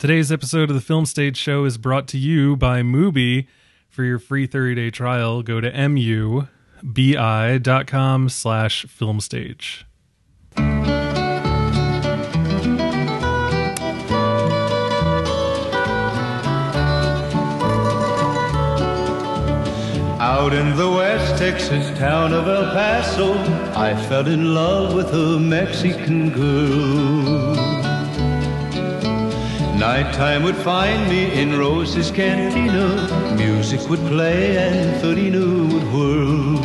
[0.00, 3.46] Today's episode of the Film Stage Show is brought to you by Mubi.
[3.90, 6.48] For your free 30-day trial, go to mubi.com
[8.30, 9.84] slash filmstage.
[20.18, 23.34] Out in the West Texas town of El Paso,
[23.78, 27.59] I fell in love with a Mexican girl.
[29.80, 33.34] Nighttime would find me in Rose's Cantina.
[33.34, 35.38] Music would play and Felina
[35.72, 36.60] would whirl.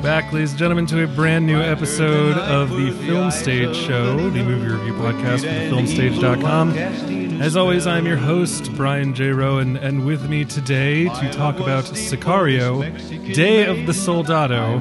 [0.00, 4.44] Back, ladies and gentlemen, to a brand new episode of the Film Stage Show, the
[4.44, 7.40] movie review podcast from filmstage.com.
[7.42, 9.30] As always, I'm your host, Brian J.
[9.30, 14.78] Rowan, and with me today to talk about Sicario, Day of the Soldado,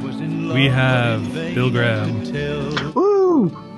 [0.54, 2.94] we have Bill Graham.
[2.94, 3.71] Woo!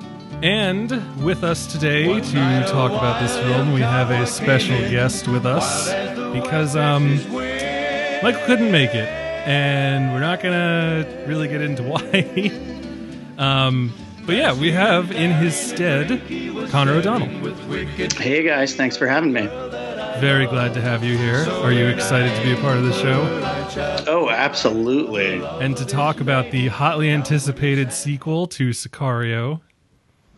[0.44, 0.90] And
[1.24, 5.88] with us today to talk about this film, we have a special guest with us
[6.34, 7.14] because um,
[8.22, 12.50] Michael couldn't make it, and we're not gonna really get into why.
[13.38, 13.90] um,
[14.26, 16.20] but yeah, we have in his stead
[16.68, 17.28] Connor O'Donnell.
[18.18, 19.46] Hey guys, thanks for having me.
[20.20, 21.48] Very glad to have you here.
[21.62, 23.22] Are you excited to be a part of the show
[24.06, 25.42] Oh, absolutely.
[25.42, 29.62] and to talk about the hotly anticipated sequel to Sicario?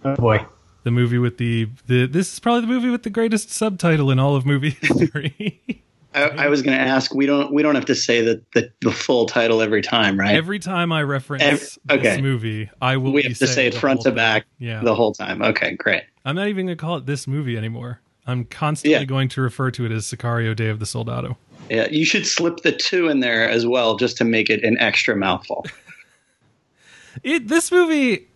[0.05, 0.45] Oh boy.
[0.85, 4.19] The movie with the, the this is probably the movie with the greatest subtitle in
[4.21, 5.83] all of movie history.
[6.15, 7.13] I, I was going to ask.
[7.13, 7.53] We don't.
[7.53, 10.35] We don't have to say the, the the full title every time, right?
[10.37, 13.75] Every time I reference Ev- this movie, I will we be have to say it
[13.75, 14.17] front whole to thing.
[14.17, 14.81] back Yeah.
[14.83, 15.43] the whole time.
[15.43, 16.05] Okay, great.
[16.25, 18.01] I'm not even going to call it this movie anymore.
[18.27, 19.05] I'm constantly Yeah.
[19.05, 21.37] going to refer to it as Sicario Day of the Soldado.
[21.69, 24.79] Yeah, you should slip the two in there as well, just to make it an
[24.79, 25.67] extra mouthful.
[27.23, 28.29] It this movie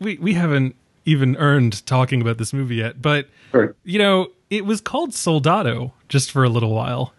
[0.00, 0.74] we we haven't
[1.06, 3.74] even earned talking about this movie yet, but Sure.
[3.84, 7.14] you know, it was called Soldado just for a little while.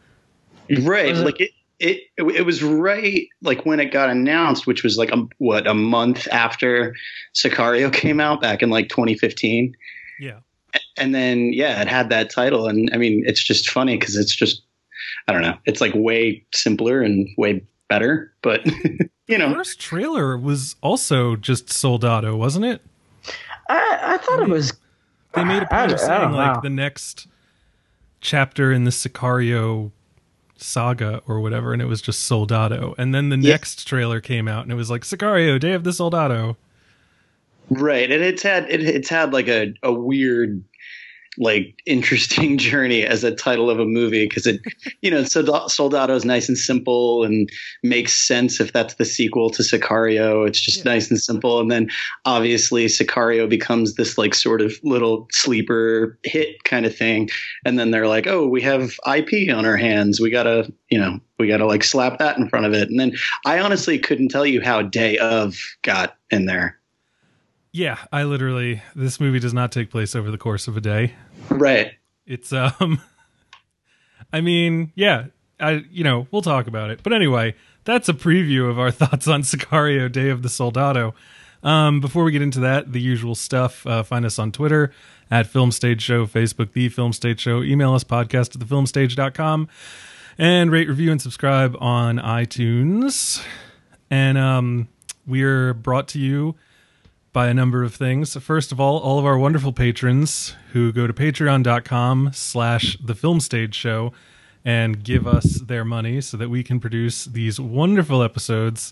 [0.82, 2.02] Right, Was it- like it, it.
[2.18, 6.28] It was right, like when it got announced, which was like a, what a month
[6.32, 6.96] after
[7.36, 9.76] Sicario came out back in like 2015.
[10.20, 10.40] Yeah.
[10.98, 14.36] and then yeah it had that title and i mean it's just funny because it's
[14.36, 14.64] just
[15.28, 18.98] i don't know it's like way simpler and way better but you
[19.28, 22.82] The know first trailer was also just Soldado, wasn't it?
[23.70, 24.74] I, I thought it was.
[25.34, 26.62] They made a point of saying like know.
[26.62, 27.28] the next
[28.22, 29.92] chapter in the Sicario
[30.58, 32.96] saga or whatever, and it was just Soldado.
[32.98, 33.52] And then the Yeah.
[33.52, 36.58] next trailer came out and it was like Sicario, Day of the Soldado.
[37.70, 40.64] right and it's had it, it's had like a, a weird
[41.38, 44.62] like interesting journey as a title of a movie because it
[45.02, 47.50] you know Solda- soldado is nice and simple and
[47.84, 50.48] makes sense if that's the sequel to sicario.
[50.48, 50.94] It's just Yeah.
[50.94, 51.60] nice and simple.
[51.60, 51.90] And then
[52.26, 57.30] obviously sicario becomes this like sort of little sleeper hit kind of thing.
[57.66, 60.20] And then they're like oh we have ip on our hands.
[60.20, 62.90] We gotta you know we gotta like slap that in front of it.
[62.90, 63.14] And then
[63.46, 66.80] i honestly couldn't tell you how day of got in there
[67.78, 71.14] Yeah, I literally this movie does not take place over the course of a day.
[71.48, 71.92] right
[72.26, 73.00] It's um
[74.34, 75.26] I mean, yeah,
[75.60, 77.02] I you know, we'll talk about it.
[77.04, 81.14] But anyway, that's a preview of our thoughts on Sicario Day of the Soldado.
[81.62, 84.92] Um before we get into that, the usual stuff, uh, find us on Twitter
[85.30, 89.68] at Film Stage Show, Facebook The Film Stage Show, email us podcast at thefilmstage.com
[90.40, 93.46] and rate, review and subscribe on iTunes.
[94.10, 94.88] And um
[95.28, 96.56] we're brought to you
[97.38, 98.36] by a number of things.
[98.38, 103.42] First of all, all of our wonderful patrons who go to patreon.com slash the film
[103.42, 104.12] stage show
[104.66, 108.92] and give us their money so that we can produce these wonderful episodes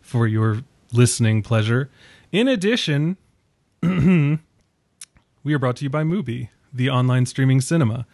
[0.00, 0.62] for your
[0.92, 1.90] listening pleasure.
[2.30, 3.16] In addition,
[3.82, 4.38] we
[5.52, 8.06] are brought to you by Mubi, the online streaming cinema.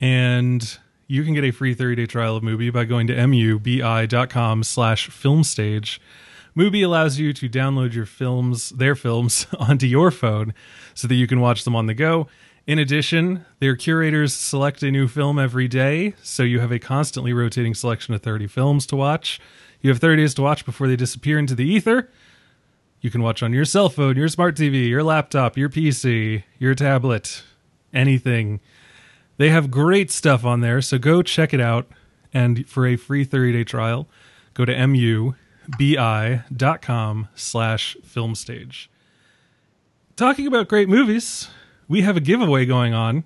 [0.00, 0.78] And
[1.08, 5.98] you can get a free 30-day trial of Mubi by going to mubi.com slash filmstage.
[6.56, 10.54] Mubi allows you to download your films, their films, onto your phone
[10.94, 12.28] so that you can watch them on the go.
[12.66, 17.32] In addition, their curators select a new film every day, so you have a constantly
[17.32, 19.40] rotating selection of 30 films to watch.
[19.82, 22.08] You have 30 days to watch before they disappear into the ether.
[23.02, 26.74] You can watch on your cell phone, your smart TV, your laptop, your PC, your
[26.74, 27.42] tablet,
[27.92, 28.60] anything.
[29.36, 31.86] They have great stuff on there, so go check it out.
[32.32, 34.08] And for a free 30-day trial,
[34.54, 34.74] go to
[35.70, 38.88] mubi.com slash filmstage.
[40.16, 41.48] Talking about great movies,
[41.88, 43.24] we have a giveaway going on.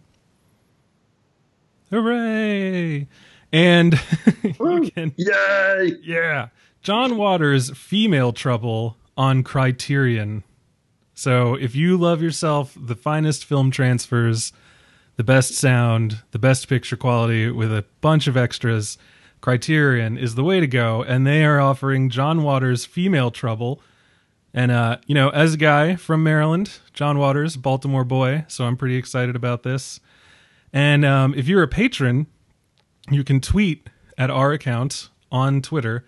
[1.90, 3.08] Hooray!
[3.52, 4.00] And
[4.42, 5.96] you can Yay!
[6.02, 6.48] yeah.
[6.82, 10.44] John Waters' Female Trouble on Criterion.
[11.14, 14.52] So if you love yourself the finest film transfers
[15.16, 18.96] the best sound, the best picture quality with a bunch of extras,
[19.40, 21.02] Criterion is the way to go.
[21.02, 23.80] And they are offering John Waters Female Trouble.
[24.54, 28.76] And, uh, you know, as a guy from Maryland, John Waters, Baltimore boy, so I'm
[28.76, 30.00] pretty excited about this.
[30.72, 32.26] And um, if you're a patron,
[33.10, 36.04] you can tweet at our account on Twitter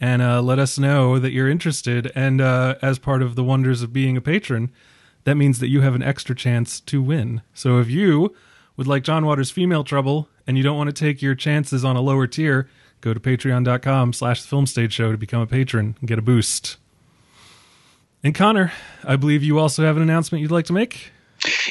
[0.00, 2.12] and uh, let us know that you're interested.
[2.14, 4.70] And uh, as part of the wonders of being a patron,
[5.24, 7.42] that means that you have an extra chance to win.
[7.54, 8.34] So if you
[8.76, 11.96] would like John Waters' Female Trouble and you don't want to take your chances on
[11.96, 12.68] a lower tier,
[13.00, 16.76] go to patreon.com slash show to become a patron and get a boost.
[18.22, 18.72] And Connor,
[19.04, 21.12] I believe you also have an announcement you'd like to make.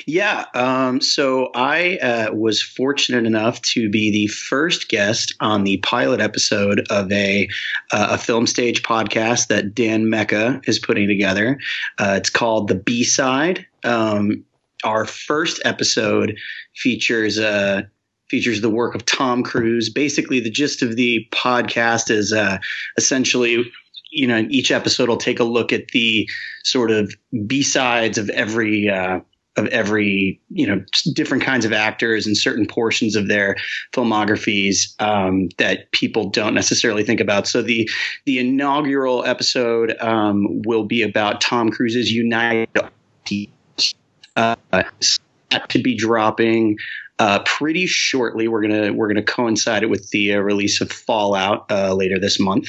[0.05, 0.45] Yeah.
[0.53, 6.21] Um, so I uh, was fortunate enough to be the first guest on the pilot
[6.21, 7.49] episode of a
[7.91, 11.59] uh, a film stage podcast that Dan Mecca is putting together.
[11.97, 13.65] Uh, it's called the B Side.
[13.83, 14.45] Um,
[14.85, 16.37] our first episode
[16.75, 17.81] features uh,
[18.29, 19.89] features the work of Tom Cruise.
[19.89, 22.59] Basically, the gist of the podcast is uh,
[22.97, 23.65] essentially
[24.11, 26.29] you know each episode will take a look at the
[26.63, 27.13] sort of
[27.45, 29.19] b sides of every uh,
[29.57, 30.83] of every you know
[31.13, 33.55] different kinds of actors and certain portions of their
[33.93, 37.47] filmographies um, that people don't necessarily think about.
[37.47, 37.89] So the
[38.25, 42.69] the inaugural episode um, will be about Tom Cruise's United.
[44.35, 44.55] Uh,
[45.69, 46.77] could be dropping
[47.19, 48.47] uh, pretty shortly.
[48.47, 52.39] We're gonna we're gonna coincide it with the uh, release of Fallout uh, later this
[52.39, 52.67] month.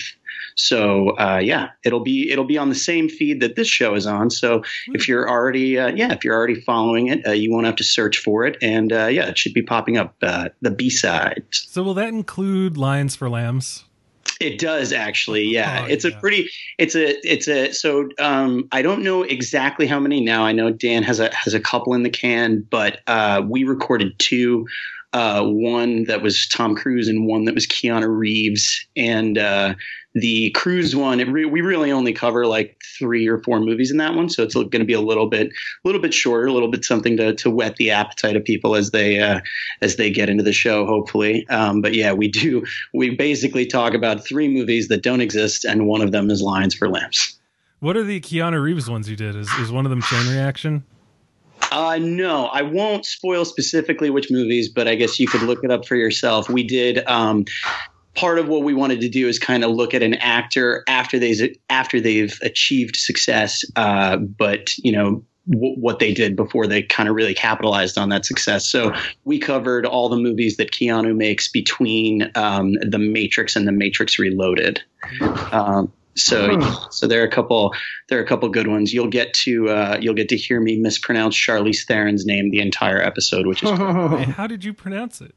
[0.54, 4.06] So uh, yeah, it'll be it'll be on the same feed that this show is
[4.06, 4.30] on.
[4.30, 7.76] So if you're already uh, yeah if you're already following it, uh, you won't have
[7.76, 10.90] to search for it, and uh, yeah, it should be popping up uh, the B
[10.90, 11.66] sides.
[11.68, 13.84] So will that include Lions for Lambs?
[14.40, 15.82] It does actually, yeah.
[15.82, 16.10] Oh, it's yeah.
[16.10, 17.72] a pretty, it's a, it's a.
[17.72, 20.44] So um, I don't know exactly how many now.
[20.44, 24.18] I know Dan has a has a couple in the can, but uh, we recorded
[24.18, 24.66] two.
[25.16, 28.86] Uh, one that was Tom Cruise and one that was Keanu Reeves.
[28.98, 29.74] And uh,
[30.14, 34.14] the Cruise one, re- we really only cover like three or four movies in that
[34.14, 36.70] one, so it's going to be a little bit, a little bit shorter, a little
[36.70, 39.40] bit something to to whet the appetite of people as they uh,
[39.80, 41.48] as they get into the show, hopefully.
[41.48, 42.66] Um, but yeah, we do.
[42.92, 46.74] We basically talk about three movies that don't exist, and one of them is Lions
[46.74, 47.38] for Lambs.
[47.80, 49.34] What are the Keanu Reeves ones you did?
[49.34, 50.84] Is is one of them Chain Reaction?
[51.72, 55.70] Uh, no, I won't spoil specifically which movies, but I guess you could look it
[55.70, 56.48] up for yourself.
[56.48, 57.06] We did.
[57.06, 57.44] Um,
[58.14, 61.18] part of what we wanted to do is kind of look at an actor after
[61.18, 66.82] they've after they've achieved success, uh, but you know w- what they did before they
[66.82, 68.66] kind of really capitalized on that success.
[68.66, 68.92] So
[69.24, 74.18] we covered all the movies that Keanu makes between um, The Matrix and The Matrix
[74.18, 74.80] Reloaded.
[75.52, 76.60] Um, so,
[76.90, 77.74] so there are a couple,
[78.08, 78.92] there are a couple good ones.
[78.92, 83.00] You'll get to, uh, you'll get to hear me mispronounce Charlize Theron's name the entire
[83.00, 85.34] episode, which is Hey, how did you pronounce it?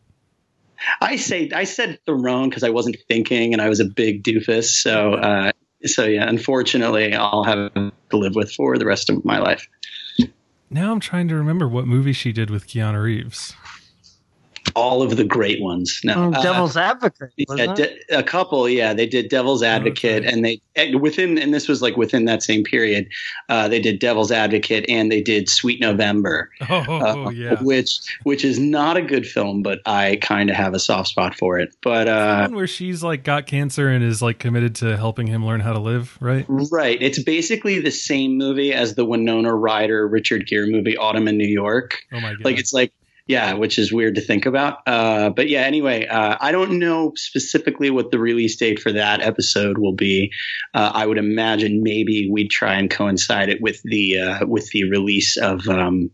[1.02, 4.66] I say I said Theron because I wasn't thinking and I was a big doofus.
[4.66, 5.52] So uh,
[5.86, 9.68] so yeah, unfortunately, I'll have to live with for the rest of my life.
[10.70, 13.56] Now I'm trying to remember what movie she did with Keanu Reeves.
[14.76, 16.00] All of the great ones.
[16.04, 17.32] No, Oh, uh, Devil's Advocate.
[17.38, 18.68] yeah, de- a couple.
[18.70, 20.32] Yeah, they did Devil's Advocate, Okay.
[20.34, 23.08] and they and within and this was like within that same period.
[23.50, 26.50] Uh, they did Devil's Advocate, and they did Sweet November.
[26.70, 27.62] Oh, uh, yeah.
[27.62, 31.36] which which is not a good film, but I kind of have a soft spot
[31.36, 31.76] for it.
[31.82, 35.46] But uh, one where she's like got cancer and is like committed to helping him
[35.46, 36.46] learn how to live, right?
[36.48, 37.02] Right.
[37.02, 41.48] It's basically the same movie as the Winona Ryder Richard Gere movie Autumn in New
[41.48, 41.98] York.
[42.14, 42.46] Oh my god.
[42.46, 42.92] Like it's like
[43.30, 44.80] yeah, which is weird to think about.
[44.88, 49.22] Uh, but yeah, anyway, uh, I don't know specifically what the release date for that
[49.22, 50.32] episode will be.
[50.74, 54.90] Uh, I would imagine maybe we'd try and coincide it with the uh, with the
[54.90, 56.10] release of um,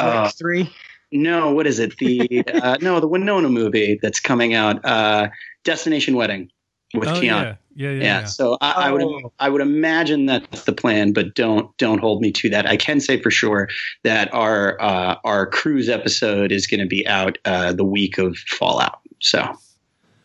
[0.00, 0.68] uh, three.
[1.12, 1.96] no, what is it?
[1.98, 5.28] The uh, no, the Winona movie that's coming out, uh,
[5.62, 6.50] Destination Wedding
[6.92, 7.22] with oh, Keanu.
[7.22, 7.54] yeah.
[7.76, 8.24] Yeah, yeah, Yeah, yeah.
[8.24, 9.32] so I, I would Oh.
[9.38, 12.66] I would imagine that's the plan, but don't don't hold me to that.
[12.66, 13.68] I can say for sure
[14.02, 18.36] that our uh, our cruise episode is going to be out uh, the week of
[18.38, 19.00] Fallout.
[19.20, 19.56] So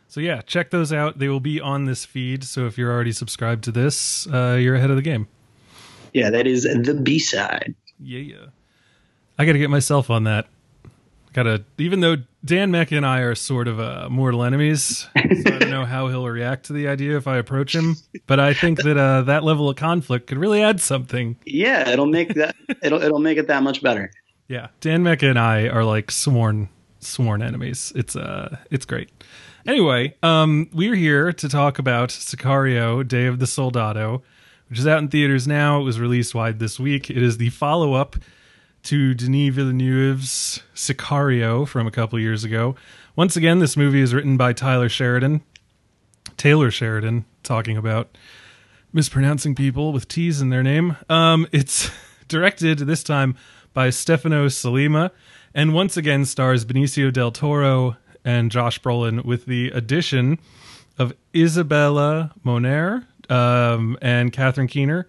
[0.08, 1.20] So yeah, check those out.
[1.20, 2.44] They will be on this feed.
[2.46, 5.28] So if you're already subscribed to this, uh, you're ahead of the game.
[6.14, 7.76] yeah, that is the B side.
[8.00, 8.46] Yeah, yeah.
[9.38, 10.48] I got to get myself on that.
[11.34, 15.54] Got to, even though Dan Mecca and I are sort of uh, mortal enemies, so
[15.54, 17.98] I don't know how he'll react to the idea if I approach him.
[18.26, 21.38] But I think that uh, that level of conflict could really add something.
[21.46, 24.12] Yeah, it'll make that it'll it'll make it that much better.
[24.48, 26.70] Yeah, Dan Mecca and I are like sworn
[27.00, 27.94] sworn enemies.
[27.96, 29.10] It's uh, it's great.
[29.68, 34.24] Anyway, um, we're here to talk about Sicario: Day of the Soldado,
[34.68, 35.80] which is out in theaters now.
[35.80, 37.12] It was released wide this week.
[37.12, 38.16] It is the follow up
[38.84, 42.76] to Denis Villeneuve's Sicario from a couple years ago.
[43.16, 45.42] Once again, this movie is written by Tyler Sheridan,
[46.38, 48.18] Taylor Sheridan, talking about
[48.94, 50.98] mispronouncing people with T's in their name.
[51.10, 51.90] Um, it's
[52.28, 53.36] directed this time
[53.74, 55.12] by Stefano Sollima
[55.54, 60.40] and once again stars Benicio del Toro and Josh Brolin with the addition
[60.98, 65.08] of Isabella Moner um, and Catherine Keener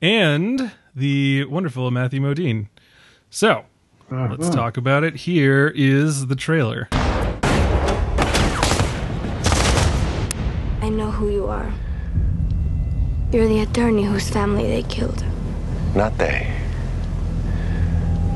[0.00, 2.68] and the wonderful Matthew Modine.
[3.34, 3.64] So
[4.10, 4.50] let's uh-huh.
[4.50, 5.16] talk about it.
[5.16, 6.88] Here is the trailer.
[10.82, 11.72] I know who you are.
[13.32, 15.24] You're the attorney whose family they killed.
[15.94, 16.46] Not they.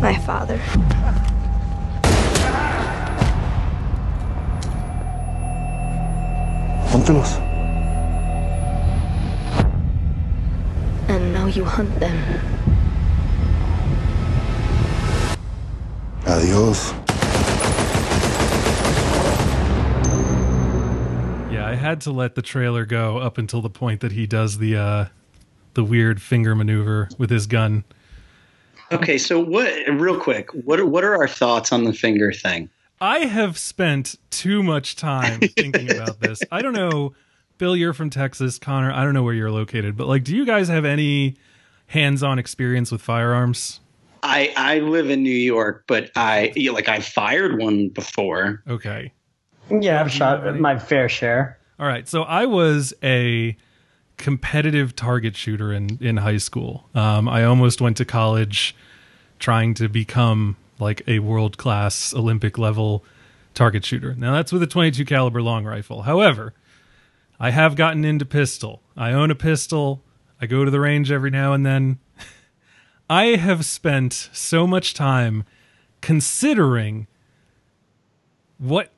[0.00, 0.57] My father.
[6.88, 7.38] Póntelos.
[11.11, 12.56] And now you hunt them.
[16.26, 16.92] Adios.
[21.52, 24.59] Yeah, I had to let the trailer go up until the point that he does
[24.59, 25.04] the uh,
[25.75, 27.85] the weird finger maneuver with his gun.
[28.90, 29.73] Okay, so what?
[29.88, 32.71] Real quick, what are, what are our thoughts on the finger thing?
[33.00, 36.40] I have spent too much time thinking about this.
[36.50, 37.14] I don't know,
[37.59, 38.59] Bill, you're from Texas.
[38.59, 41.37] Connor, I don't know where you're located, but like, do you guys have any
[41.88, 43.80] hands-on experience with firearms?
[44.26, 48.62] I I live in New York, but I yeah, like I fired one before.
[48.68, 49.12] Okay.
[49.71, 51.59] Yeah, I've shot my fair share.
[51.78, 52.09] All right.
[52.09, 53.56] So I was a
[54.16, 56.88] competitive target shooter in, in high school.
[56.95, 58.75] Um, I almost went to college
[59.38, 63.04] trying to become like a world class Olympic level
[63.54, 64.14] target shooter.
[64.14, 66.02] Now that's with a 22 caliber long rifle.
[66.02, 66.54] However,
[67.38, 68.83] I have gotten into pistol.
[68.97, 70.02] I own a pistol.
[70.40, 71.99] I go to the range every now and then.
[73.09, 75.45] I have spent so much time
[76.01, 77.07] considering
[78.59, 78.91] what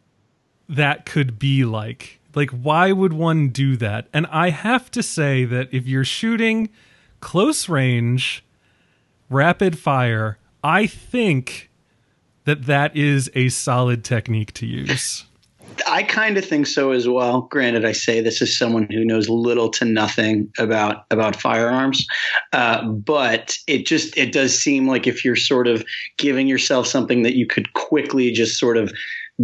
[0.68, 2.20] that could be like.
[2.34, 4.08] Like, why would one do that?
[4.12, 6.68] And I have to say that if you're shooting
[7.20, 8.44] close range,
[9.28, 11.70] rapid fire, I think
[12.44, 15.24] that that is a solid technique to use.
[15.86, 17.42] I kind of think so as well.
[17.42, 22.06] Granted, I say this as someone who knows little to nothing about about firearms,
[22.52, 25.84] uh, but it just it does seem like if you're sort of
[26.16, 28.92] giving yourself something that you could quickly just sort of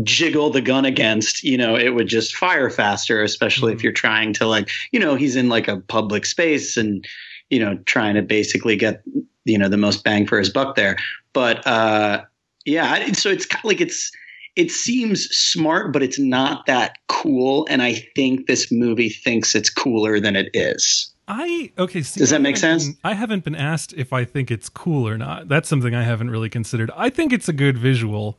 [0.02, 3.22] jiggle the gun against, you know, it would just fire faster.
[3.22, 7.06] Especially if you're trying to like, you know, he's in like a public space and
[7.50, 9.02] you know trying to basically get
[9.44, 10.96] you know the most bang for his buck there.
[11.32, 12.24] But uh,
[12.64, 14.10] yeah, so it's kind of like it's
[14.56, 17.66] it seems smart, but it's not that cool.
[17.68, 21.10] And I think this movie thinks it's cooler than it is.
[21.26, 22.02] I okay.
[22.02, 22.84] See, Does that make sense?
[22.84, 25.48] been- I haven't been asked if I think it's cool or not.
[25.48, 26.90] That's something I haven't really considered.
[26.96, 28.38] I think it's a good visual,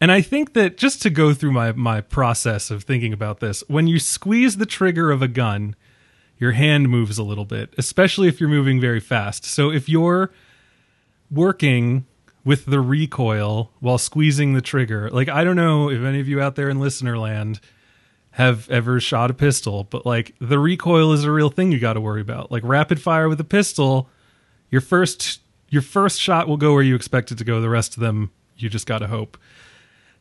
[0.00, 3.62] and I think that just to go through my my process of thinking about this,
[3.68, 5.76] when you squeeze the trigger of a gun,
[6.38, 9.44] your hand moves a little bit, especially if you're moving very fast.
[9.44, 10.32] So if you're
[11.30, 12.06] working
[12.46, 16.40] with the recoil while squeezing the trigger, like I don't know if any of you
[16.40, 17.58] out there in listener land
[18.30, 21.94] have ever shot a pistol, but like the recoil is a real thing you got
[21.94, 22.52] to worry about.
[22.52, 24.08] Like rapid fire with a pistol,
[24.70, 27.60] your first your first shot will go where you expect it to go.
[27.60, 29.36] The rest of them you just got to hope.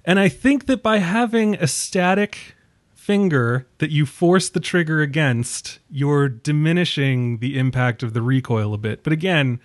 [0.03, 2.55] And I think that by having a static
[2.95, 8.79] finger that you force the trigger against, you're diminishing the impact of the recoil a
[8.79, 9.03] bit.
[9.03, 9.59] But again,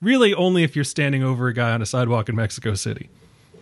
[0.00, 3.08] really only if you're standing over a guy on a sidewalk in Mexico City.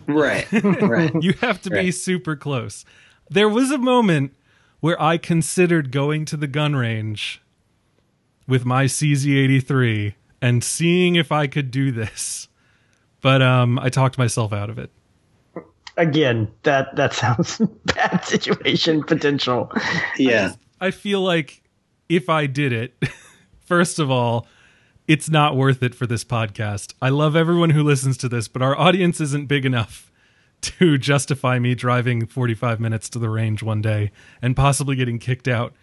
[0.07, 0.47] Right.
[0.53, 1.13] Right.
[1.23, 2.85] You have to be super close.
[3.31, 4.35] There was a moment
[4.81, 7.41] where I considered going to the gun range
[8.49, 12.49] with my CZ83 and seeing if I could do this.
[13.21, 14.91] But um I talked myself out of it.
[15.97, 19.71] Again, that that sounds bad situation potential.
[20.19, 20.55] yeah.
[20.81, 21.63] I feel like
[22.09, 22.95] if I did it,
[23.67, 24.49] first of all,
[25.07, 26.95] it's not worth it for this podcast.
[27.03, 30.11] I love everyone who listens to this, but our audience isn't big enough
[30.63, 35.49] to justify me driving 45 minutes to the range one day and possibly getting kicked
[35.49, 35.75] out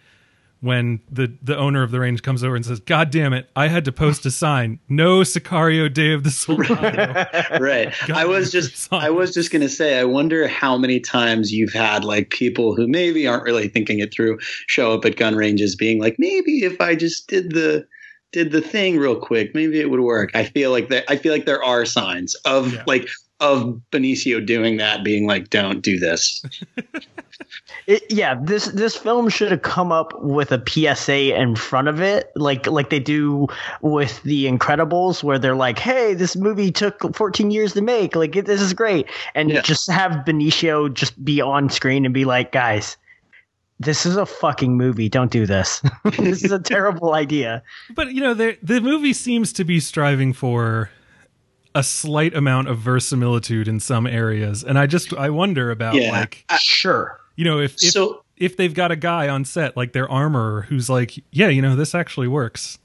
[0.60, 3.68] when the the owner of the range comes over and says, "God damn it, I
[3.68, 7.24] had to post a sign: No Sicario Day of the Soldado."
[7.60, 7.94] Right.
[8.10, 12.04] I was just I was just gonna say, I wonder how many times you've had
[12.04, 15.98] like people who maybe aren't really thinking it through show up at gun ranges being
[15.98, 17.86] like, maybe if I just did the
[18.32, 20.30] did the thing real quick, maybe it would work.
[20.34, 22.84] I feel like that I feel like there are signs of Yeah.
[22.86, 23.08] like
[23.40, 26.42] of Benicio doing that, being like, "Don't do this."
[27.86, 32.00] It, yeah, this this film should have come up with a PSA in front of
[32.00, 33.48] it, like like they do
[33.80, 38.14] with The Incredibles, where they're like, "Hey, this movie took 14 years to make.
[38.14, 39.62] Like, it, this is great," and Yeah.
[39.62, 42.96] just have Benicio just be on screen and be like, "Guys,
[43.80, 45.08] this is a fucking movie.
[45.08, 45.82] Don't do this.
[46.18, 47.62] this is a terrible idea."
[47.96, 50.90] But you know, the the movie seems to be striving for
[51.74, 56.10] a slight amount of verisimilitude in some areas, and I just I wonder about Yeah.
[56.12, 57.18] like Sure.
[57.36, 60.62] you know if if, So- if they've got a guy on set like their armorer
[60.62, 62.78] who's like, yeah, you know, this actually works.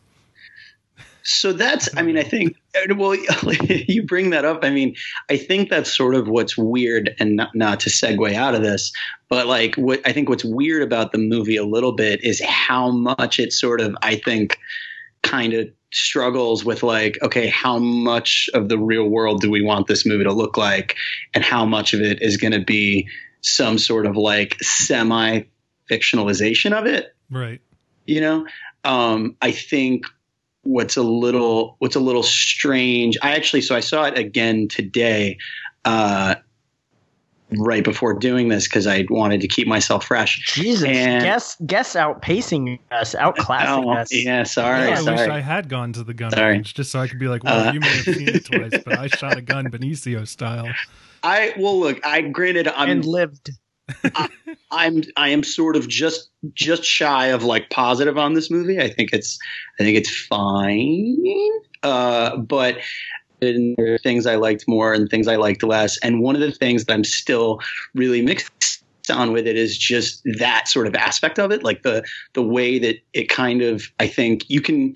[1.27, 2.55] So that's, I mean, I think,
[2.95, 3.15] well,
[3.67, 4.63] you bring that up.
[4.63, 4.95] I mean,
[5.29, 8.91] I think that's sort of what's weird, and not, not to segue out of this,
[9.27, 12.91] but like what I think what's weird about the movie a little bit is how
[12.91, 14.57] much it sort of, I think,
[15.23, 19.87] kind of struggles with like, okay, how much of the real world do we want
[19.87, 20.95] this movie to look like,
[21.33, 23.07] and how much of it is going to be
[23.41, 25.41] some sort of like semi
[25.89, 27.61] fictionalization of it Right.
[28.07, 28.47] you know
[28.83, 30.05] um i think
[30.65, 35.37] what's a little what's a little strange i actually so i saw it again today
[35.85, 36.33] uh
[37.59, 41.93] right before doing this because i wanted to keep myself fresh Jesus, And- guess guess
[41.95, 44.11] outpacing us, outclassing oh, us.
[44.11, 46.53] yeah sorry Yeah, I wish I had gone to the gun Sorry.
[46.53, 48.71] range just so I could be like, well, Uh, you may have seen it twice,
[48.83, 50.67] but I shot a gun Benicio style.
[51.23, 53.51] i well look i granted i'm and lived.
[54.71, 58.89] I'm i am sort of just just shy of like positive on this movie i
[58.89, 59.37] think it's
[59.79, 61.15] i think it's fine
[61.83, 62.77] uh but
[63.41, 66.41] and there are things i liked more and things i liked less and one of
[66.41, 67.59] the things that i'm still
[67.93, 72.03] really mixed on with it is just that sort of aspect of it like the
[72.33, 74.95] the way that it kind of i think you can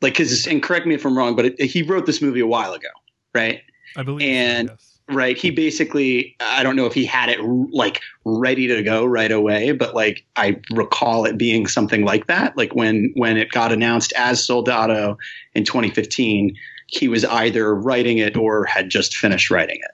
[0.00, 2.46] like because and correct me if i'm wrong but it, he wrote this movie a
[2.46, 2.88] while ago
[3.34, 3.60] right
[3.96, 4.22] I believe.
[4.22, 4.93] so, And- yes.
[5.08, 5.36] Right.
[5.36, 7.40] He basically i don't know if he had it
[7.72, 12.56] like ready to go right away but like i recall it being something like that.
[12.56, 15.18] Like when when it got announced as soldado
[15.54, 16.56] in 2015
[16.86, 19.90] he was either writing it or had just finished writing it.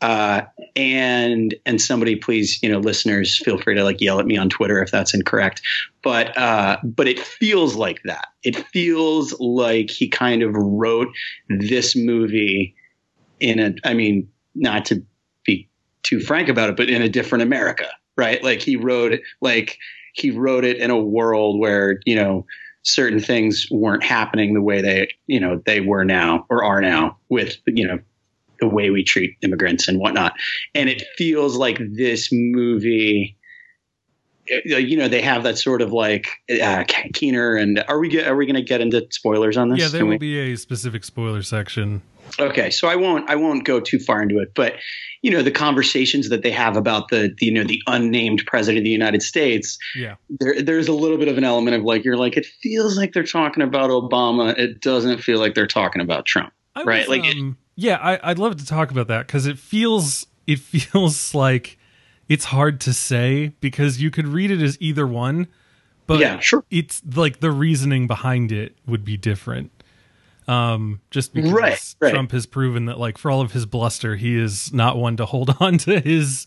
[0.00, 0.42] Uh,
[0.76, 4.48] and and somebody please you know listeners feel free to like yell at me on
[4.48, 5.62] twitter if that's incorrect.
[6.02, 8.28] But uh, but it feels like that.
[8.42, 11.08] It feels like he kind of wrote
[11.48, 12.74] this movie
[13.40, 15.04] in a i mean not to
[15.44, 15.68] be
[16.02, 17.86] too frank about it but in a different america
[18.16, 19.78] right like he wrote it like
[20.14, 22.46] he wrote it in a world where you know
[22.82, 27.16] certain things weren't happening the way they you know they were now or are now
[27.30, 27.98] with you know
[28.60, 30.34] the way we treat immigrants and whatnot
[30.74, 33.36] and it feels like this movie
[34.70, 36.28] uh, you know they have that sort of like
[36.62, 39.80] uh, Keener and are we get, are we going to get into spoilers on this?
[39.80, 42.02] Yeah, there Can will we- be a specific spoiler section.
[42.38, 44.74] Okay, so I won't I won't go too far into it, but
[45.22, 48.78] you know the conversations that they have about the, the you know the unnamed president
[48.78, 50.16] of the United States, Yeah.
[50.28, 53.12] there there's a little bit of an element of like you're like it feels like
[53.12, 56.52] they're talking about Obama, it doesn't feel like they're talking about Trump.
[56.74, 59.46] I Right, was, like it- um, yeah, I, I'd love to talk about that because
[59.46, 61.78] it feels it feels like
[62.28, 65.46] it's hard to say because you could read it as either one,
[66.06, 66.64] but Yeah, sure.
[66.70, 69.70] it's like the reasoning behind it would be different.
[70.46, 72.12] Um, just because Right, right.
[72.12, 75.26] Trump has proven that, like, for all of his bluster, he is not one to
[75.26, 76.46] hold on to his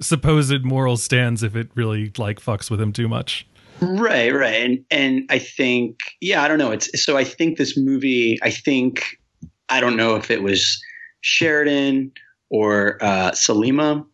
[0.00, 3.46] supposed moral stands if it really like fucks with him too much.
[3.80, 4.62] Right, right.
[4.62, 6.72] And and I think yeah, I don't know.
[6.72, 9.18] It's so I think this movie, I think
[9.68, 10.82] I don't know if it was
[11.20, 12.12] Sheridan
[12.50, 14.04] or uh Sollima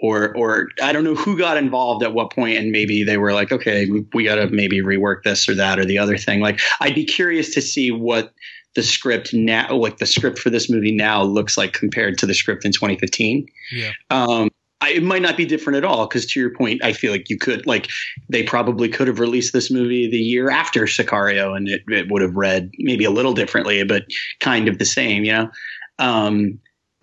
[0.00, 3.32] or or I don't know who got involved at what point and maybe they were
[3.32, 6.40] like, okay, we, we got to maybe rework this or that or the other thing.
[6.40, 8.34] Like I'd be curious to see what
[8.76, 12.34] the script now like the script for this movie now looks like compared to the
[12.34, 13.90] script in 2015 Yeah.
[14.10, 17.10] um, I, it might not be different at all because to your point, I feel
[17.10, 17.88] like you could like
[18.28, 22.20] they probably could have released this movie the year after Sicario, and it, it would
[22.20, 24.04] have read maybe a little differently, but
[24.40, 25.50] kind of the same, you know.
[25.98, 26.58] Um,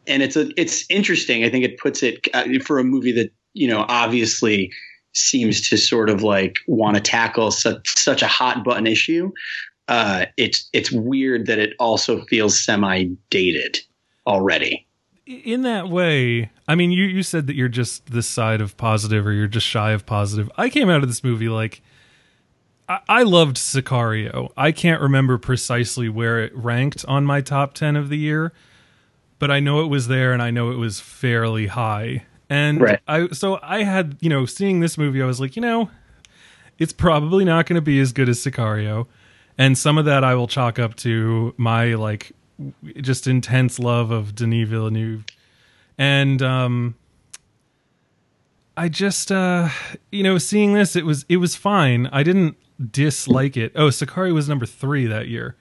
[0.05, 1.43] and it's a it's interesting.
[1.43, 4.71] I think it puts it uh, for a movie that you know obviously
[5.13, 9.31] seems to sort of like want to tackle such such a hot button issue.
[9.93, 13.77] Uh, it's it's weird that it also feels semi dated
[14.25, 14.88] already.
[15.27, 19.27] in that way, I mean, you you said that you're just this side of positive,
[19.27, 20.49] or you're just shy of positive.
[20.58, 21.84] I came out of this movie like
[22.89, 24.51] I, I loved Sicario.
[24.58, 28.51] I can't remember precisely where it ranked on my top ten of the year,
[29.38, 32.25] but I know it was there, and I know it was fairly high.
[32.49, 32.99] And Right.
[33.08, 35.91] I so I had you know seeing this movie, I was like, you know,
[36.79, 39.06] it's probably not going to be as good as Sicario,
[39.57, 42.31] and some of that I will chalk up to my like
[43.01, 45.25] just intense love of Denis Villeneuve.
[45.97, 46.95] and um,
[48.75, 49.69] I just uh,
[50.11, 52.07] you know seeing this it was it was fine.
[52.11, 52.57] I didn't
[52.91, 53.71] dislike it.
[53.75, 55.55] Oh, Sicario was number three that year.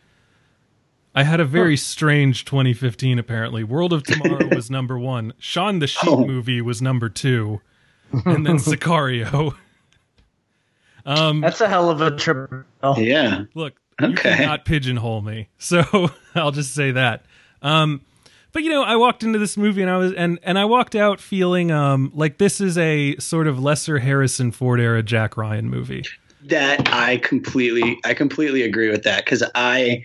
[1.14, 3.18] I had a very strange 2015.
[3.18, 5.34] Apparently, World of Tomorrow was number one.
[5.38, 6.26] Shaun the Sheep Oh.
[6.26, 7.60] movie was number two,
[8.24, 9.54] and then Sicario.
[11.04, 12.64] That's a hell of a trip.
[12.82, 13.44] Oh, Yeah.
[13.54, 14.36] Look, you Okay.
[14.36, 15.48] cannot pigeonhole me.
[15.58, 17.24] So I'll just say that.
[17.62, 18.02] Um,
[18.52, 20.94] but you know, I walked into this movie and I was and and I walked
[20.94, 25.70] out feeling um like this is a sort of lesser Harrison Ford era Jack Ryan
[25.70, 26.02] movie.
[26.44, 30.02] that I completely I completely agree with that because I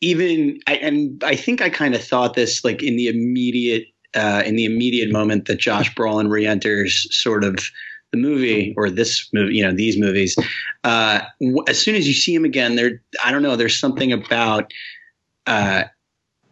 [0.00, 4.42] even I, and I think I kind of thought this like in the immediate uh,
[4.44, 7.58] in the immediate moment that Josh Brolin re-enters sort of
[8.14, 10.36] the movie or this movie you know these movies
[10.84, 11.20] uh,
[11.66, 14.72] as soon as you see him again there I don't know there's something about
[15.46, 15.84] uh,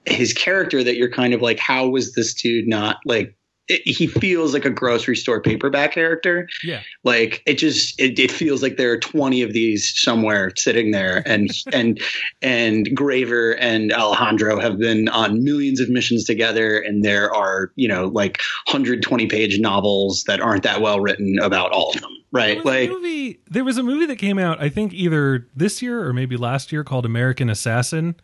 [0.05, 3.37] his character that you're kind of like how was this dude not like
[3.73, 6.81] it, he feels like a grocery store paperback character Yeah.
[7.05, 11.23] like it just it, it feels like there are 20 of these somewhere sitting there
[11.27, 12.01] and and
[12.43, 17.89] and graver and alejandro have been on millions of missions together and there are you
[17.89, 22.63] know like 120 page novels that aren't that well written about all of them right
[22.65, 26.03] There like movie, there was a movie that came out, I think either this year
[26.07, 28.15] or maybe last year called American Assassin.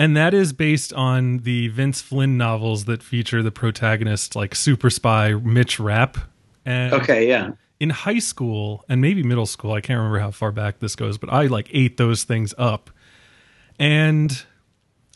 [0.00, 4.90] And that is based on the Vince Flynn novels that feature the protagonist, like super
[4.90, 6.16] spy Mitch Rapp.
[6.64, 10.52] And okay yeah in high school and maybe middle school, I can't remember how far
[10.52, 12.90] back this goes, but I like ate those things up.
[13.78, 14.44] And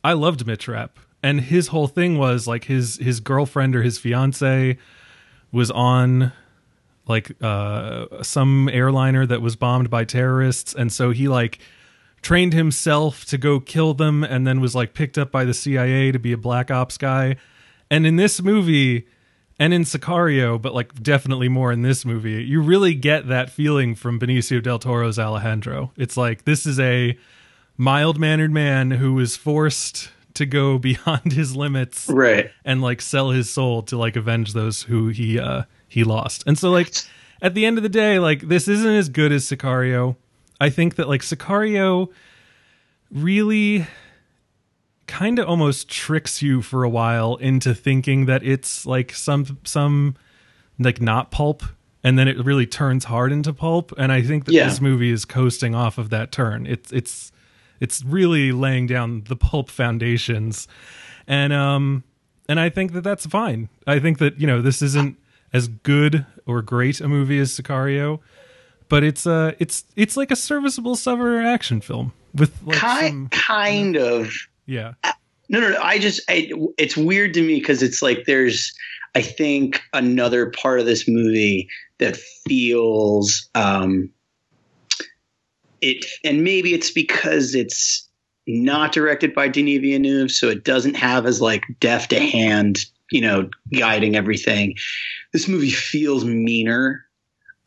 [0.02, 0.98] I loved Mitch Rapp.
[1.22, 4.78] And his whole thing was like his his girlfriend or his fiance
[5.52, 6.32] was on
[7.06, 11.58] like uh some airliner that was bombed by terrorists and so he like
[12.24, 16.10] trained himself to go kill them and then was like picked up by the CIA
[16.10, 17.36] to be a black ops guy.
[17.90, 19.06] And in this movie
[19.58, 23.94] and in Sicario, but like definitely more in this movie, you really get that feeling
[23.94, 25.92] from Benicio del Toro's Alejandro.
[25.96, 27.16] It's like this is a
[27.76, 33.30] mild mannered man who was forced to go beyond his limits right and like sell
[33.30, 36.42] his soul to like avenge those who he uh he lost.
[36.46, 36.90] And so like
[37.42, 40.16] at the end of the day, like this isn't as good as Sicario.
[40.60, 42.08] I think that like Sicario
[43.10, 43.86] really
[45.06, 50.16] kind of almost tricks you for a while into thinking that it's like some some
[50.78, 51.62] like not pulp
[52.02, 54.66] and then it really turns hard into pulp and I think that Yeah.
[54.68, 56.66] this movie is coasting off of that turn.
[56.66, 57.32] It's it's
[57.80, 60.66] it's really laying down the pulp foundations
[61.26, 62.02] and um
[62.48, 63.68] and I think that that's fine.
[63.86, 65.18] I think that you know this isn't
[65.52, 68.20] as good or great a movie as Sicario,
[68.88, 73.28] but it's uh it's it's like a serviceable summer action film with like kind some
[73.28, 74.32] kind of
[74.66, 74.94] yeah
[75.48, 75.80] No, no, no.
[75.80, 78.72] I just, I, it's weird to me because it's like there's,
[79.14, 81.68] I think, another part of this movie
[81.98, 84.10] that feels, um,
[85.80, 88.08] it, and maybe it's because it's
[88.46, 93.20] not directed by Denis Villeneuve, so it doesn't have as like deft a hand, you
[93.20, 94.74] know, guiding everything.
[95.32, 97.04] This movie feels meaner,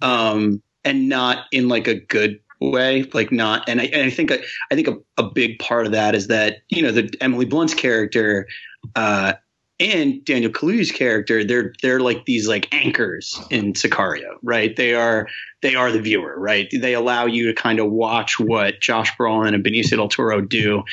[0.01, 3.67] um, and not in like a good way, like not.
[3.67, 6.59] And I, and I think, I think a, a big part of that is that
[6.69, 8.47] you know the Emily Blunt's character
[8.95, 9.33] uh,
[9.79, 14.75] and Daniel Kaluuya's character they're they're like these like anchors in Sicario, right?
[14.75, 15.27] They are
[15.61, 16.67] they are the viewer, right?
[16.71, 20.83] They allow you to kind of watch what Josh Brolin and Benicio del Toro do.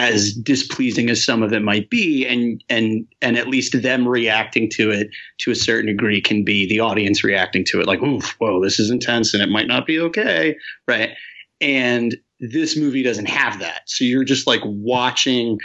[0.00, 4.70] As displeasing as some of it might be, and and and at least them reacting
[4.70, 5.08] to it
[5.40, 8.80] to a certain degree can be the audience reacting to it, like, "Oof, whoa, this
[8.80, 10.56] is intense, and it might not be okay,"
[10.88, 11.10] right?
[11.60, 13.82] And this movie doesn't have that.
[13.86, 15.58] So you're just like watching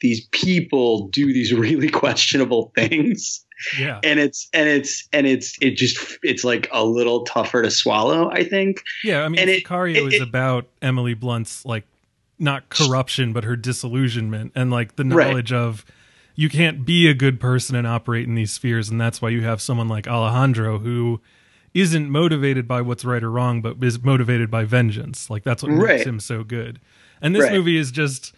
[0.00, 3.44] these people do these really questionable things.
[3.78, 7.70] yeah And it's and it's and it's it just it's like a little tougher to
[7.72, 8.82] swallow, I think.
[9.02, 9.24] yeah.
[9.24, 11.84] I mean, and it- Sicario it- is it- about Emily Blunt's like
[12.40, 15.28] not corruption, but her disillusionment and like the Right.
[15.28, 15.84] knowledge of
[16.34, 19.42] you can't be a good person and operate in these spheres, and that's why you
[19.42, 21.20] have someone like Alejandro who
[21.74, 25.28] isn't motivated by what's right or wrong, but is motivated by vengeance.
[25.30, 26.80] Like that's what makes him so good.
[27.22, 27.52] And this Right.
[27.52, 28.32] movie is just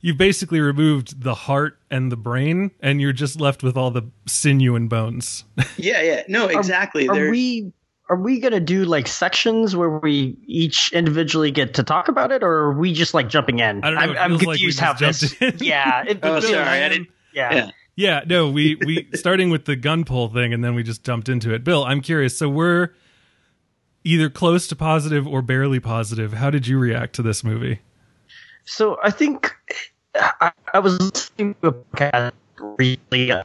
[0.00, 4.02] you've basically removed the heart and the brain, and you're just left with all the
[4.26, 5.44] sinew and bones.
[5.76, 6.22] Yeah, yeah.
[6.28, 7.08] No, exactly.
[7.08, 7.72] Are There- we
[8.08, 12.42] are we gonna do like sections where we each individually get to talk about it,
[12.42, 13.82] or are we just like jumping in?
[13.84, 15.34] I don't know, I'm, I'm feels like confused how this.
[15.40, 15.54] in.
[15.60, 16.04] Yeah.
[16.06, 17.54] It, Oh, sorry, I didn't- Yeah.
[17.54, 17.70] yeah.
[17.98, 21.28] Yeah, no, we we starting with the gun pull thing and then we just jumped
[21.28, 21.64] into it.
[21.64, 22.36] Bill, I'm curious.
[22.38, 22.94] So we're
[24.04, 26.34] either close to positive or barely positive.
[26.34, 27.80] How did you react to this movie?
[28.66, 29.52] So I think
[30.14, 32.32] I, I was listening to a podcast
[32.78, 33.42] recently, uh,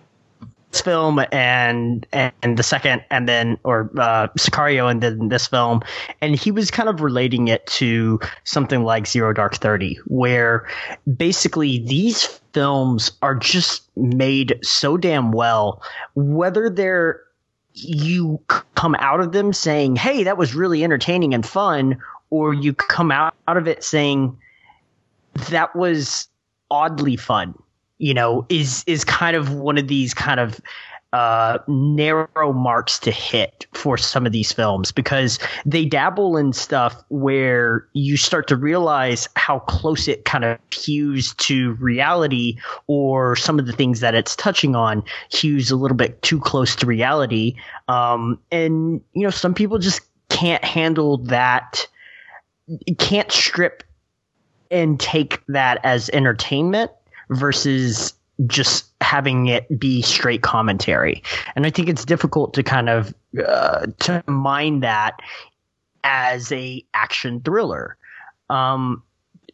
[0.80, 5.82] film and and the second and then or uh, Sicario and then this film,
[6.22, 10.68] and he was kind of relating it to something like Zero Dark Thirty, where
[11.18, 15.82] basically these films are just made so damn well,
[16.16, 17.22] whether they're
[17.74, 18.40] you
[18.76, 21.98] come out of them saying, "Hey, that was really entertaining and fun,"
[22.30, 24.38] or you come out, out of it saying,
[25.50, 26.28] "That was
[26.70, 27.56] oddly fun."
[28.02, 30.60] You know, is is kind of one of these kind of
[31.14, 37.04] uh, narrow marks to hit for some of these films because they dabble in stuff
[37.10, 43.60] where you start to realize how close it kind of hews to reality or some
[43.60, 47.56] of the things that it's touching on hews a little bit too close to reality.
[47.90, 51.88] Um, and, you know, some people just can't handle that,
[52.98, 53.84] can't strip
[54.70, 56.92] and take that as entertainment
[57.32, 58.14] versus
[58.48, 61.22] just having it be straight commentary.
[61.56, 63.14] And I think it's difficult to kind of
[63.46, 65.20] uh, to mind that
[66.04, 67.98] as a action thriller.
[68.50, 69.04] Um,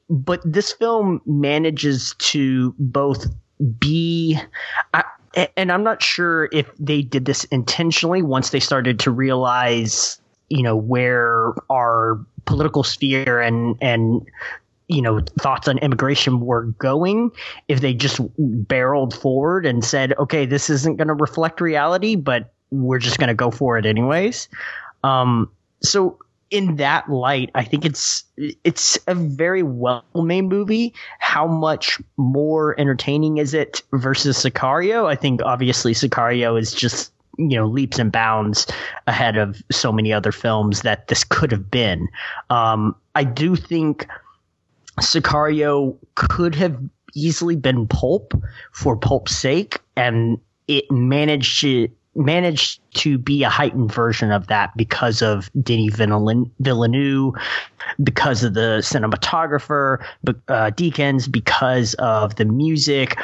[0.10, 3.28] but this film manages to both
[3.80, 4.40] be.
[4.94, 5.04] I,
[5.56, 10.64] and I'm not sure if they did this intentionally once they started to realize, you
[10.64, 14.26] know, where our political sphere and and
[14.88, 17.32] you know thoughts on immigration were going
[17.68, 22.54] if they just barreled forward and said okay this isn't going to reflect reality but
[22.72, 24.50] we're just going to go for it anyways.
[25.04, 26.20] Um, so
[26.50, 28.24] in that light i think it's
[28.64, 30.94] it's a very well made movie.
[31.20, 35.08] How much more entertaining is it versus sicario?
[35.08, 38.66] I think obviously sicario is just you know leaps and bounds
[39.08, 42.08] ahead of so many other films that this could have been.
[42.50, 44.08] Um, i do think
[45.00, 46.78] Sicario could have
[47.16, 48.34] easily been pulp
[48.72, 54.76] for pulp's sake, and it managed to managed to be a heightened version of that
[54.76, 57.34] because of Denis Villeneuve,
[58.04, 63.18] because of the cinematographer, uh, Deakins, because of the music,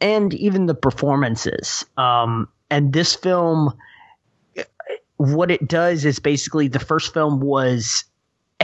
[0.00, 1.84] and even the performances.
[1.96, 3.72] Um, and this film,
[5.16, 8.04] what it does is basically the first film was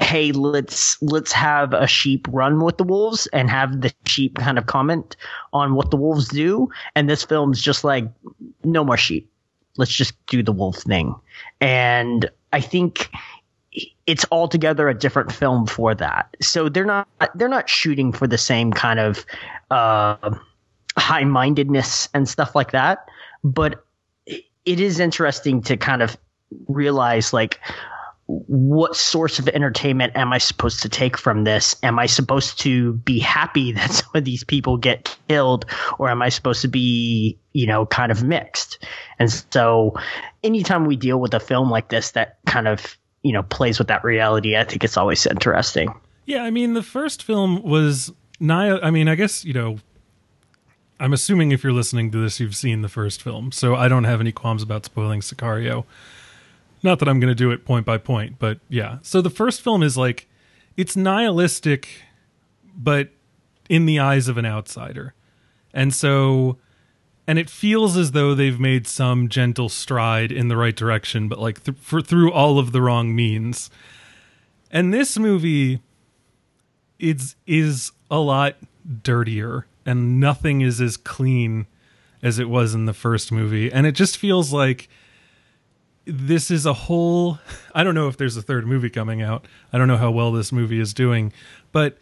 [0.00, 4.56] hey let's let's have a sheep run with the wolves and have the sheep kind
[4.56, 5.16] of comment
[5.52, 6.68] on what the wolves do.
[6.94, 8.08] And this film's just like
[8.64, 9.30] no more sheep.
[9.76, 11.14] Let's just do the wolf thing.
[11.60, 13.10] And i think
[14.06, 16.36] it's altogether a different film for that.
[16.40, 19.24] So they're not they're not shooting for the same kind of
[19.70, 20.34] uh,
[20.98, 23.08] high mindedness and stuff like that.
[23.44, 23.84] But
[24.26, 26.16] it is interesting to kind of
[26.68, 27.60] realize like
[28.26, 31.76] what source of entertainment am I supposed to take from this?
[31.82, 35.66] Am I supposed to be happy that some of these people get killed,
[35.98, 38.84] or am I supposed to be, you know, kind of mixed?
[39.18, 39.94] And so,
[40.42, 43.88] anytime we deal with a film like this that kind of, you know, plays with
[43.88, 45.92] that reality, I think it's always interesting.
[46.24, 48.80] Yeah, I mean, the first film was Nia.
[48.80, 49.78] I mean, I guess you know.
[51.00, 54.04] I'm assuming if you're listening to this, you've seen the first film, so I don't
[54.04, 55.84] have any qualms about spoiling Sicario.
[56.82, 58.98] Not that I'm going to do it point by point, but yeah.
[59.02, 60.28] So the first film is like
[60.76, 61.88] it's nihilistic
[62.74, 63.10] but
[63.68, 65.14] in the eyes of an outsider.
[65.72, 66.58] And so
[67.26, 71.38] and it feels as though they've made some gentle stride in the right direction, but
[71.38, 73.70] like th- for, through all of the wrong means.
[74.70, 75.80] And this movie
[76.98, 78.56] is is a lot
[79.02, 81.66] dirtier and nothing is as clean
[82.22, 83.72] as it was in the first movie.
[83.72, 84.88] And it just feels like
[86.04, 87.38] this is a whole
[87.74, 89.46] I don't know if there's a third movie coming out.
[89.72, 91.32] I don't know how well this movie is doing,
[91.70, 91.98] but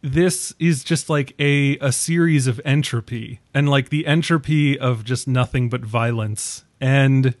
[0.00, 5.28] this is just like a a series of entropy and like the entropy of just
[5.28, 6.64] nothing but violence.
[6.80, 7.34] And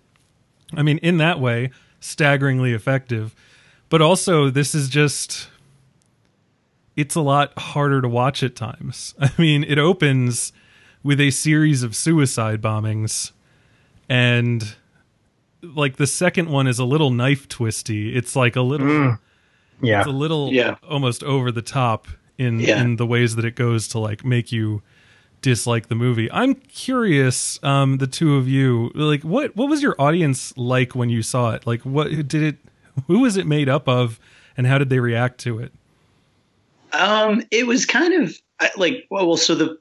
[0.76, 1.70] I mean in that way
[2.00, 3.34] staggeringly effective.
[3.88, 5.48] But also this is just
[6.96, 9.14] it's a lot harder to watch at times.
[9.20, 10.52] I mean, it opens
[11.02, 13.32] with a series of suicide bombings
[14.08, 14.76] and
[15.62, 18.14] like the second one is a little knife twisty.
[18.14, 19.18] It's like a little, mm.
[19.80, 20.76] yeah, it's a little, yeah.
[20.88, 22.82] almost over the top in Yeah.
[22.82, 24.82] in the ways that it goes to like make you
[25.40, 26.30] dislike the movie.
[26.32, 31.10] I'm curious, um, the two of you, like, what what was your audience like when
[31.10, 31.66] you saw it?
[31.66, 32.56] Like, what did it?
[33.06, 34.20] Who was it made up of,
[34.56, 35.72] and how did they react to it?
[36.92, 38.36] Um, it was kind of
[38.76, 39.78] like well, well so the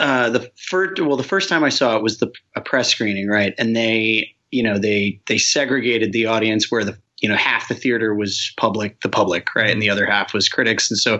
[0.00, 3.28] uh, the first well the first time I saw it was the a press screening,
[3.28, 3.54] right?
[3.58, 7.74] And they you know they they segregated the audience where the you know half the
[7.74, 11.18] theater was public, the public, right, and the other half was critics, and so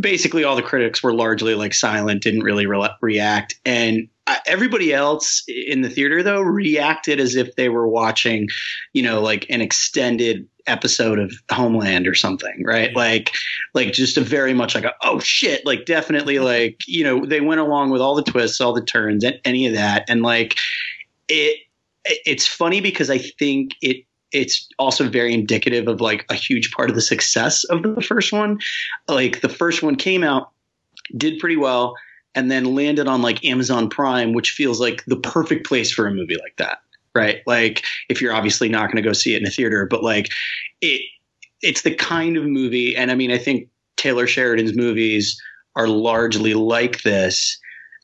[0.00, 4.92] basically all the critics were largely like silent, didn't really re- react, and uh, everybody
[4.92, 8.48] else in the theater though reacted as if they were watching,
[8.92, 12.94] you know, like an extended episode of Homeland or something, right?
[12.94, 13.32] Like,
[13.74, 17.40] like just a very much like a oh shit, like definitely like you know they
[17.40, 20.56] went along with all the twists, all the turns, any of that, and like
[21.28, 21.58] it.
[22.04, 26.88] It's funny because I think it it's also very indicative of like a huge part
[26.88, 28.58] of the success of the first one.
[29.06, 30.50] Like the first one came out,
[31.16, 31.94] did pretty well,
[32.34, 36.14] and then landed on like Amazon Prime, which feels like the perfect place for a
[36.14, 36.78] movie like that.
[37.14, 37.42] Right.
[37.46, 40.30] Like if you're obviously not going to go see it in a theater, but like
[40.80, 41.02] it,
[41.60, 42.96] it's the kind of movie.
[42.96, 45.40] And I mean, I think Taylor Sheridan's movies
[45.76, 47.58] are largely like this.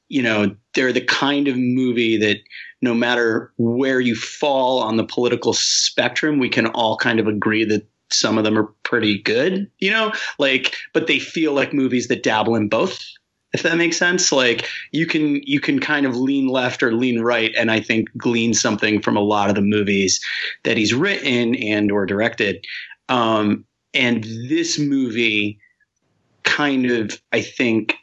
[0.09, 2.39] You know, they're the kind of movie that
[2.81, 7.65] no matter where you fall on the political spectrum, we can all kind of agree
[7.65, 12.09] that some of them are pretty good, you know, like, but they feel like movies
[12.09, 13.05] that dabble in both.
[13.53, 17.21] If that makes sense, like you can you can kind of lean left or lean
[17.21, 20.23] right, and I think glean something from a lot of the movies
[20.65, 22.65] that he's written and or directed.
[23.09, 23.65] Um,
[23.95, 25.59] and this movie
[26.45, 27.97] kind of, I think,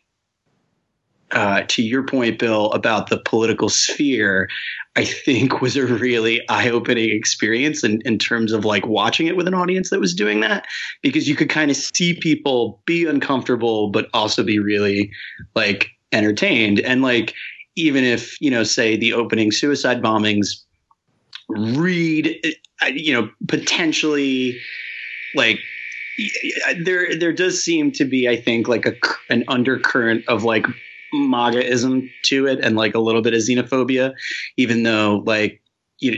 [1.36, 4.48] uh, to your point, Bill, about the political sphere,
[4.95, 9.36] I think was a really eye opening experience in, in terms of like watching it
[9.36, 10.65] with an audience that was doing that
[11.04, 15.12] because you could kind of see people be uncomfortable, but also be really
[15.56, 16.80] like entertained.
[16.80, 17.34] And like,
[17.76, 20.48] even if, you know, say the opening suicide bombings
[21.50, 22.34] read,
[22.82, 24.58] uh, you know, potentially
[25.36, 25.60] like
[26.86, 28.93] there there does seem to be i think like a
[29.30, 30.65] an undercurrent of like
[31.13, 34.13] MAGAism to it and like a little bit of xenophobia,
[34.58, 35.62] even though like
[36.00, 36.18] you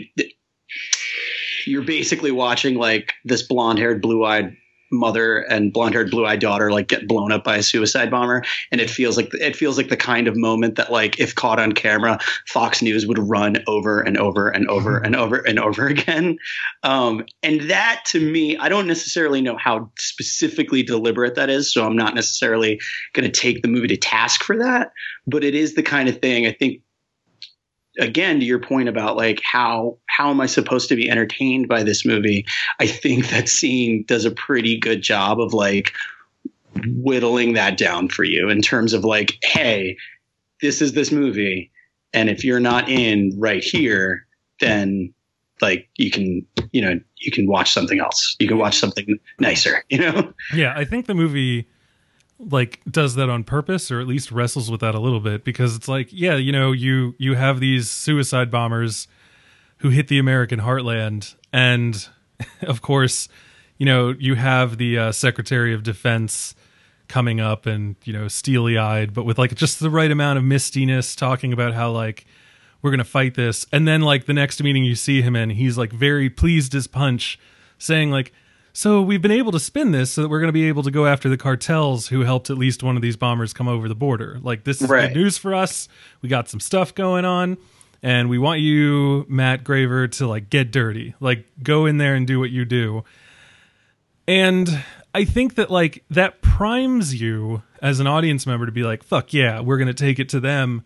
[1.65, 4.55] you're basically watching like this blonde haired, blue eyed
[4.91, 8.43] mother and blonde haired blue eyed daughter like get blown up by a suicide bomber.
[8.71, 11.59] And it feels like it feels like the kind of moment that like if caught
[11.59, 15.87] on camera fox news would run over and over and over and over and over
[15.97, 16.37] again.
[16.83, 21.85] Um, and that to me i don't necessarily know how specifically deliberate that is so
[21.85, 22.79] i'm not necessarily
[23.13, 24.91] going to take the movie to task for that
[25.25, 26.81] but it is the kind of thing i think
[27.97, 31.83] again to your point about like how how am I supposed to be entertained by
[31.83, 32.45] this movie?
[32.79, 35.93] I think that scene does a pretty good job of like
[36.87, 39.97] whittling that down for you in terms of like, hey,
[40.61, 41.71] this is this movie,
[42.13, 44.25] and if you're not in right here,
[44.59, 45.13] then
[45.61, 48.35] like you can you know you can watch something else.
[48.39, 49.83] You can watch something nicer.
[49.89, 50.33] You know?
[50.53, 51.67] Yeah, I think the movie
[52.39, 55.75] like does that on purpose or at least wrestles with that a little bit because
[55.75, 59.07] it's like yeah you know you you have these suicide bombers
[59.77, 62.09] who hit the american heartland and
[62.61, 63.27] of course
[63.77, 66.53] you know you have the uh, secretary of defense
[67.07, 70.43] coming up and you know steely eyed but with like just the right amount of
[70.43, 72.25] mistiness talking about how like
[72.81, 73.65] we're gonna fight this.
[73.71, 76.87] And then like the next meeting you see him in he's like very pleased as
[76.87, 77.39] punch
[77.77, 78.33] saying like
[78.77, 80.91] so we've been able to spin this so that we're going to be able to
[80.91, 83.95] go after the cartels who helped at least one of these bombers come over the
[83.95, 84.37] border.
[84.39, 85.07] Like this is Right.
[85.07, 85.89] good news for us.
[86.21, 87.57] We got some stuff going on
[88.03, 91.15] and we want you Matt Graver to like get dirty.
[91.19, 93.03] Like go in there and do what you do.
[94.27, 99.01] And I think that like that primes you as an audience member to be like,
[99.01, 100.85] fuck yeah, we're going to take it to them.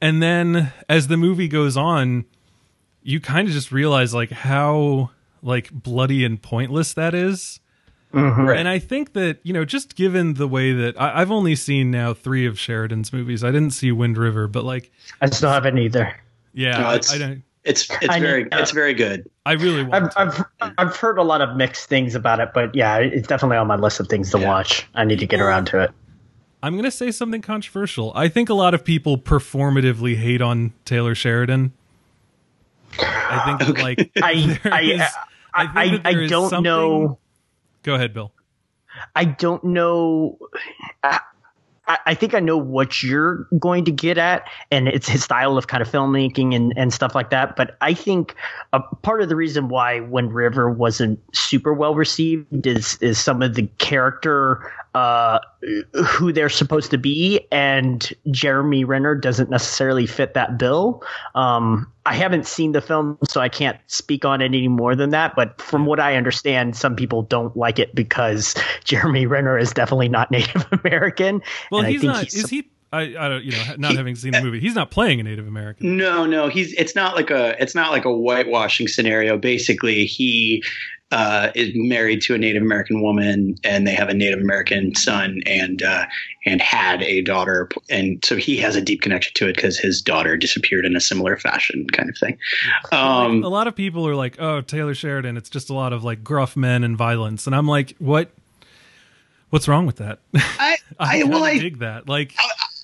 [0.00, 2.26] And then as the movie goes on,
[3.02, 5.10] you kind of just realize like how
[5.44, 7.60] like bloody and pointless that is.
[8.12, 8.48] Mm-hmm.
[8.48, 11.90] And I think that, you know, just given the way that I, I've only seen
[11.90, 13.42] now three of Sheridan's movies.
[13.42, 16.14] I didn't see Wind River, but like, I still haven't either.
[16.52, 18.58] yeah, No, it's- I don't, It's it's I very know.
[18.58, 19.28] it's very good.
[19.46, 20.46] I really want I've, to.
[20.60, 23.66] I've I've heard a lot of mixed things about it, but yeah, it's definitely on
[23.66, 24.86] my list of things to watch.
[24.94, 25.90] I need to get around to it.
[26.62, 28.12] I'm going to say something controversial.
[28.14, 31.72] I think a lot of people performatively hate on Taylor Sheridan.
[32.98, 35.06] I think that, like I I is- uh,
[35.54, 37.18] I, I, I, don't something- know.
[37.82, 38.32] Go ahead, Bill.
[39.14, 40.38] I don't know.
[41.02, 41.18] I,
[41.86, 45.66] I think I know what you're going to get at, and it's his style of
[45.66, 47.56] kind of filmmaking and, and stuff like that.
[47.56, 48.34] But I think
[48.72, 53.42] a part of the reason why Wind River wasn't super well received is is some
[53.42, 55.40] of the character uh,
[56.06, 61.02] who they're supposed to be, and Jeremy Renner doesn't necessarily fit that bill.
[61.34, 65.10] Um, I haven't seen the film, so I can't speak on it any more than
[65.10, 65.34] that.
[65.34, 70.08] But from what I understand, some people don't like it because Jeremy Renner is definitely
[70.08, 71.42] not Native American.
[71.70, 72.26] Well, and I he's think not.
[72.26, 72.70] is he?
[72.92, 73.42] I, I don't.
[73.42, 75.96] You know, not having seen the movie, he's not playing a Native American.
[75.96, 79.36] No, no, he's it's not like a it's not like a whitewashing scenario.
[79.36, 80.62] Basically, he
[81.14, 85.42] uh, is married to a Native American woman, and they have a Native American son,
[85.46, 86.06] and uh,
[86.44, 90.02] and had a daughter, and so he has a deep connection to it because his
[90.02, 92.36] daughter disappeared in a similar fashion, kind of thing.
[92.90, 96.02] Um, a lot of people are like, "Oh, Taylor Sheridan, it's just a lot of
[96.02, 98.32] like gruff men and violence," and I'm like, "What?
[99.50, 102.08] What's wrong with that?" I, I, I, well, I, dig that.
[102.08, 102.34] Like,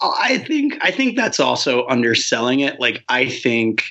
[0.00, 2.78] I think I think that's also underselling it.
[2.78, 3.86] Like I think,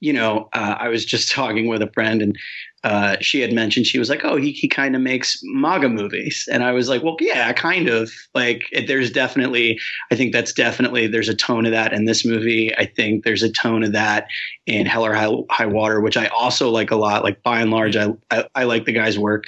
[0.00, 2.38] you know, uh, I was just talking with a friend and
[2.84, 6.48] uh, she had mentioned she was like, "Oh, he he kind of makes MAGA movies,"
[6.50, 8.12] and I was like, "Well, yeah, kind of.
[8.34, 9.80] Like, it, there's definitely,
[10.12, 12.74] I think that's definitely there's a tone of that in this movie.
[12.76, 14.28] I think there's a tone of that
[14.66, 17.24] in Hell or High, High Water, which I also like a lot.
[17.24, 19.44] Like by and large, I I, I like the guy's work,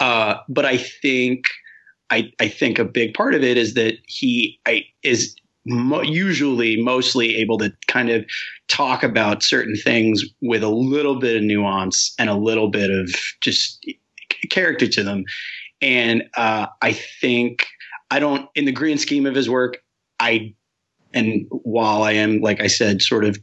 [0.00, 1.46] uh, but I think
[2.12, 5.34] I, I think a big part of it is that he I, is
[5.66, 8.24] mo- usually mostly able to kind of
[8.68, 13.14] talk about certain things with a little bit of nuance and a little bit of
[13.40, 13.84] just
[14.50, 15.24] character to them.
[15.80, 17.66] And uh, I think
[18.10, 19.78] I don't, in the grand scheme of his work,
[20.20, 20.54] I,
[21.12, 23.38] and while I am, like I said, sort of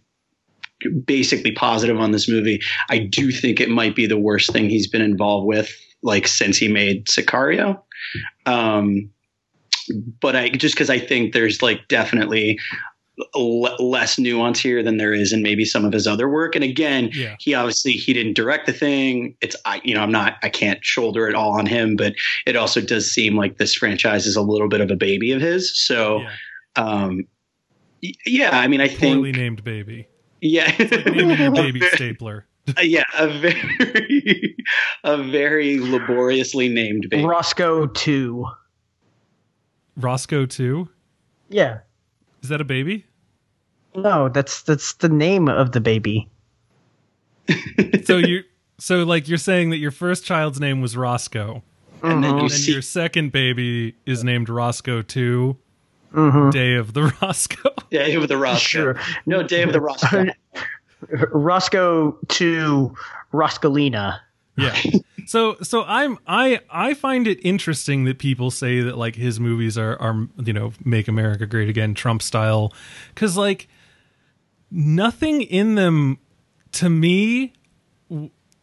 [1.05, 4.88] basically positive on this movie, I do think it might be the worst thing he's
[4.88, 7.82] been involved with, like since he made Sicario.
[8.45, 9.09] Um,
[10.21, 12.57] but I just because I think there's like definitely
[13.35, 16.55] l- less nuance here than there is in maybe some of his other work.
[16.55, 17.35] And again, Yeah.
[17.39, 19.35] he obviously he didn't direct the thing.
[19.41, 22.13] It's I you know I'm not I can't shoulder it all on him, but
[22.45, 25.41] it also does seem like this franchise is a little bit of a baby of
[25.41, 25.77] his.
[25.85, 26.29] So yeah,
[26.83, 27.27] um,
[28.25, 30.07] yeah, I mean I think poorly named baby,
[30.41, 30.71] yeah,
[31.05, 32.45] naming baby stapler.
[32.77, 34.55] Uh, yeah, a very
[35.03, 37.25] a very laboriously named baby.
[37.25, 38.45] Roscoe two.
[40.00, 40.89] Roscoe too.
[41.50, 41.80] Yeah.
[42.41, 43.06] Is that a baby?
[43.95, 46.30] No, that's that's the name of the baby.
[48.06, 48.43] So you,
[48.80, 51.62] so like you're saying that your first child's name was Roscoe,
[52.02, 55.58] and then you and then see your second baby is named Roscoe too.
[56.14, 56.50] Mm-hmm.
[56.50, 57.70] Day of the Roscoe.
[57.91, 58.60] Day of the Roscoe.
[58.68, 59.00] Sure.
[59.28, 60.26] No, Day of the Roscoe.
[61.32, 62.95] Roscoe to
[63.32, 64.20] Roscolina.
[64.60, 64.76] Yeah.
[65.30, 69.78] So so I'm I I find it interesting that people say that like his movies
[69.78, 72.74] are are you know make America great again Trump style
[73.14, 73.68] cuz like
[74.72, 76.18] nothing in them
[76.72, 77.53] to me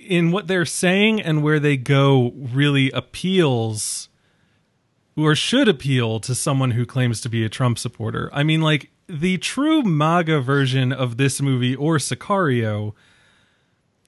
[0.00, 4.08] in what they're saying and where they go really appeals
[5.16, 8.28] or should appeal to someone who claims to be a Trump supporter.
[8.32, 12.92] I mean like the true MAGA version of this movie or Sicario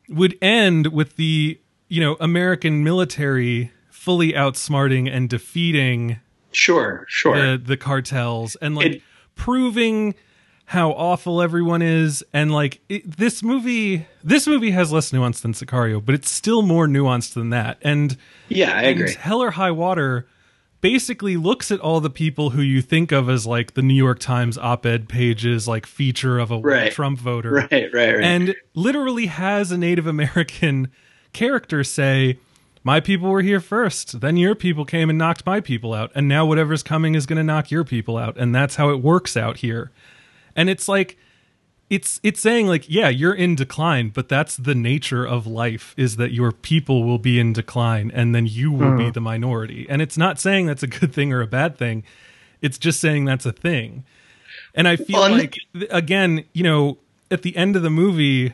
[0.09, 6.21] would end with the you know American military fully outsmarting and defeating
[6.53, 7.37] Sure, sure.
[7.37, 9.03] the the cartels and like It-
[9.35, 10.15] proving
[10.67, 15.53] how awful everyone is and like it, this movie this movie has less nuance than
[15.53, 18.17] Sicario but it's still more nuanced than that and
[18.49, 19.15] yeah, I agree.
[19.15, 20.27] Hell or High Water
[20.81, 24.19] basically looks at all the people who you think of as like the New York
[24.21, 26.93] Times op-ed pages like feature of a Right.
[26.93, 28.21] Trump voter Right, right, right.
[28.23, 30.89] and literally has a Native American
[31.33, 32.39] character say,
[32.83, 36.29] My people were here first, then your people came and knocked my people out, and
[36.29, 38.37] now whatever's coming is going to knock your people out.
[38.37, 39.91] And that's how it works out here.
[40.57, 41.17] And it's like,
[41.91, 46.17] it's it's saying like yeah you're in decline but that's the nature of life is
[46.17, 49.13] that your people will be in decline and then you will be hmm.
[49.13, 52.03] the minority and it's not saying that's a good thing or a bad thing
[52.61, 54.05] it's just saying that's a thing
[54.75, 55.57] and i feel like
[55.91, 56.99] again you know
[57.31, 58.53] at the end of the movie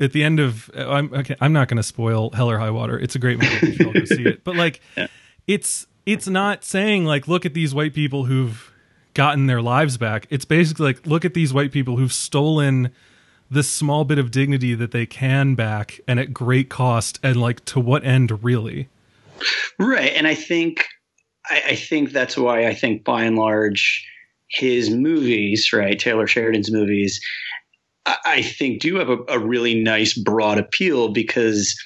[0.00, 1.36] at the end of uh, I'm okay.
[1.40, 2.98] I'm not going to spoil Hell or High Water.
[2.98, 3.66] It's a great movie.
[3.66, 4.44] You should all go see it.
[4.44, 4.80] But like,
[5.46, 8.72] it's it's not saying like look at these white people who've
[9.14, 10.26] gotten their lives back.
[10.30, 12.90] It's basically like look at these white people who've stolen
[13.50, 17.64] this small bit of dignity that they can back and at great cost and like
[17.66, 18.88] to what end really?
[19.78, 20.86] Right, and I think
[21.48, 24.06] I, I think that's why I think by and large
[24.48, 27.20] his movies, right, Taylor Sheridan's movies,
[28.24, 31.78] I, think do have a, a really nice broad appeal because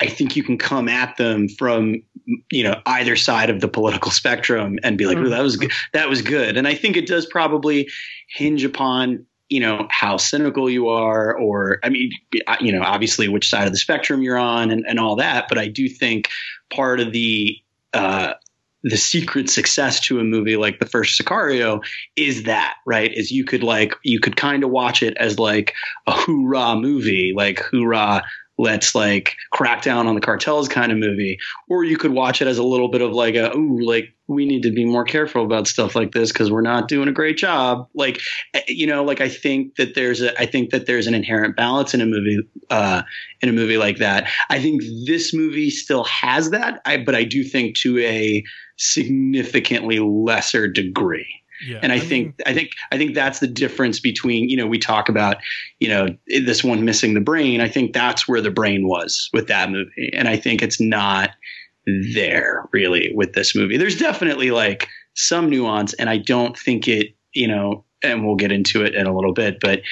[0.00, 2.02] I think you can come at them from
[2.50, 5.72] you know either side of the political spectrum and be like, "Oh, that was good.
[5.92, 7.88] that was good," and I think it does probably
[8.28, 12.10] hinge upon you know how cynical you are or i mean
[12.60, 15.58] you know obviously which side of the spectrum you're on and, and all that but
[15.58, 16.28] i do think
[16.72, 17.58] part of the
[17.92, 18.32] uh
[18.82, 21.82] the secret success to a movie like the first sicario
[22.16, 25.74] is that right is you could like you could kind of watch it as like
[26.06, 28.22] a hoorah movie like hoorah
[28.60, 32.46] let's like crack down on the cartels kind of movie, or you could watch it
[32.46, 35.44] as a little bit of like a ooh, like we need to be more careful
[35.44, 37.88] about stuff like this because we're not doing a great job.
[37.94, 38.20] Like,
[38.52, 41.56] eh, you know, like I think that there's a, I think that there's an inherent
[41.56, 43.02] balance in a movie, uh,
[43.40, 44.28] in a movie like that.
[44.50, 48.44] I think this movie still has that, I, but I do think to a
[48.80, 51.26] significantly lesser degree.
[51.66, 54.56] Yeah, And I, I think mean- I think I think that's the difference between you
[54.56, 55.36] know we talk about
[55.78, 57.60] you know this one missing the brain.
[57.60, 61.30] I think that's where the brain was with that movie, and I think it's not
[61.86, 63.76] there really with this movie.
[63.76, 68.50] There's definitely like some nuance, and I don't think it you know, and we'll get
[68.52, 69.82] into it in a little bit, but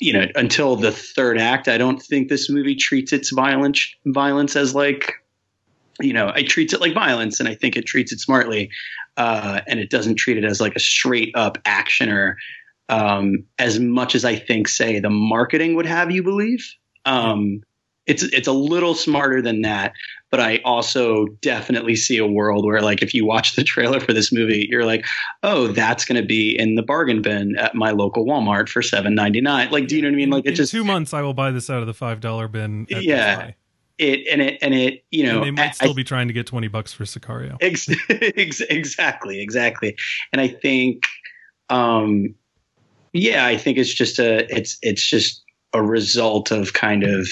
[0.00, 4.56] you know, until the third act, I don't think this movie treats its violence violence
[4.56, 5.14] as like
[6.00, 8.70] you know, it treats it like violence, and I think it treats it smartly,
[9.16, 12.34] uh, and it doesn't treat it as like a straight up actioner,
[12.88, 16.66] um, as much as I think, say, the marketing would have you believe.
[17.04, 17.62] Um,
[18.06, 19.92] it's it's a little smarter than that,
[20.30, 24.12] but I also definitely see a world where, like, if you watch the trailer for
[24.12, 25.06] this movie, you're like,
[25.42, 29.14] oh, that's going to be in the bargain bin at my local Walmart for seven
[29.14, 29.70] ninety nine.
[29.70, 30.30] Like, do you know what I mean?
[30.30, 32.48] Like, it in just two months, I will buy this out of the five dollar
[32.48, 32.86] bin.
[32.90, 33.52] Yeah.
[33.96, 36.26] It and it and it you know and they might I- still I- be trying
[36.28, 37.56] to get twenty bucks for Sicario.
[37.60, 39.96] Ex- ex- exactly, exactly.
[40.32, 41.04] And I think,
[41.70, 42.34] um,
[43.12, 45.42] yeah, I think it's just a, it's, it's just
[45.72, 47.28] a result of kind of,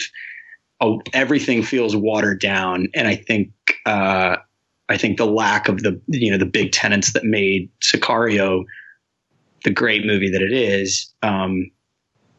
[0.80, 2.86] oh, everything feels watered down.
[2.94, 3.50] And I think,
[3.84, 4.36] uh,
[4.88, 8.64] I think the lack of the, you know, the big tenants that made Sicario
[9.64, 11.70] the great movie that it is, um,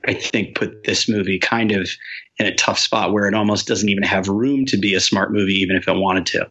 [0.06, 1.89] I think put this movie kind of
[2.38, 5.32] in a tough spot where it almost doesn't even have room to be a smart
[5.32, 6.49] movie, even if it wanted to.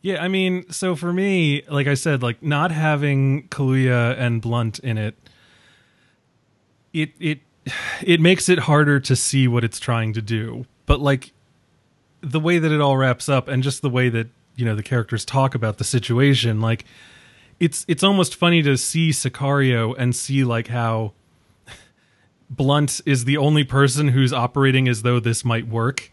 [0.00, 4.80] Yeah, I mean, so for me, like I said, like not having Kaluuya and Blunt
[4.80, 5.16] in it,
[6.92, 7.40] it it
[8.02, 10.66] it makes it harder to see what it's trying to do.
[10.86, 11.32] But like
[12.20, 14.82] the way that it all wraps up, and just the way that you know the
[14.82, 16.84] characters talk about the situation, like
[17.60, 21.12] it's it's almost funny to see Sicario and see like how
[22.56, 26.10] Blunt is the only person who's operating as though this might work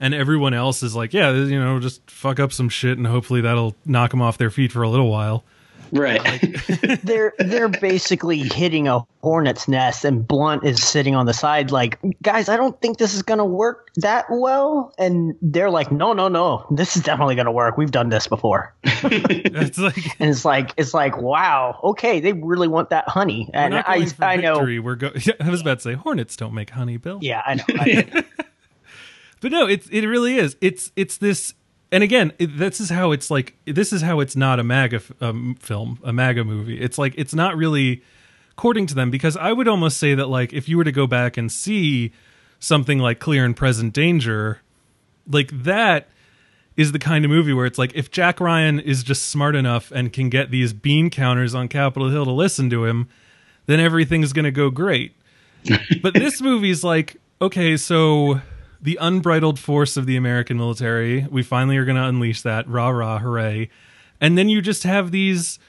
[0.00, 3.40] and everyone else is like, yeah, you know, just fuck up some shit and hopefully
[3.40, 5.44] that'll knock them off their feet for a little while.
[5.92, 6.20] Right.
[7.04, 11.98] they're they're basically hitting a hornet's nest and blunt is sitting on the side like
[12.22, 16.12] guys i don't think this is going to work that well and they're like no
[16.12, 20.30] no no this is definitely going to work we've done this before It's like and
[20.30, 23.98] it's like it's like wow okay they really want that honey we're and not i
[23.98, 24.58] going for i know.
[24.58, 27.18] We're go- I was about to say hornets don't make honey, Bill.
[27.20, 28.22] yeah i know, I know.
[29.42, 30.56] But no, it's it really is.
[30.60, 31.54] It's it's this,
[31.92, 33.54] and again, it, this is how it's like.
[33.66, 36.80] This is how it's not a MAGA f- um, film, a MAGA movie.
[36.80, 38.02] It's like it's not really
[38.52, 41.06] according to them because I would almost say that like if you were to go
[41.06, 42.12] back and see
[42.58, 44.62] something like Clear and Present Danger,
[45.28, 46.08] like that
[46.76, 49.90] is the kind of movie where it's like if Jack Ryan is just smart enough
[49.90, 53.08] and can get these bean counters on Capitol Hill to listen to him,
[53.66, 55.14] then everything's going to go great.
[56.02, 58.40] but this movie's like, okay, so
[58.82, 62.68] the unbridled force of the American military, we finally are going to unleash that.
[62.68, 63.70] Rah, rah, hooray.
[64.20, 65.60] And then you just have these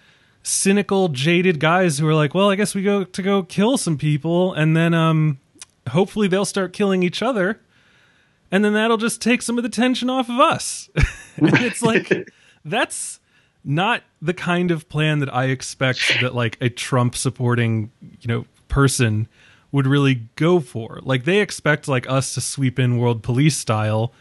[0.42, 3.98] cynical, jaded guys who are like, well, I guess we go to go kill some
[3.98, 4.54] people.
[4.54, 5.40] And then um,
[5.90, 7.62] hopefully they'll start killing each other.
[8.52, 10.90] And then that'll just take some of the tension off of us.
[11.38, 12.32] and it's like,
[12.66, 13.20] that's
[13.64, 18.46] not the kind of plan that I expect that like a Trump supporting, you know,
[18.68, 19.28] person
[19.74, 21.00] would really go for.
[21.04, 24.14] Like they expect like us to sweep in world police style,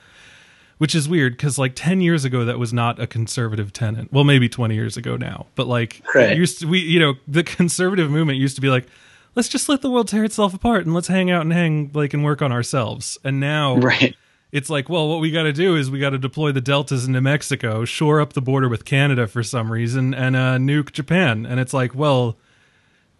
[0.78, 4.12] which is weird because like 10 years ago that was not a conservative tenant.
[4.12, 6.36] Well, maybe 20 years ago now, but like Right.
[6.36, 8.86] used to, we you know, the conservative movement used to be like
[9.34, 12.12] let's just let the world tear itself apart and let's hang out and hang like
[12.14, 13.18] and work on ourselves.
[13.22, 14.16] And now right.
[14.52, 17.06] it's like, well, what we got to do is we got to deploy the deltas
[17.06, 21.46] into Mexico, shore up the border with Canada for some reason, and uh, nuke Japan.
[21.46, 22.36] And it's like, well,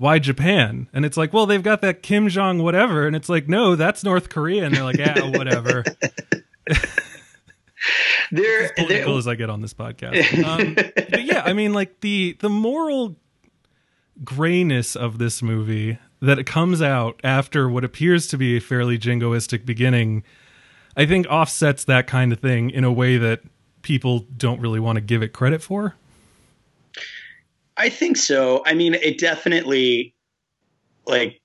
[0.02, 0.88] why Japan?
[0.92, 4.02] And it's like, well, they've got that Kim Jong whatever, and it's like, no, that's
[4.02, 4.64] North Korea.
[4.64, 5.84] And they're like, yeah, whatever.
[8.32, 10.42] they're as Political as I get on this podcast.
[10.44, 13.14] Um, but yeah, I mean, like the the moral
[14.24, 18.98] grayness of this movie that it comes out after what appears to be a fairly
[18.98, 20.24] jingoistic beginning,
[20.96, 23.42] I think offsets that kind of thing in a way that
[23.82, 25.94] people don't really want to give it credit for.
[27.76, 28.62] I think so.
[28.66, 30.14] I mean, it definitely
[31.06, 31.40] like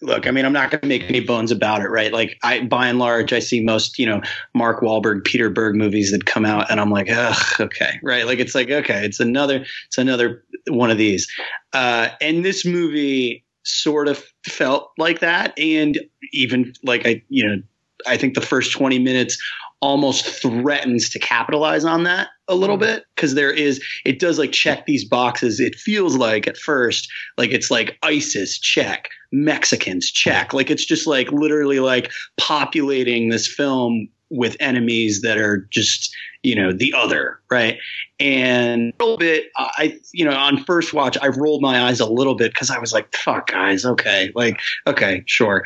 [0.00, 2.12] look, I mean, I'm not going to make any bones about it, right?
[2.12, 4.20] Like I by and large I see most, you know,
[4.54, 8.26] Mark Wahlberg, Peter Berg movies that come out and I'm like, "Ugh, okay." Right?
[8.26, 11.26] Like it's like, okay, it's another it's another one of these.
[11.72, 16.00] Uh and this movie sort of felt like that and
[16.32, 17.62] even like I, you know,
[18.06, 19.38] I think the first 20 minutes
[19.82, 22.94] almost threatens to capitalize on that a little mm-hmm.
[22.94, 25.58] bit because there is it does like check these boxes.
[25.60, 30.54] It feels like at first like it's like isis check mexicans check.
[30.54, 36.54] Like it's just like literally like populating this film with enemies that are just you
[36.54, 37.78] know the other right?
[38.20, 42.06] And a little bit i you know on first watch i rolled my eyes a
[42.06, 45.64] little bit because i was like fuck guys okay like okay sure.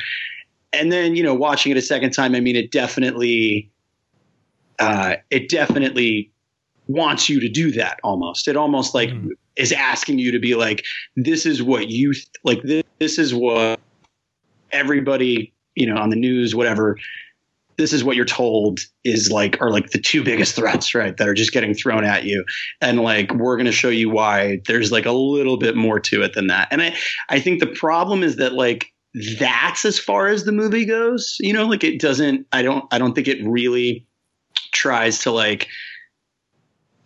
[0.73, 3.71] And then you know watching it a second time i mean it definitely
[4.79, 6.31] uh, it definitely
[6.89, 8.47] wants you to do that almost.
[8.49, 9.31] It almost like Mhm.
[9.57, 10.85] is asking you to be like
[11.17, 13.81] this is what you th- like this, this is what
[14.73, 16.97] everybody you know on the news whatever
[17.79, 21.29] this is what you're told is like are like the two biggest threats right that
[21.29, 22.43] are just getting thrown at you.
[22.81, 26.23] And like we're going to show you why there's like a little bit more to
[26.23, 26.69] it than that.
[26.71, 26.95] And i
[27.29, 28.93] i think the problem is that like
[29.39, 32.99] that's as far as the movie goes you know like it doesn't i don't i
[32.99, 34.07] don't think it really
[34.73, 35.69] tries to like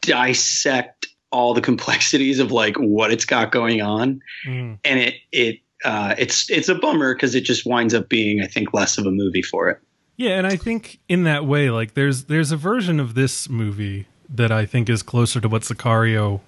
[0.01, 4.21] dissect all the complexities of like what it's got going on.
[4.47, 4.79] Mm.
[4.85, 8.47] and it it uh it's it's a bummer because it just winds up being i
[8.47, 9.81] think less of a movie for it.
[10.21, 14.05] Yeah, and I think in that way, like there's there's a version of this movie
[14.29, 16.41] that I think is closer to what Sicario,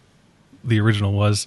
[0.62, 1.46] the original, was,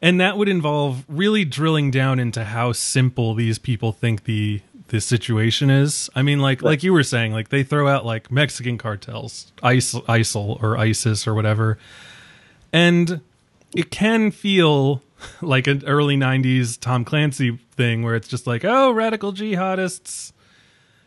[0.00, 4.62] and that would involve really drilling down into how simple these people think the
[4.92, 6.10] the situation is.
[6.14, 10.04] I mean, like like you were saying, like they throw out like Mexican cartels, ISIL,
[10.04, 11.78] ISIL or ISIS or whatever,
[12.72, 13.22] and
[13.74, 15.02] it can feel
[15.40, 20.32] like an early '90s Tom Clancy thing where it's just like, oh, radical jihadists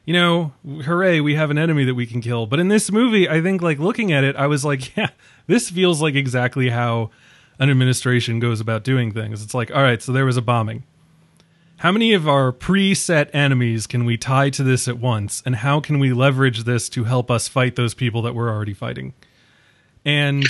[0.05, 2.45] you know, hooray, we have an enemy that we can kill.
[2.45, 5.09] But in this movie, I think like looking at it, I was like, yeah,
[5.47, 7.09] this feels like exactly how
[7.57, 9.43] an administration goes about doing things.
[9.43, 10.83] It's like, all right, so there was a bombing.
[11.77, 15.43] How many of our preset enemies can we tie to this at once?
[15.45, 18.73] And how can we leverage this to help us fight those people that we're already
[18.73, 19.13] fighting?
[20.05, 20.45] And,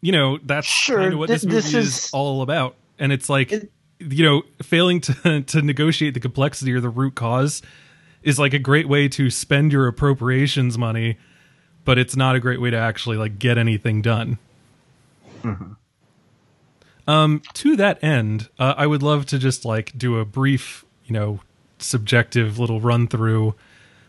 [0.00, 2.74] you know, that's Sure, kind of what thi- this movie this is, is- all about.
[2.98, 3.52] And it's like,
[4.00, 7.62] you know, failing to, to negotiate the complexity or the root cause
[8.22, 11.16] is like a great way to spend your appropriations money,
[11.84, 14.38] but it's not a great way to actually like get anything done.
[15.42, 15.72] Mm-hmm.
[17.06, 21.12] Um, to that end, uh, I would love to just like do a brief, you
[21.12, 21.40] know,
[21.78, 23.54] subjective little run through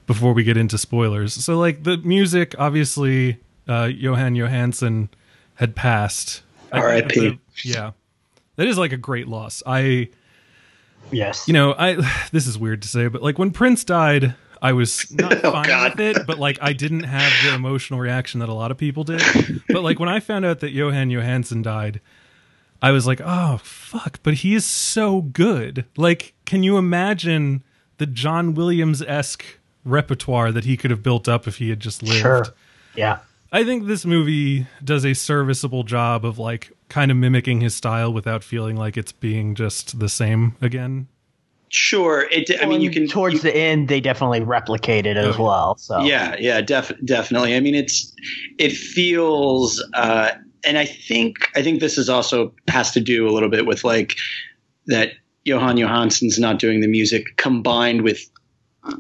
[0.08, 1.34] before we get into spoilers.
[1.34, 5.10] So, like the music, obviously, uh, Jóhann Jóhannsson
[5.56, 6.42] had passed.
[6.72, 7.40] I R.I.P..
[7.64, 7.92] Yeah,
[8.56, 9.62] that is like a great loss.
[9.66, 10.10] I
[11.12, 11.48] Yes.
[11.48, 11.96] you know, I
[12.32, 15.66] this is weird to say, but like when Prince died, I was not Oh, fine
[15.68, 15.92] God.
[16.00, 19.04] with it, but like I didn't have the emotional reaction that a lot of people
[19.04, 19.22] did.
[19.70, 22.02] But like when I found out that Jóhann Jóhannsson died,
[22.82, 27.64] I was like, "Oh, fuck, but he is so good." Like, can you imagine
[27.98, 29.44] the John Williams-esque
[29.84, 32.18] repertoire that he could have built up if he had just lived?
[32.20, 32.46] Sure.
[32.96, 33.20] Yeah.
[33.52, 38.12] I think this movie does a serviceable job of like kind of mimicking his style
[38.14, 41.08] without feeling like it's being just the same again.
[41.70, 45.38] sure it i mean you can towards you- the end they definitely replicate it as
[45.38, 45.76] well.
[45.78, 48.14] So yeah yeah def- definitely i mean it's
[48.58, 50.32] it feels uh
[50.64, 53.84] and i think i think this is also has to do a little bit with
[53.84, 54.16] like
[54.88, 55.12] that
[55.46, 58.30] Jóhann Jóhannsson's not doing the music combined with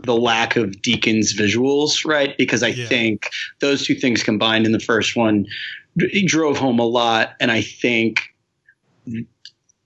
[0.03, 2.87] the lack of Deakins' visuals right because i Yeah.
[2.87, 3.29] think
[3.59, 5.45] those two things combined in the first one
[5.97, 8.21] d- drove home a lot and i think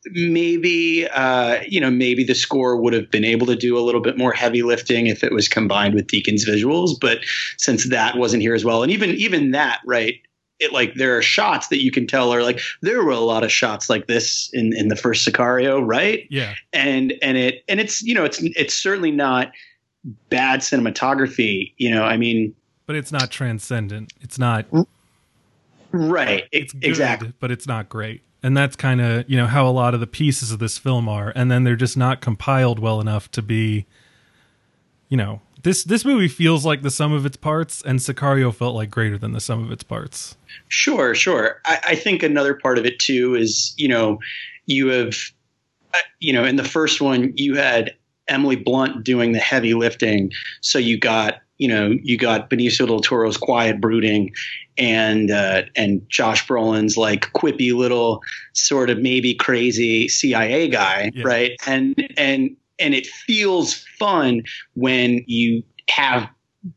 [0.06, 4.02] maybe uh, you know maybe the score would have been able to do a little
[4.02, 7.20] bit more heavy lifting if it was combined with Deakins' visuals, but
[7.58, 10.16] since that wasn't here as well, and even even that right.
[10.62, 13.44] It like there are shots that you can tell are like there were a lot
[13.44, 16.28] of shots like this in in the first Sicario, right?
[16.30, 16.54] Yeah.
[16.72, 19.52] and and it and it's you know it's it's certainly not
[20.30, 22.56] bad cinematography you know i mean
[22.92, 24.12] but it's not transcendent.
[24.20, 24.66] It's not.
[25.94, 28.22] right It's good, exactly but it's not great.
[28.44, 31.08] And that's kind of you know how a lot of the pieces of this film
[31.08, 33.86] are, and then they're just not compiled well enough to be.
[35.08, 38.76] You know, this this movie feels like the sum of its parts, and Sicario felt
[38.76, 40.38] like greater than the sum of its parts.
[40.70, 41.62] Sure, sure.
[41.66, 44.20] I, I think another part of it too is, you know,
[44.66, 45.16] you have,
[45.94, 47.94] uh, you know, in the first one, you had
[48.28, 50.32] Emily Blunt doing the heavy lifting.
[50.62, 54.34] So you got, you know, you got Benicio del Toro's quiet brooding
[54.78, 61.12] and, uh, and Josh Brolin's like quippy little sort of maybe crazy CIA guy.
[61.14, 61.24] Yeah.
[61.26, 61.52] Right.
[61.68, 64.42] And, and, and it feels fun
[64.74, 66.30] when you have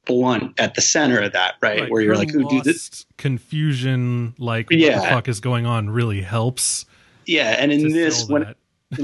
[0.06, 1.90] Blunt at the center of that, right?
[1.90, 3.04] Where you're her like, who do this?
[3.18, 6.86] Confusion, like what the fuck is going on, really helps.
[7.26, 8.56] Yeah, and in this, when that.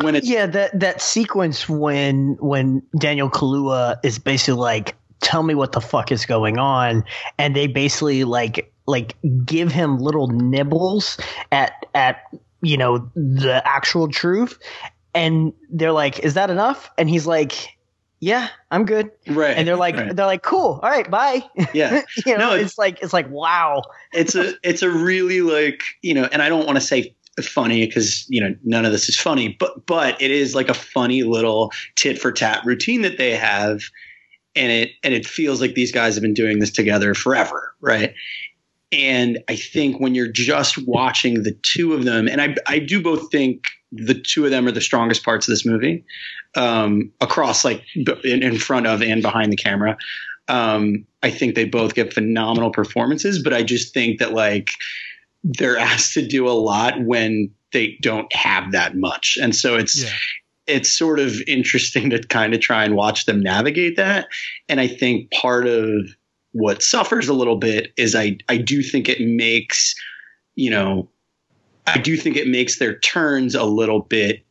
[0.03, 5.55] when it's yeah, that that sequence when when Daniel Kaluuya is basically like tell me
[5.55, 7.05] what the fuck is going on
[7.39, 11.19] and they basically like like give him little nibbles
[11.53, 12.23] at at
[12.63, 14.59] you know the actual truth
[15.15, 17.53] and they're like is that enough and he's like
[18.21, 19.57] yeah i'm good Right.
[19.57, 20.15] and they're like right.
[20.15, 21.43] they're like cool all right bye
[21.73, 22.03] yeah.
[22.27, 23.83] you know No, it's- it's like it's like wow
[24.13, 27.87] it's a it's a really like you know and i don't want to say funny
[27.87, 31.23] because you know none of this is funny but but it is like a funny
[31.23, 33.81] little tit for tat routine that they have
[34.55, 38.13] and it and it feels like these guys have been doing this together forever right
[38.93, 43.01] and i think when you're just watching the two of them and i i do
[43.03, 46.05] both think the two of them are the strongest parts of this movie
[46.57, 49.97] um across like b- in, in front of and behind the camera
[50.49, 54.71] um, I think they both get phenomenal performances, but I just think that like
[55.45, 60.03] they're asked to do a lot when they don't have that much, and so it's
[60.03, 60.11] Yeah.
[60.67, 64.27] it's sort of interesting to kind of try and watch them navigate that.
[64.69, 65.93] And I think part of
[66.51, 69.95] what suffers a little bit is I I do think it makes
[70.57, 71.09] you know
[71.95, 74.43] I do think it makes their turns a little bit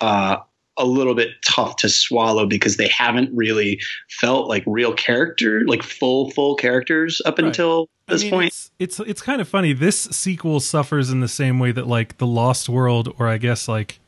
[0.00, 0.36] uh
[0.78, 3.80] a little bit tough to swallow because they haven't really
[4.10, 7.46] felt like real character, like full full characters up Right.
[7.46, 8.46] until I this mean, point.
[8.48, 9.72] It's, it's it's kind of funny.
[9.72, 13.68] This sequel suffers in the same way that like the Lost World, or I guess
[13.68, 14.00] like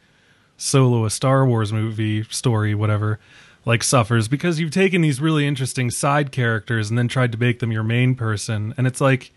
[0.59, 3.18] Solo, a Star Wars movie story, whatever,
[3.64, 7.61] like suffers because you've taken these really interesting side characters and then tried to make
[7.61, 9.32] them your main person, and it's like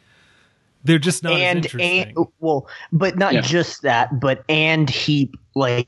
[0.83, 2.01] they're just not as and interesting.
[2.17, 3.41] and well but not Yeah.
[3.41, 5.87] just that but and heap like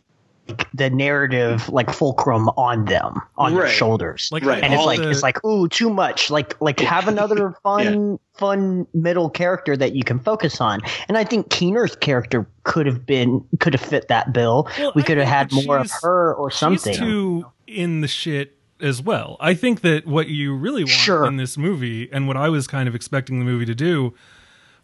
[0.73, 4.61] the narrative like fulcrum on them on their shoulders like Right.
[4.61, 8.85] and it's like the- it's like ooh too much like like have another fun fun
[8.93, 13.41] middle character that you can focus on and i think keener's character could have been
[13.61, 16.91] could have fit that bill Well, we could have had more of her or something
[16.93, 19.37] She's too in the shit as well.
[19.39, 21.25] I think that what you really want Sure.
[21.25, 24.13] in this movie, and what I was kind of expecting the movie to do,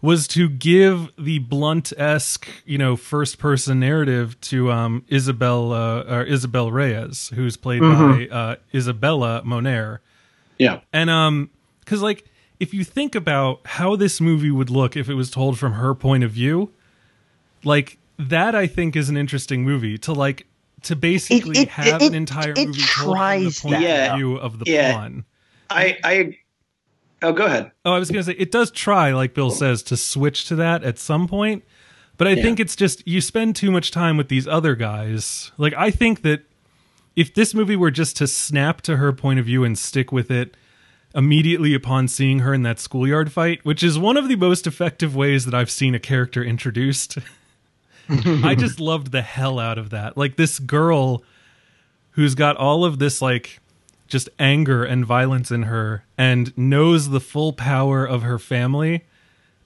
[0.01, 6.03] was to give the blunt esque, you know, first person narrative to um, Isabel uh,
[6.03, 8.31] or Isabel Reyes, who's played Mm-hmm.
[8.31, 9.99] by uh, Isabella Moner.
[10.57, 10.81] Yeah.
[10.93, 11.49] And um
[11.85, 12.25] cuz like
[12.59, 15.95] if you think about how this movie would look if it was told from her
[15.95, 16.71] point of view,
[17.63, 20.45] like that I think is an interesting movie to like
[20.83, 24.11] to basically it- have it- an entire it movie told from the point that.
[24.11, 24.93] of view of the Yeah.
[24.93, 25.25] pawn.
[25.69, 26.37] I I
[27.21, 27.71] oh go ahead.
[27.85, 29.49] Oh, I was going to say it does try like Bill oh.
[29.49, 31.63] says to switch to that at some point,
[32.17, 35.51] but I think it's just you spend too much time with these other guys.
[35.57, 36.43] Like I think that
[37.15, 40.31] if this movie were just to snap to her point of view and stick with
[40.31, 40.55] it
[41.15, 45.15] immediately upon seeing her in that schoolyard fight, which is one of the most effective
[45.15, 47.17] ways that I've seen a character introduced.
[48.09, 50.17] I just loved the hell out of that.
[50.17, 51.23] Like this girl
[52.11, 53.59] who's got all of this like
[54.09, 59.05] just anger and violence in her and knows the full power of her family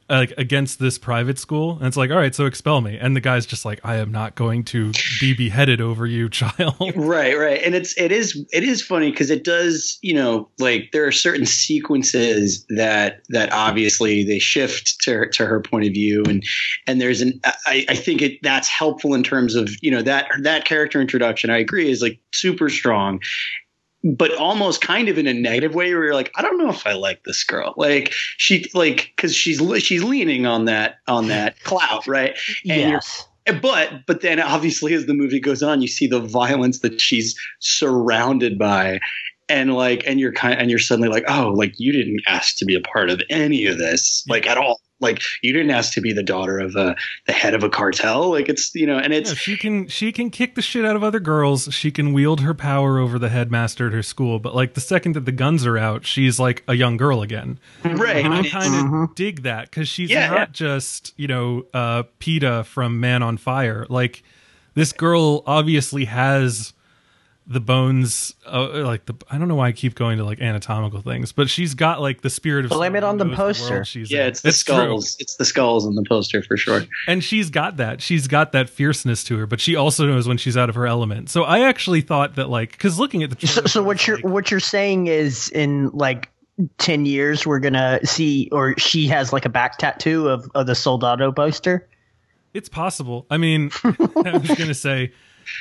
[0.09, 3.21] like against this private school and it's like all right so expel me and the
[3.21, 7.61] guy's just like i am not going to be beheaded over you child Right, right.
[7.63, 11.11] And it's it is it is funny because it does, you know, like there are
[11.11, 16.43] certain sequences that that obviously they shift to her, to her point of view and
[16.87, 20.27] and there's an I, I think it that's helpful in terms of, you know, that
[20.41, 23.19] that character introduction I agree is like super strong.
[24.03, 26.85] But almost kind of in a negative way, where you're like, I don't know if
[26.85, 27.73] I like this girl.
[27.77, 32.37] Like she, like, because she's she's leaning on that on that clout, right?
[32.69, 33.27] And yes
[33.61, 37.37] but but then obviously as the movie goes on you see the violence that she's
[37.59, 38.99] surrounded by
[39.49, 42.65] and like and you're kind and you're suddenly like oh like you didn't ask to
[42.65, 46.01] be a part of any of this like at all like you didn't ask to
[46.01, 46.95] be the daughter of a
[47.27, 48.31] the head of a cartel.
[48.31, 50.95] Like it's you know and it's Yeah, she can she can kick the shit out
[50.95, 51.71] of other girls.
[51.73, 54.39] She can wield her power over the headmaster at her school.
[54.39, 57.59] But like the second that the guns are out she's like a young girl again.
[57.83, 60.45] Right and I kind of dig that because she's Yeah, not yeah.
[60.51, 63.85] just you know uh, Pita from Man on Fire.
[63.89, 64.23] Like
[64.73, 66.73] this girl obviously has
[67.45, 71.01] the bones, uh, like the I don't know why I keep going to like anatomical
[71.01, 73.73] things, but she's got like the spirit of Blame it on the poster.
[73.75, 74.27] world she's yeah in.
[74.29, 74.57] it's the true.
[74.57, 78.01] skulls it's the skulls on the poster for sure and she's got that.
[78.01, 80.87] She's got that fierceness to her, but she also knows when she's out of her
[80.87, 81.29] element.
[81.29, 84.25] So I actually thought that like because looking at the So, so what you're like,
[84.25, 86.29] what you're saying is in like
[86.77, 90.75] ten years we're gonna see, or she has like a back tattoo of, of the
[90.75, 91.87] Soldado poster.
[92.53, 93.25] It's possible.
[93.31, 95.11] I mean, I was gonna say,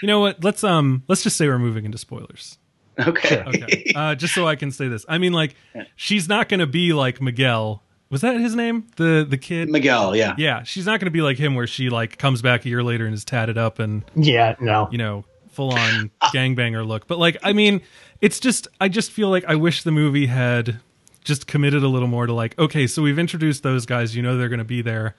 [0.02, 0.42] you know what?
[0.44, 2.58] Let's um, let's just say we're moving into spoilers.
[2.98, 5.04] okay Okay, uh, just so I can say this.
[5.08, 5.54] I mean, like,
[5.96, 7.82] she's not gonna be like Miguel.
[8.10, 8.86] Was that his name?
[8.96, 9.70] The the kid.
[9.70, 12.68] miguel yeah yeah, she's not gonna be like him, where she like comes back a
[12.68, 14.88] year later and is tatted up and Yeah, no.
[14.92, 17.06] you know full on gangbanger look.
[17.06, 17.80] But like, I mean,
[18.20, 20.80] it's just I just feel like I wish the movie had
[21.24, 24.36] just committed a little more to like, okay, so we've introduced those guys, you know
[24.36, 25.14] they're going to be there.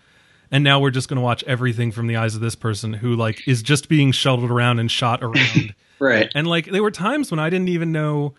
[0.54, 3.16] And now we're just going to watch everything from the eyes of this person who
[3.16, 5.76] like is just being shuttled around and shot around.
[6.00, 6.30] Right.
[6.36, 8.34] and like there were times when I didn't even know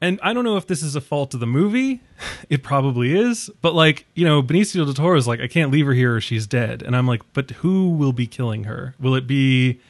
[0.00, 2.00] and I don't know if this is a fault of the movie.
[2.50, 3.48] It probably is.
[3.60, 6.20] But like, you know, Benicio del Toro is like, I can't leave her here or
[6.20, 6.82] she's dead.
[6.82, 8.96] And I'm like, but who will be killing her?
[8.98, 9.80] Will it be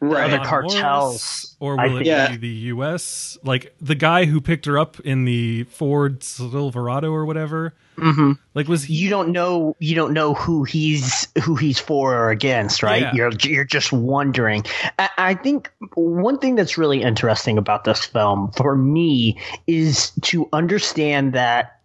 [0.00, 0.32] Right.
[0.32, 2.06] Other cartels, Morris, or I will it think.
[2.06, 2.30] Yeah.
[2.32, 3.38] be the U.S.
[3.42, 7.74] Like the guy who picked her up in the Ford Silverado or whatever?
[7.96, 8.32] Mm-hmm.
[8.54, 8.94] Like was he?
[8.94, 13.12] you don't know you don't know who he's who he's for or against right Yeah.
[13.14, 14.64] you're you're just wondering
[14.98, 19.38] I, I think one thing that's really interesting about this film for me
[19.68, 21.78] is to understand that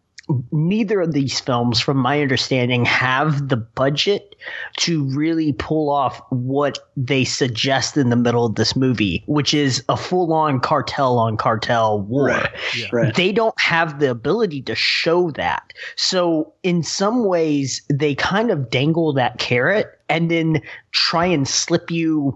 [0.52, 4.36] neither of these films from my understanding have the budget
[4.78, 9.84] to really pull off what they suggest in the middle of this movie which is
[9.90, 12.50] a full-on cartel on cartel war Right.
[12.78, 12.88] Yeah.
[12.92, 13.16] Right.
[13.16, 15.74] they don't have the ability to show that.
[15.96, 20.62] So in some ways, they kind of dangle that carrot and then
[20.92, 22.36] try and slip you,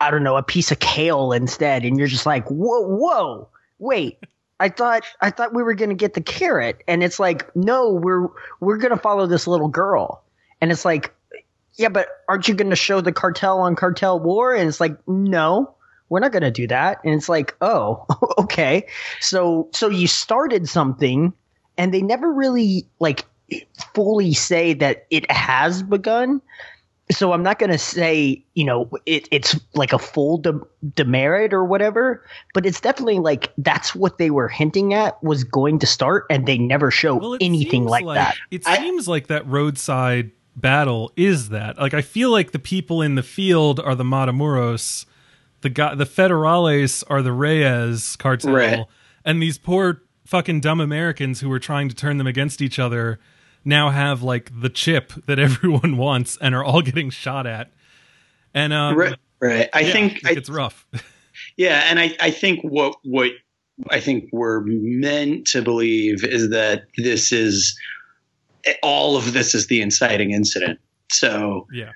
[0.00, 4.18] I don't know, a piece of kale instead, and you're just like, whoa, whoa, wait.
[4.64, 8.28] I thought I thought we were gonna get the carrot, and it's like, no, we're
[8.60, 10.24] we're gonna follow this little girl,
[10.62, 11.14] and it's like,
[11.74, 14.54] yeah, but aren't you gonna show the cartel on cartel war?
[14.54, 15.74] And it's like, no,
[16.08, 17.00] we're not going to do that.
[17.04, 18.06] And it's like oh
[18.38, 18.86] okay.
[19.20, 21.32] So so you started something
[21.76, 23.24] and they never really like
[23.94, 26.40] fully say that it has begun
[27.10, 30.58] so i'm not going to say you know it, it's like a full de-
[30.94, 32.24] demerit or whatever
[32.54, 36.46] but it's definitely like that's what they were hinting at was going to start and
[36.46, 41.12] they never show Well, anything seems like, that It I- seems like that roadside battle
[41.16, 41.78] is that.
[41.78, 45.04] Like I feel like the people in the field are the Matamoros,
[45.62, 48.84] the guy, the Federales are the Reyes cartel, Right.
[49.24, 53.18] and these poor fucking dumb Americans who were trying to turn them against each other
[53.64, 57.70] now have like the chip that everyone wants and are all getting shot at.
[58.52, 59.16] And um, Right.
[59.40, 59.68] Right.
[59.72, 60.86] I yeah, think I, it's rough.
[61.56, 63.30] Yeah, and I, I think what what
[63.90, 67.78] I think we're meant to believe is that this is
[68.82, 70.78] all of this is the inciting incident.
[71.10, 71.90] So yeah,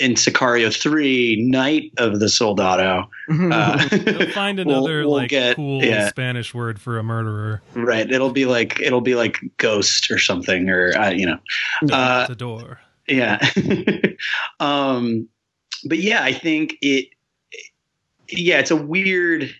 [0.00, 5.56] in Sicario three, Night of the Soldado, uh, They'll find we'll- another we'll like get-
[5.56, 6.08] cool yeah.
[6.08, 7.62] Spanish word for a murderer.
[7.74, 8.10] right.
[8.10, 11.38] It'll be like it'll be like Ghost or something, or uh, you know,
[11.92, 12.80] uh, the door.
[13.06, 13.38] yeah.
[14.60, 15.28] um,
[15.84, 17.08] but yeah, I think it.
[18.32, 19.54] Yeah, it's a weird.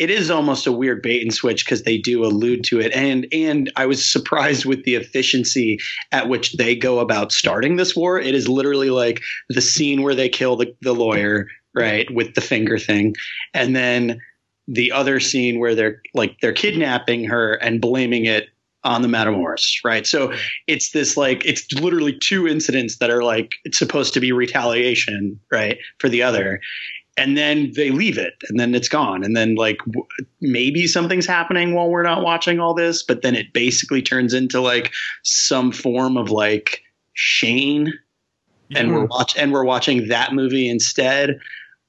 [0.00, 3.26] It is almost a weird bait and switch because they do allude to it, and
[3.32, 5.78] and I was surprised with the efficiency
[6.10, 8.18] at which they go about starting this war.
[8.18, 9.20] It is literally like
[9.50, 13.14] the scene where they kill the, the lawyer, right, with the finger thing,
[13.52, 14.18] and then
[14.66, 18.48] the other scene where they're like they're kidnapping her and blaming it
[18.82, 20.06] on the Matamoros, right?
[20.06, 20.32] So
[20.66, 25.38] it's this like it's literally two incidents that are like it's supposed to be retaliation,
[25.52, 26.62] right, for the other,
[27.16, 30.06] and then they leave it, and then it's gone, and then like w-
[30.40, 34.60] maybe something's happening while we're not watching all this, but then it basically turns into
[34.60, 34.92] like
[35.22, 36.82] some form of like
[37.14, 37.92] Shane,
[38.74, 41.38] and we're watch and we're watching that movie instead,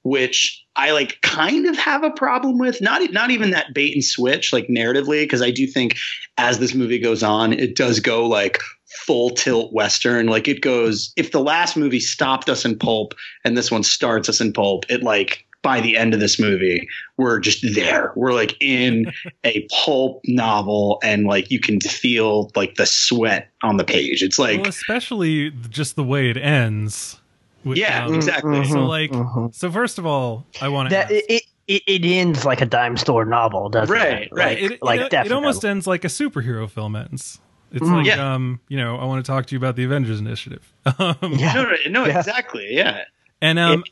[0.03, 2.81] which I like kind of have a problem with.
[2.81, 5.97] Not not even that bait and switch like narratively, because I do think
[6.37, 8.59] as this movie goes on, it does go like
[8.91, 10.27] full tilt western.
[10.27, 11.13] Like it goes.
[11.15, 13.13] If the last movie stopped us in pulp
[13.43, 16.87] and this one starts us in pulp, it like by the end of this movie,
[17.17, 18.13] we're just there.
[18.15, 19.11] We're like in
[19.43, 24.23] a pulp novel, and like you can feel like the sweat on the page.
[24.23, 27.19] It's like well, especially just the way it ends.
[27.63, 28.65] with, yeah, um, exactly.
[28.65, 29.13] So like,
[29.51, 30.95] so first of all, I want to.
[30.95, 34.61] that it, it it it ends like a dime store novel doesn't Right, it right.
[34.61, 37.39] like, it, like it, it almost ends like a superhero film ends.
[37.71, 37.95] It's Mm.
[37.97, 38.33] like, Yeah.
[38.33, 40.71] um, you know, I want to talk to you about the Avengers Initiative.
[40.99, 42.19] Um, yeah No, no, no, Yeah.
[42.19, 42.67] exactly.
[42.75, 43.05] Yeah.
[43.41, 43.83] And um,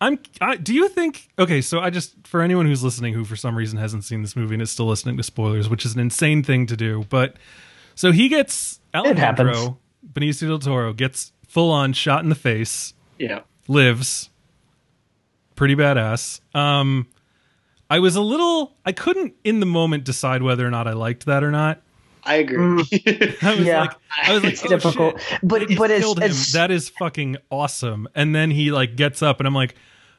[0.00, 0.18] I'm.
[0.40, 1.28] I, do you think?
[1.38, 4.36] Okay, so I just for anyone who's listening who for some reason hasn't seen this
[4.36, 7.36] movie and is still listening to spoilers, which is an insane thing to do, but
[7.94, 9.18] so he gets happens.
[9.18, 9.78] Alejandro
[10.12, 13.40] Benicio del Toro gets full on shot in the face, Yeah.
[13.66, 14.30] lives,
[15.56, 16.40] pretty badass.
[16.54, 17.06] Um,
[17.90, 18.76] I was a little.
[18.84, 21.82] I couldn't in the moment decide whether or not I liked that or not.
[22.28, 22.58] I agree.
[23.42, 23.80] I was Yeah.
[23.82, 25.20] like, I was like, It's oh, difficult.
[25.20, 25.40] shit.
[25.42, 28.08] But- They but it's- killed it's- that is fucking awesome.
[28.14, 29.74] And then he like gets up, and I'm like,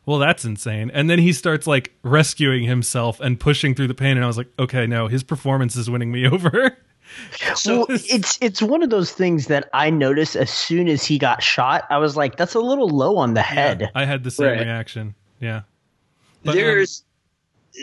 [0.05, 0.89] well, that's insane.
[0.93, 4.38] And then he starts like rescuing himself and pushing through the pain, and I was
[4.38, 6.78] like, okay, no, his performance is winning me over.
[7.55, 11.18] so well, it's it's one of those things that I noticed as soon as he
[11.18, 11.86] got shot.
[11.89, 14.60] I was like, "That's a little low on the head." I had the same Right.
[14.60, 15.16] reaction.
[15.39, 15.62] Yeah.
[16.43, 17.03] But, um, there's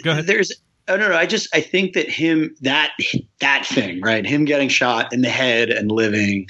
[0.04, 0.26] go ahead.
[0.28, 0.52] there's
[0.88, 2.92] oh no no I just I think that him that
[3.40, 4.26] that thing right?
[4.26, 6.46] Him getting shot in the head and living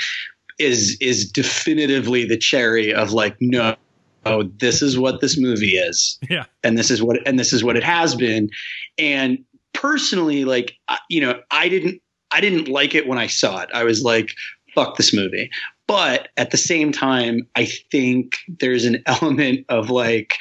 [0.59, 3.76] is is definitively the cherry of like no
[4.24, 6.18] oh this is what this movie is.
[6.28, 8.51] Yeah, and this is what and this is what it has been.
[8.99, 9.39] And
[9.72, 10.74] personally like
[11.09, 13.70] you know I didn't I didn't like it when I saw it.
[13.72, 14.32] I was like
[14.74, 15.51] fuck this movie.
[15.87, 20.34] But at the same time I think there's an element of like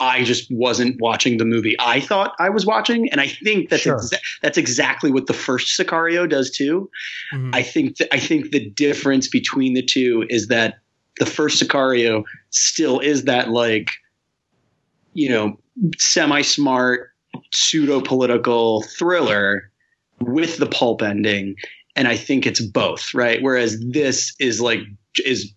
[0.00, 3.82] I just wasn't watching the movie I thought I was watching and I think that's
[3.82, 3.98] Sure.
[3.98, 6.90] exa- that's exactly what the first Sicario does too
[7.32, 7.54] Mhm.
[7.54, 10.80] I think th- I think the difference between the two is that
[11.20, 13.90] the first Sicario still is that like
[15.12, 15.58] you know
[15.98, 17.10] semi smart
[17.52, 19.70] pseudo political thriller
[20.20, 21.54] with the pulp ending
[21.96, 24.80] and I think it's both right whereas this is like
[25.24, 25.52] is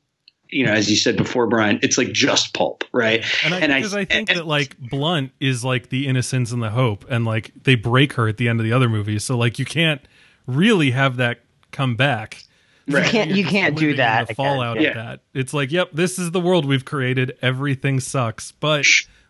[0.50, 3.74] you know as you said before Brian it's like just pulp right and I, and
[3.74, 7.26] I- I, think and- that like Blunt is like the innocence and the hope, and
[7.26, 10.02] like they break her at the end of the other movie, so like you can't
[10.46, 11.40] really have that
[11.72, 12.44] come back.
[12.90, 13.06] Right.
[13.06, 14.30] You can't You're you can't do that.
[14.30, 14.90] The fallout Yeah.
[14.90, 15.20] of that.
[15.34, 17.38] It's like, yep, this is the world we've created.
[17.42, 18.86] Everything sucks, but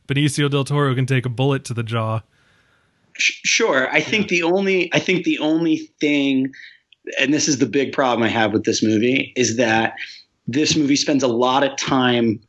[0.07, 2.22] Benicio del Toro can take a bullet to the jaw.
[3.13, 3.89] Sh- Sure.
[3.91, 6.53] I think the only I think the only thing
[7.20, 9.95] and this is the big problem I have with this movie is that
[10.47, 12.39] this movie spends a lot of time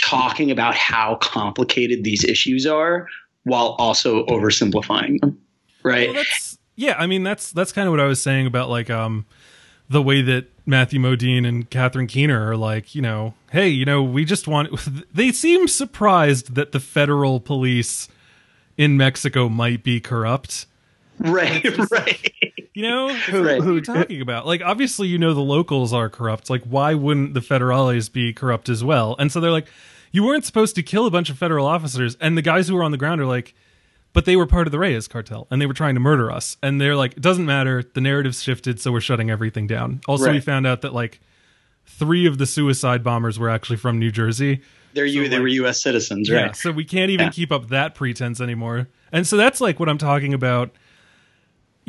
[0.00, 3.06] talking about how complicated these issues are
[3.44, 5.38] while also oversimplifying them.
[5.82, 6.12] Right?
[6.12, 6.24] Well,
[6.76, 6.94] yeah.
[6.98, 9.26] I mean, that's that's kind of what I was saying about like um
[9.88, 14.02] the way that Matthew Modine and Catherine Keener are like, you know, hey, you know,
[14.02, 14.70] we just want.
[15.12, 18.08] They seem surprised that the federal police
[18.76, 20.66] in Mexico might be corrupt.
[21.18, 22.59] right, right.
[22.74, 24.46] You know, It's Who- are you talking about?
[24.46, 26.50] Like, obviously, you know the locals are corrupt.
[26.50, 29.16] Like, why wouldn't the federales be corrupt as well?
[29.18, 29.66] And so they're like,
[30.12, 32.16] you weren't supposed to kill a bunch of federal officers.
[32.20, 33.54] And the guys who were on the ground are like,
[34.12, 36.56] but they were part of the Reyes cartel and they were trying to murder us.
[36.64, 37.82] And they're like, it doesn't matter.
[37.94, 40.00] The narrative's shifted, so we're shutting everything down.
[40.08, 41.20] Also, we found out that like
[41.86, 44.62] three of the suicide bombers were actually from New Jersey.
[44.94, 47.30] They're you they like- were US citizens, right Yeah, so we can't even Yeah.
[47.30, 48.88] keep up that pretense anymore.
[49.12, 50.70] And so that's like what I'm talking about.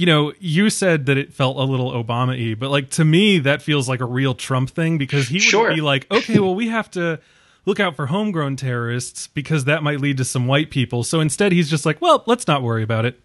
[0.01, 3.37] You know, you said that it felt a little Obama y, but like to me,
[3.37, 5.71] that feels like a real Trump thing because he would Sure.
[5.71, 7.19] be like, okay, well, we have to
[7.67, 11.03] look out for homegrown terrorists because that might lead to some white people.
[11.03, 13.21] So instead, he's just like, well, let's not worry about it.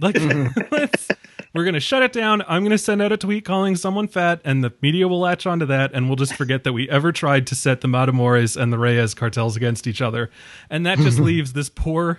[0.00, 0.16] Like,
[0.72, 1.06] let's,
[1.54, 2.42] we're going to shut it down.
[2.48, 5.46] I'm going to send out a tweet calling someone fat, and the media will latch
[5.46, 8.72] onto that, and we'll just forget that we ever tried to set the Matamoros and
[8.72, 10.30] the Reyes cartels against each other.
[10.68, 12.18] And that just leaves this poor,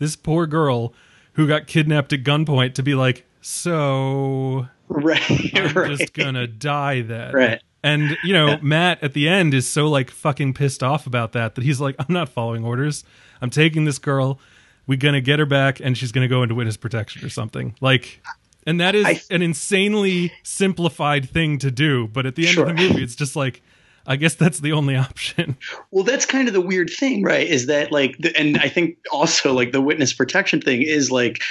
[0.00, 0.92] this poor girl
[1.38, 5.22] who got kidnapped at gunpoint to be like, so Right.
[5.54, 5.96] I'm right.
[5.96, 7.32] just gonna die then.
[7.32, 7.62] Right.
[7.82, 11.54] And you know, Matt at the end is so like fucking pissed off about that
[11.54, 13.04] that he's like, I'm not following orders.
[13.40, 14.40] I'm taking this girl.
[14.88, 17.76] We're gonna get her back, and she's gonna go into witness protection or something.
[17.80, 18.20] Like,
[18.66, 22.08] and that is I- an insanely simplified thing to do.
[22.08, 23.62] But at the end of the movie, it's just like,
[24.08, 25.56] I guess that's the only option.
[25.92, 27.46] Well, that's kind of the weird thing, right?
[27.46, 31.42] Is that like, the, and I think also like the witness protection thing is like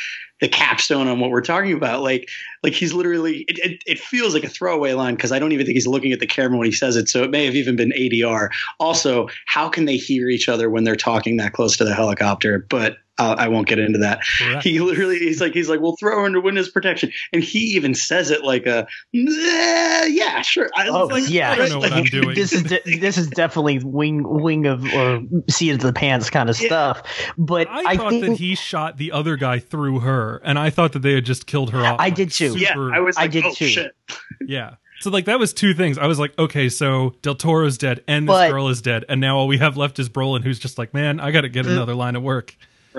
[0.42, 2.02] the capstone on what we're talking about.
[2.02, 2.30] Like,
[2.64, 5.66] like he's literally, it, it, it feels like a throwaway line because I don't even
[5.66, 7.10] think he's looking at the camera when he says it.
[7.10, 8.50] So it may have even been ADR.
[8.80, 12.66] Also, how can they hear each other when they're talking that close to the helicopter?
[12.70, 14.22] But uh, I won't get into that.
[14.24, 14.64] Correct.
[14.64, 17.94] He literally, he's like, he's like, we'll throw her into witness protection, and he even
[17.96, 20.70] says it like a, "Eh, yeah, sure.
[20.76, 22.36] I, Oh like, yeah, I don't know what I'm doing.
[22.36, 26.50] This is de- this is definitely wing wing of or seat of the pants kind
[26.50, 26.68] of Yeah.
[26.68, 27.04] stuff.
[27.38, 30.70] But I, I, thought think that he shot the other guy through her, and I
[30.70, 31.98] thought that they had just killed her off.
[32.00, 32.56] I did too.
[32.58, 33.68] yeah, I was I did oh too.
[33.68, 33.96] shit.
[34.46, 34.76] Yeah.
[35.00, 35.98] So like that was two things.
[35.98, 39.22] I was like, okay, so Del Toro's dead and this But- girl is dead, and
[39.22, 41.66] now all we have left is Brolin, who's just like, man, I got to get
[41.66, 41.72] Mm.
[41.74, 42.56] another line of work.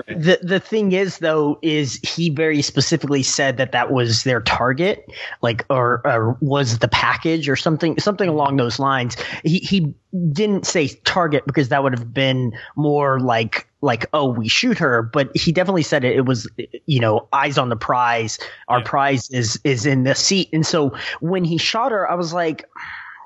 [0.07, 5.09] The the thing is though is he very specifically said that that was their target
[5.41, 9.15] like or, or was the package or something something along those lines.
[9.43, 9.93] He he
[10.31, 15.01] didn't say target because that would have been more like like oh we shoot her
[15.01, 16.49] but he definitely said it, it was
[16.85, 18.39] you know eyes on the prize.
[18.67, 18.85] Our Yeah.
[18.85, 20.49] prize is is in the seat.
[20.53, 22.65] And so when he shot her i was like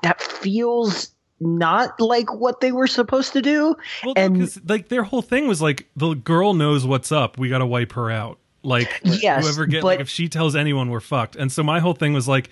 [0.02, 1.13] that feels
[1.44, 5.46] not like what they were supposed to do Well, And- because like their whole thing
[5.46, 7.38] was like the girl knows what's up.
[7.38, 8.38] We got to wipe her out.
[8.62, 11.36] Like Yes, whoever get but- like if she tells anyone, we're fucked.
[11.36, 12.48] And so my whole thing was like,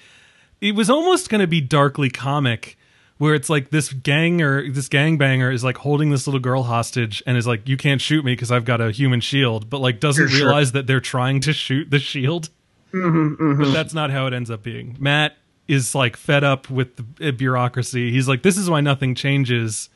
[0.61, 2.77] it was almost going to be darkly comic.
[3.19, 7.23] Where it's like this gang or this gangbanger is like holding this little girl hostage
[7.25, 10.01] and is like, you can't shoot me because I've got a human shield, but like
[10.01, 10.47] doesn't For sure.
[10.49, 12.49] realize that they're trying to shoot the shield.
[12.93, 14.97] Mm-hmm, But that's not how it ends up being.
[14.99, 15.37] Matt
[15.69, 18.11] is like fed up with the uh, bureaucracy.
[18.11, 19.89] He's like, this is why nothing changes.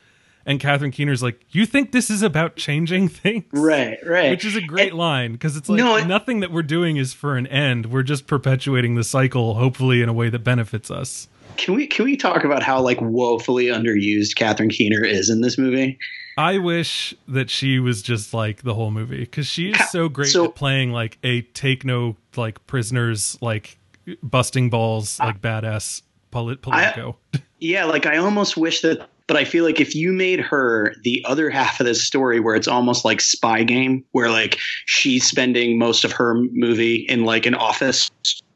[0.46, 4.30] and Catherine Keener's like, "You think this is about changing things?" Right, right.
[4.30, 7.12] Which is a great And- line because it's like No, nothing that we're doing is
[7.12, 7.86] for an end.
[7.86, 11.26] We're just perpetuating the cycle, hopefully in a way that benefits us.
[11.56, 15.56] Can we can we talk about how like woefully underused Catherine Keener is in this
[15.58, 15.98] movie?
[16.38, 20.28] I wish that she was just like the whole movie because she is so great
[20.28, 23.78] so- at playing like a take no like prisoners like
[24.22, 27.16] busting balls like badass polit- Politico.
[27.58, 31.24] Yeah, like I almost wish that, but I feel like if you made her the
[31.26, 35.78] other half of this story, where it's almost like Spy Game, where like she's spending
[35.78, 38.10] most of her movie in like an office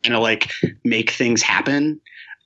[0.04, 0.50] and to like
[0.84, 1.98] make things happen.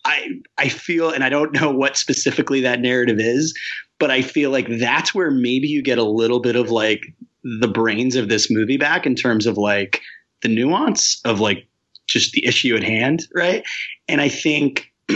[0.04, 3.52] I I feel, and I don't know what specifically that narrative is,
[3.98, 7.02] but I feel like that's where maybe you get a little bit of like
[7.42, 10.00] the brains of this movie back in terms of like
[10.42, 11.66] the nuance of like
[12.06, 13.64] just the issue at hand, right?
[14.08, 14.92] And I think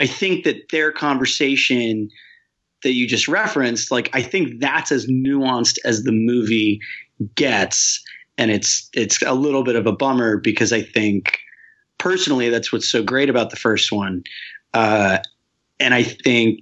[0.00, 2.08] I think that their conversation
[2.82, 6.80] that you just referenced, like I think that's as nuanced as the movie
[7.34, 8.02] gets,
[8.36, 11.38] and it's it's a little bit of a bummer because I think
[11.98, 14.22] personally that's what's so great about the first one,
[14.74, 15.18] uh,
[15.80, 16.60] and I think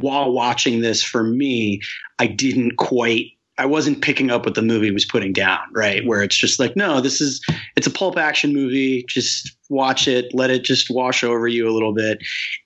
[0.00, 1.80] while watching this for me,
[2.18, 3.32] I didn't quite.
[3.58, 6.06] I wasn't picking up what the movie was putting down, right?
[6.06, 7.44] Where it's just like, no, this is
[7.76, 9.04] it's a pulp action movie.
[9.08, 12.18] Just watch it, let it just wash over you a little bit.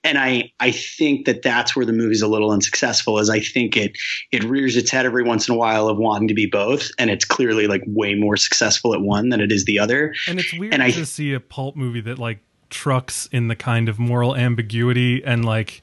[0.03, 3.17] And I I think that that's where the movie's a little unsuccessful.
[3.17, 3.97] Is I think it
[4.31, 7.09] it rears its head every once in a while of wanting to be both, and
[7.09, 10.13] it's clearly like way more successful at one than it is the other.
[10.27, 12.39] And it's weird And I- to see a pulp movie that like
[12.69, 15.81] trucks in the kind of moral ambiguity and like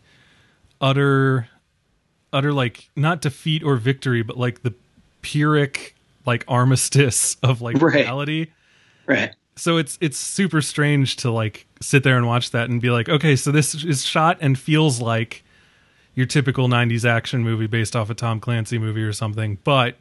[0.80, 1.48] utter
[2.32, 4.72] utter like not defeat or victory, but like the
[5.22, 5.94] pyrrhic
[6.26, 7.94] like armistice of like Right.
[7.94, 8.46] reality.
[9.06, 9.34] Right.
[9.56, 13.08] So it's it's super strange to like sit there and watch that and be like,
[13.08, 15.42] okay, so this is shot and feels like
[16.14, 19.96] your typical 90s action movie based off a Tom Clancy movie or something, but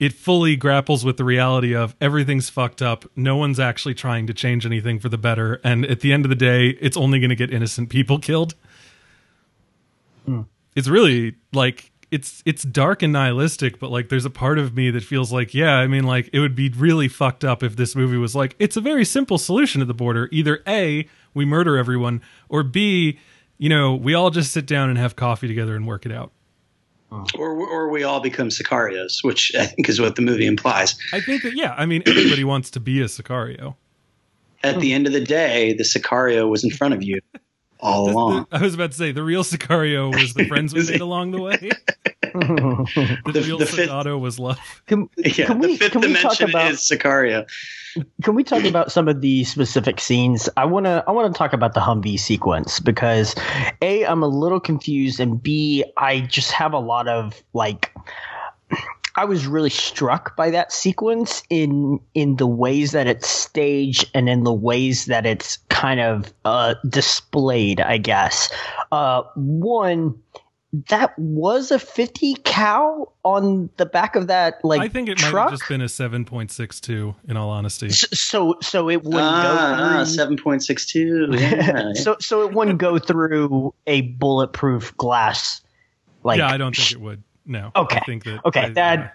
[0.00, 3.04] it fully grapples with the reality of everything's fucked up.
[3.14, 5.60] No one's actually trying to change anything for the better.
[5.62, 8.54] And at the end of the day, it's only going to get innocent people killed.
[10.26, 10.42] Hmm.
[10.74, 14.88] It's really like it's it's dark and nihilistic, but like there's a part of me
[14.92, 17.96] that feels like, yeah, I mean, like it would be really fucked up if this
[17.96, 20.28] movie was like, it's a very simple solution to the border.
[20.30, 23.18] Either A, we murder everyone, or B,
[23.58, 26.30] you know, we all just sit down and have coffee together and work it out.
[27.36, 30.96] Or or we all become Sicarios, which I think is what the movie implies.
[31.12, 33.74] I think that yeah, I mean everybody wants to be a Sicario.
[34.62, 37.20] At the end of the day, the Sicario was in front of you
[37.84, 38.46] all along.
[38.50, 41.40] I was about to say the real Sicario was the friends we made along the
[41.40, 41.56] way.
[42.34, 44.58] the, The- real the fifth- was love.
[44.86, 47.46] Can, Yeah, can we the fifth can we talk dimension about is Sicario.
[48.22, 50.48] can we talk about some of the specific scenes?
[50.56, 53.34] I want to I want to talk about the Humvee sequence because
[53.82, 57.92] a I'm a little confused and b I just have a lot of like
[59.16, 64.28] I was really struck by that sequence in in the ways that it's staged and
[64.28, 67.80] in the ways that it's kind of uh, displayed.
[67.80, 68.52] I guess
[68.92, 70.16] uh, one
[70.88, 75.32] that was a 50 cow on the back of that like I think it might
[75.32, 77.14] have just been a seven point six two.
[77.28, 81.28] In all honesty, S- so so it wouldn't Ah, go through seven point six two.
[81.30, 81.92] Yeah.
[81.94, 85.60] so so it wouldn't go through a bulletproof glass
[86.24, 87.22] like yeah, I don't think it would.
[87.46, 87.70] No.
[87.76, 87.96] Okay.
[87.98, 88.44] I think that.
[88.46, 89.14] Okay, I- that-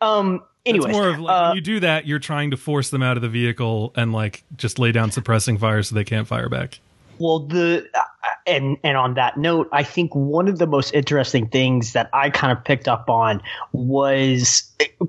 [0.00, 3.02] um It's more of like uh, when you do that, you're trying to force them
[3.02, 6.48] out of the vehicle and like just lay down suppressing fire so they can't fire
[6.48, 6.78] back.
[7.18, 8.00] well the uh,
[8.46, 12.28] and and on that note i think one of the most interesting things that i
[12.30, 13.40] kind of picked up on
[13.72, 14.62] was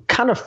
[0.08, 0.38] kind of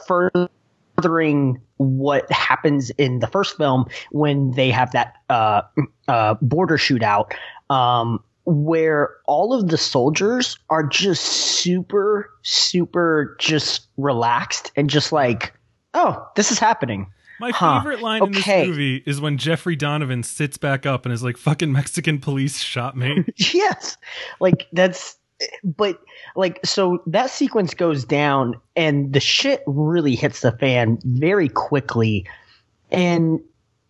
[0.96, 5.62] furthering what happens in the first film when they have that uh,
[6.08, 7.32] uh, border shootout
[7.70, 15.54] um, where all of the soldiers are just super super just relaxed and just like
[15.94, 17.12] oh this is happening.
[17.40, 21.14] My Huh, favorite line in this movie is when Jeffrey Donovan sits back up and
[21.14, 23.96] is like, "Fucking Mexican police shot me." yes.
[24.40, 25.18] Like that's
[25.64, 26.00] but
[26.36, 32.26] like so that sequence goes down and the shit really hits the fan very quickly.
[32.90, 33.40] And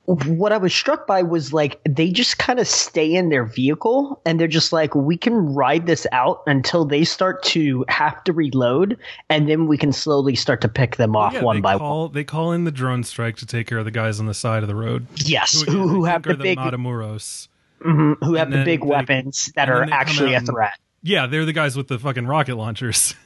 [0.08, 4.22] what I was struck by was like they just kind of stay in their vehicle
[4.26, 8.32] and they're just like we can ride this out until they start to have to
[8.32, 8.98] reload
[9.30, 12.14] and then we can slowly start to pick them off Yeah, one by call, one.
[12.14, 14.64] They call in the drone strike to take care of the guys on the side
[14.64, 15.08] of the road.
[15.18, 17.50] Yes, who, who I have the are big Matamoros.
[17.86, 20.74] mhm, who have the big they- weapons that are actually a out and- threat.
[21.04, 23.14] Yeah, they're the guys with the fucking rocket launchers.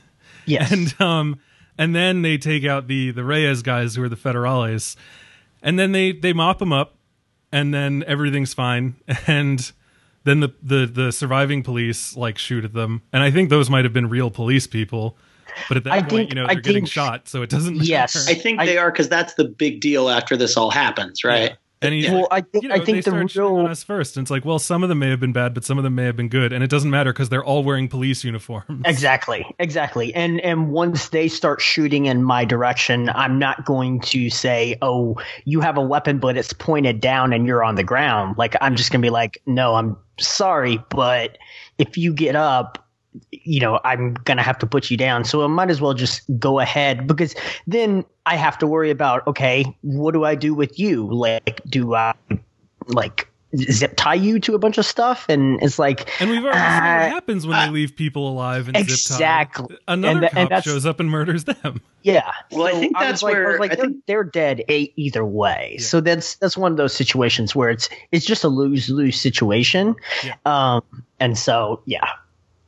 [0.47, 0.71] Yes.
[0.71, 1.39] and um
[1.77, 4.95] and then they take out the the Reyes guys who are the federales
[5.61, 6.95] and then they they mop them up
[7.51, 8.95] and then everything's fine
[9.27, 9.71] and
[10.23, 13.85] then the, the the surviving police like shoot at them, and I think those might
[13.85, 15.17] have been real police people.
[15.67, 17.73] But at that I point, think- you know, they're getting think- shot, so it doesn't.
[17.77, 17.85] Matter.
[17.89, 18.29] Yes.
[18.29, 21.57] I think I- they are because that's the big deal after this all happens, right?
[21.81, 23.71] And he's, Well, I think you know, I think they the start shooting real on
[23.71, 25.79] us first, and it's like, well, some of them may have been bad, but some
[25.79, 28.23] of them may have been good, and it doesn't matter because they're all wearing police
[28.23, 28.83] uniforms.
[28.85, 30.13] Exactly, exactly.
[30.13, 35.19] And and once they start shooting in my direction, I'm not going to say, "Oh,
[35.45, 38.75] you have a weapon, but it's pointed down and you're on the ground." Like I'm
[38.75, 41.37] just gonna be like, "No, I'm sorry, but
[41.79, 42.80] if you get up."
[43.31, 46.21] You know, I'm gonna have to put you down, so I might as well just
[46.39, 47.35] go ahead because
[47.67, 51.11] then I have to worry about okay, what do I do with you?
[51.13, 52.13] Like, do I
[52.87, 53.27] like
[53.57, 55.25] zip tie you to a bunch of stuff?
[55.27, 58.69] And it's like, And we've already seen what Uh, happens when they leave people alive
[58.69, 59.77] and zip exactly.
[59.89, 61.81] Another And tha- and cop that's- shows up and murders them.
[62.03, 62.31] Yeah.
[62.51, 65.25] Well, I think that's like, I was where- like I they're, think- they're dead either
[65.25, 65.75] way.
[65.79, 69.95] So that's that's one of those situations where it's it's just a lose lose situation.
[70.23, 70.35] Yeah.
[70.45, 70.81] Um,
[71.19, 72.07] and so yeah,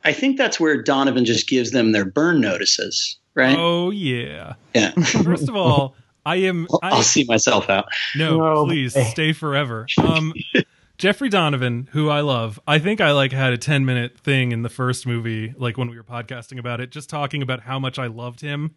[0.04, 3.56] I think that's where Donovan just gives them their burn notices, right?
[3.58, 4.54] Oh yeah.
[4.74, 4.90] Yeah.
[5.22, 6.66] First of all, I am.
[6.82, 7.86] I, I'll see myself out.
[8.16, 9.04] No, No, please eh.
[9.04, 9.86] stay forever.
[9.98, 10.34] Um,
[10.98, 14.62] Jeffrey Donovan, who I love, I think I like had a ten minute thing in
[14.62, 17.98] the first movie, like when we were podcasting about it, just talking about how much
[17.98, 18.74] I loved him.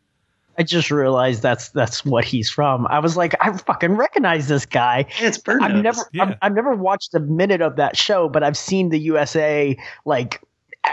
[0.59, 2.87] I just realized that's that's what he's from.
[2.87, 5.05] I was like, I fucking recognize this guy.
[5.19, 6.23] Yeah, it's burn I've never yeah.
[6.23, 10.41] I've, I've never watched a minute of that show, but I've seen the USA like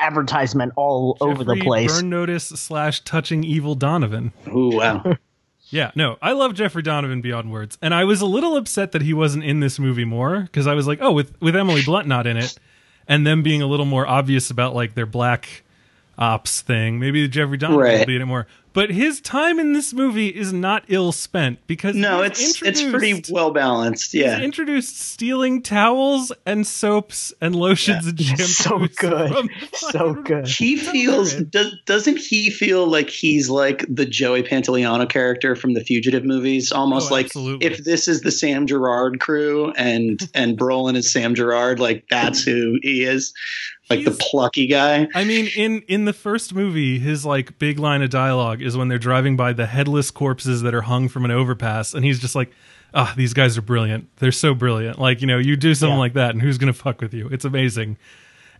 [0.00, 2.00] advertisement all over the place.
[2.00, 4.32] Burn notice slash touching evil Donovan.
[4.48, 5.16] Ooh, wow.
[5.70, 9.02] Yeah, no, I love Jeffrey Donovan beyond words, and I was a little upset that
[9.02, 12.06] he wasn't in this movie more because I was like, oh, with with Emily Blunt
[12.06, 12.56] not in it,
[13.08, 15.63] and them being a little more obvious about like their black
[16.18, 18.06] ops thing, maybe Jeffrey Donovan will Right.
[18.06, 18.46] be in it more.
[18.72, 23.22] But his time in this movie is not ill spent because No, it's it's pretty
[23.30, 24.12] well balanced.
[24.14, 24.34] Yeah.
[24.34, 28.48] He's introduced stealing towels and soaps and lotions and shampoos.
[28.48, 30.48] so good, so good.
[30.48, 35.80] He feels does, doesn't he feel like he's like the Joey Pantoliano character from the
[35.84, 36.72] Fugitive movies?
[36.72, 37.66] Almost Oh, like absolutely.
[37.68, 42.42] if this is the Sam Gerard crew and and Brolin is Sam Gerard, like that's
[42.42, 43.32] who he is,
[43.90, 45.06] like the plucky guy.
[45.14, 48.88] I mean, in in the first movie, his like big line of dialogue is when
[48.88, 52.34] they're driving by the headless corpses that are hung from an overpass, and he's just
[52.34, 52.50] like,
[52.94, 54.08] "Ah, these guys are brilliant.
[54.16, 54.98] They're so brilliant.
[54.98, 55.98] Like, you know, you do something Yeah.
[56.00, 57.28] like that, and who's gonna fuck with you?
[57.28, 57.96] It's amazing."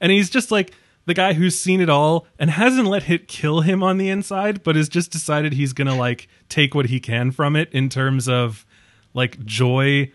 [0.01, 0.73] And he's just like
[1.07, 4.63] the guy who's seen it all and hasn't let it kill him on the inside,
[4.63, 8.29] but has just decided he's gonna like take what he can from it in terms
[8.29, 8.65] of
[9.15, 10.11] like joy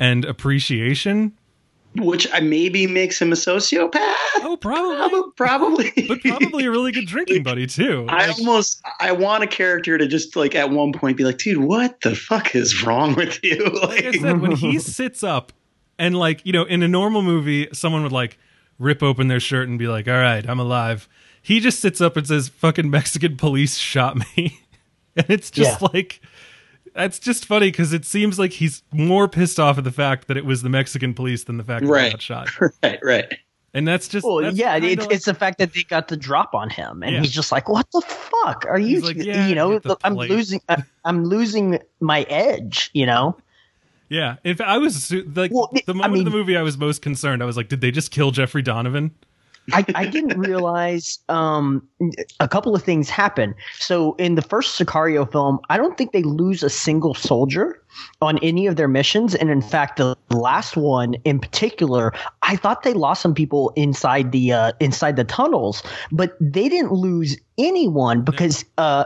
[0.00, 1.32] and appreciation.
[1.98, 4.14] Which I maybe makes him a sociopath.
[4.36, 5.22] Oh, probably.
[5.36, 5.92] Probably.
[6.08, 8.06] But probably a really good drinking buddy too.
[8.08, 11.58] I almost I want a character to just like at one point be like, dude,
[11.58, 13.64] what the fuck is wrong with you?
[13.82, 15.52] like I said, when he sits up
[15.98, 18.38] and like, you know, in a normal movie, someone would like
[18.78, 21.08] rip open their shirt and be like, All right, I'm alive.
[21.42, 24.60] He just sits up and says, Fucking Mexican police shot me.
[25.16, 25.88] and it's just Yeah.
[25.92, 26.20] like
[26.94, 30.36] that's just funny because it seems like he's more pissed off at the fact that
[30.36, 32.48] it was the Mexican police than the fact that he got shot.
[32.82, 33.34] right, right.
[33.74, 36.16] And that's just Well, that's yeah, it's like- it's the fact that they got the
[36.16, 37.20] drop on him, and Yeah.
[37.20, 39.00] he's just like, "What the fuck are you?
[39.00, 43.36] Like, "Yeah, you know, the I'm plate." losing, I, I'm losing my edge." You know,
[44.08, 44.36] yeah.
[44.42, 47.02] In fact, I was like Well, the I moment of the movie I was most
[47.02, 47.42] concerned.
[47.42, 49.10] I was like, Did they just kill Jeffrey Donovan?
[49.72, 51.86] I, I didn't realize um,
[52.40, 53.54] a couple of things happen.
[53.78, 57.82] So in the first Sicario film, I don't think they lose a single soldier
[58.20, 62.12] on any of their missions, and in fact, the last one in particular,
[62.42, 65.82] I thought they lost some people inside the uh, inside the tunnels,
[66.12, 68.64] but they didn't lose anyone because.
[68.76, 69.04] Uh,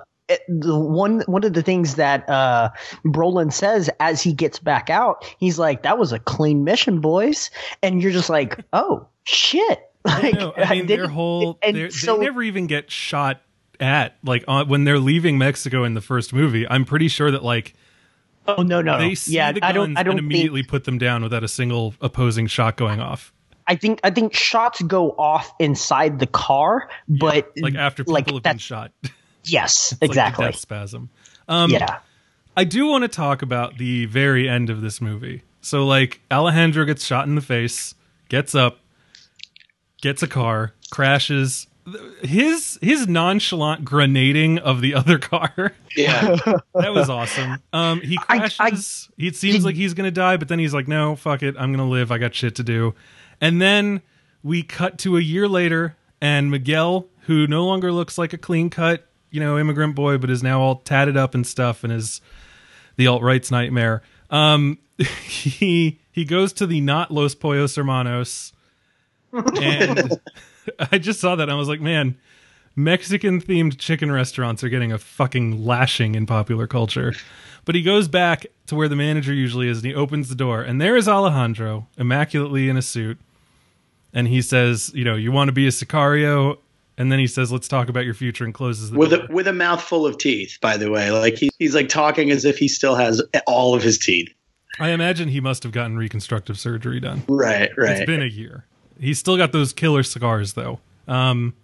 [0.49, 2.71] the one one of the things that uh,
[3.05, 7.51] Brolin says as he gets back out, he's like, "That was a clean mission, boys,"
[7.83, 9.92] and you're just like, "Oh shit!"
[10.23, 13.41] Like, no, I mean they- their whole and they're- so they never even get shot
[13.81, 16.67] at like on, when they're leaving Mexico in the first movie.
[16.69, 17.75] I'm pretty sure that like
[18.49, 20.71] oh no no they see yeah the I guns don't I don't and immediately think
[20.71, 23.33] put them down without a single opposing shot going off.
[23.67, 28.29] I think I think shots go off inside the car, but Like after people like
[28.31, 28.91] have been shot,
[29.45, 31.11] yes It's like a exactly death spasm.
[31.49, 32.01] Um, yeah
[32.57, 35.43] I do want to talk about the very end of this movie.
[35.61, 37.95] So like Alejandro gets shot in the face,
[38.29, 38.79] gets up,
[40.03, 41.67] gets a car, crashes.
[42.23, 46.37] His his nonchalant grenading of the other car Yeah.
[46.75, 47.59] that was awesome.
[47.73, 49.09] Um, he I- crashes.
[49.19, 51.73] it seems did- like he's gonna die, but then he's like, "No, fuck it, I'm
[51.73, 52.13] gonna live.
[52.13, 52.95] I got shit to do."
[53.41, 54.03] And then
[54.45, 58.71] we cut to a year later, and Miguel, who no longer looks like a clean
[58.71, 62.21] cut, you know, immigrant boy, but is now all tatted up and stuff, and is
[62.97, 64.03] the alt right's nightmare.
[64.31, 68.53] Um, he he goes to the not Los Pollos Hermanos,
[69.33, 70.21] and
[70.93, 72.17] I just saw that and I was like, man,
[72.77, 77.15] Mexican themed chicken restaurants are getting a fucking lashing in popular culture.
[77.65, 80.63] But he goes back to where the manager usually is and he opens the door
[80.63, 83.19] and there is Alejandro, immaculately in a suit.
[84.15, 86.59] And he says, you know, you want to be a Sicario?
[86.99, 89.27] And then he says, let's talk about your future and closes the with door.
[89.29, 90.59] a with a mouthful of teeth.
[90.61, 93.83] By the way, like he, he's like talking as if he still has all of
[93.83, 94.29] his teeth.
[94.79, 97.23] I imagine he must have gotten reconstructive surgery done.
[97.29, 97.97] Right, right.
[97.97, 98.67] It's been a year.
[99.03, 100.81] He's still got those killer cigars though.
[101.09, 101.55] Um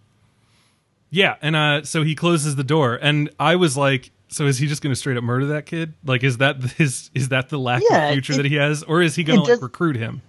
[1.11, 4.67] Yeah, and uh so he closes the door and I was like so is he
[4.67, 5.95] just going to straight up murder that kid?
[6.05, 8.83] Like is that his is that the lack Yeah, of future it- that he has
[8.83, 10.21] or is he going to it like recruit him?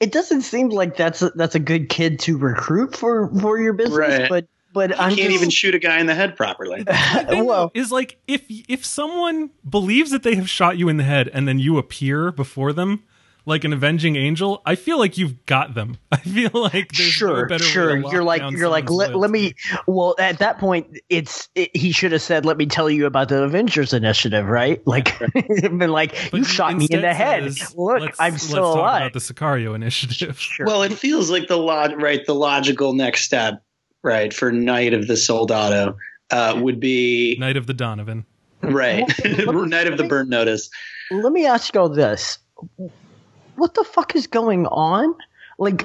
[0.00, 3.72] It doesn't seem like that's a, that's a good kid to recruit for for your
[3.72, 4.28] business, Right.
[4.28, 6.84] but but I'm can't just, even shoot a guy in the head properly.
[6.84, 11.04] thing, well, is like if if someone believes that they have shot you in the
[11.04, 13.02] head and then you appear before them
[13.48, 15.96] like an avenging angel, I feel like you've got them.
[16.12, 17.96] I feel like there's no sure, better way sure.
[17.96, 19.54] to lock You're like down you're like let, let me.
[19.86, 23.28] Well, at that point, it's it, he should have said, "Let me tell you about
[23.30, 24.86] the Avengers Initiative," right?
[24.86, 27.54] Like, been like, But you shot me in instead the head.
[27.54, 29.02] says, Look, I'm let's still talk alive.
[29.02, 30.40] About the Sicario initiative.
[30.60, 32.24] Well, it feels like the log right.
[32.26, 33.62] The logical next step,
[34.02, 35.96] right, for Night of the Soldado
[36.30, 38.26] uh, would be Night of the Donovan.
[38.62, 39.04] right.
[39.24, 40.68] Night of the Burn Notice.
[41.10, 42.38] Let me ask you all this:
[43.58, 45.16] What the fuck is going on?
[45.60, 45.82] Like,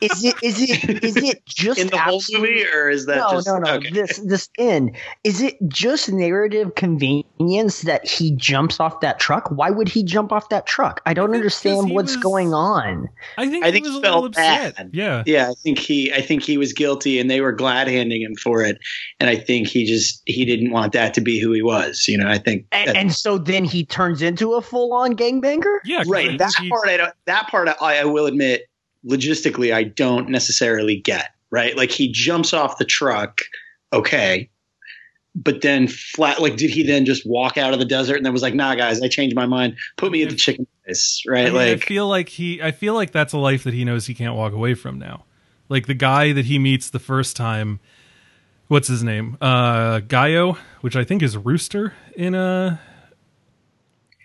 [0.00, 3.30] is it is it is it just in the whole movie, or is that no,
[3.30, 3.74] just no, no.
[3.74, 3.90] okay?
[3.90, 4.96] This this end.
[5.22, 9.48] Is it just narrative convenience that he jumps off that truck?
[9.50, 11.00] Why would he jump off that truck?
[11.06, 13.08] I don't understand what's was- going on.
[13.38, 14.76] I think I he think was he a little felt upset.
[14.76, 14.90] bad.
[14.92, 15.22] Yeah.
[15.24, 18.34] Yeah, I think he I think he was guilty and they were glad handing him
[18.34, 18.78] for it.
[19.20, 22.08] And I think he just he didn't want that to be who he was.
[22.08, 25.78] You know, I think And, and so then he turns into a full on gangbanger.
[25.84, 25.98] Yeah.
[25.98, 26.38] 'cause I right.
[26.38, 28.62] That part I don't that part I, I will admit
[29.06, 31.30] logistically I don't necessarily get.
[31.50, 31.76] Right?
[31.76, 33.40] Like he jumps off the truck,
[33.92, 34.48] okay.
[35.34, 38.32] But then flat like did he then just walk out of the desert and then
[38.32, 39.76] was like, nah guys, I changed my mind.
[39.96, 41.22] Put me at the chicken place.
[41.28, 41.52] I, Right?
[41.52, 42.62] mean, I feel like he.
[42.62, 45.24] I feel like that's a life that he knows he can't walk away from now.
[45.68, 47.80] Like the guy that he meets the first time.
[48.68, 49.36] What's his name?
[49.38, 52.80] Uh, Gallo, which I think is rooster in a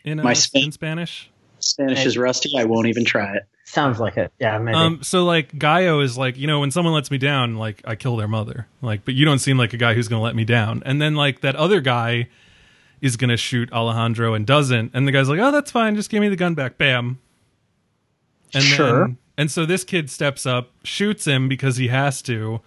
[0.05, 1.29] in a, My Spa- in Spanish.
[1.59, 3.43] Spanish is rusty, I won't even try it.
[3.69, 4.31] Sounds like it.
[4.39, 4.77] Yeah, maybe.
[4.77, 7.95] Um, so like Gallo is like, you know, when someone lets me down, like I
[7.95, 8.65] kill their mother.
[8.81, 10.81] Like, but you don't seem like a guy who's gonna let me down.
[10.85, 12.29] And then like that other guy
[13.01, 16.21] is gonna shoot Alejandro and doesn't, and the guy's like, Oh, that's fine, just give
[16.21, 16.77] me the gun back.
[16.77, 17.19] Bam.
[18.53, 18.99] And Sure.
[19.07, 22.61] then and so this kid steps up, shoots him because he has to.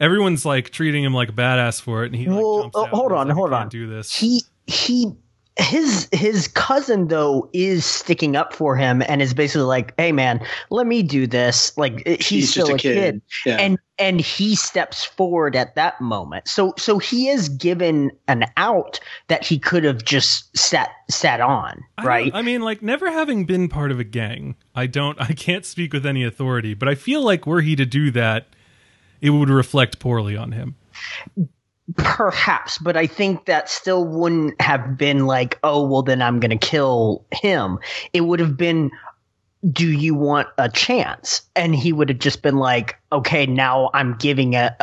[0.00, 3.12] Everyone's like treating him like a badass for it, and he like well, uh, hold
[3.12, 3.68] on, hold on.
[3.68, 4.12] Do this.
[4.14, 5.14] He he
[5.58, 10.44] his his cousin though is sticking up for him and is basically like, "Hey man,
[10.70, 12.94] let me do this." Like eh, he's, He's still just a a kid.
[12.94, 13.22] kid.
[13.46, 13.56] Yeah.
[13.56, 16.46] And and he steps forward at that moment.
[16.46, 21.82] So so he is given an out that he could have just sat sat on,
[21.96, 22.30] I right?
[22.34, 25.94] I mean, like never having been part of a gang, I don't, I can't speak
[25.94, 28.48] with any authority, but I feel like were he to do that,
[29.22, 30.74] it would reflect poorly on him.
[31.94, 36.56] Perhaps, but I think that still wouldn't have been like, oh, well, then I'm going
[36.56, 37.78] to kill him.
[38.12, 38.90] It would have been,
[39.70, 41.42] do you want a chance?
[41.54, 44.76] And he would have just been like, okay, now I'm giving a,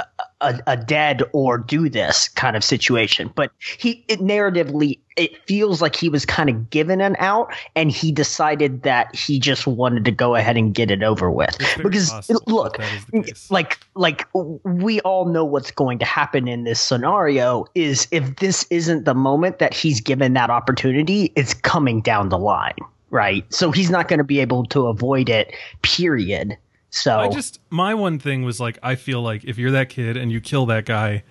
[0.43, 3.31] a, a dead or do this kind of situation.
[3.33, 7.91] But he, it narratively, it feels like he was kind of given an out and
[7.91, 11.57] he decided that he just wanted to go ahead and get it over with.
[11.81, 13.51] Because look, that is the case.
[13.51, 14.27] like like
[14.63, 19.13] we all know what's going to happen in this scenario is if this isn't the
[19.13, 22.75] moment that he's given that opportunity it's coming down the line
[23.09, 26.57] right so he's not going to be able to avoid it period
[26.93, 30.15] so I just, my one thing was like, I feel like if you're that kid
[30.15, 31.23] and you kill that guy,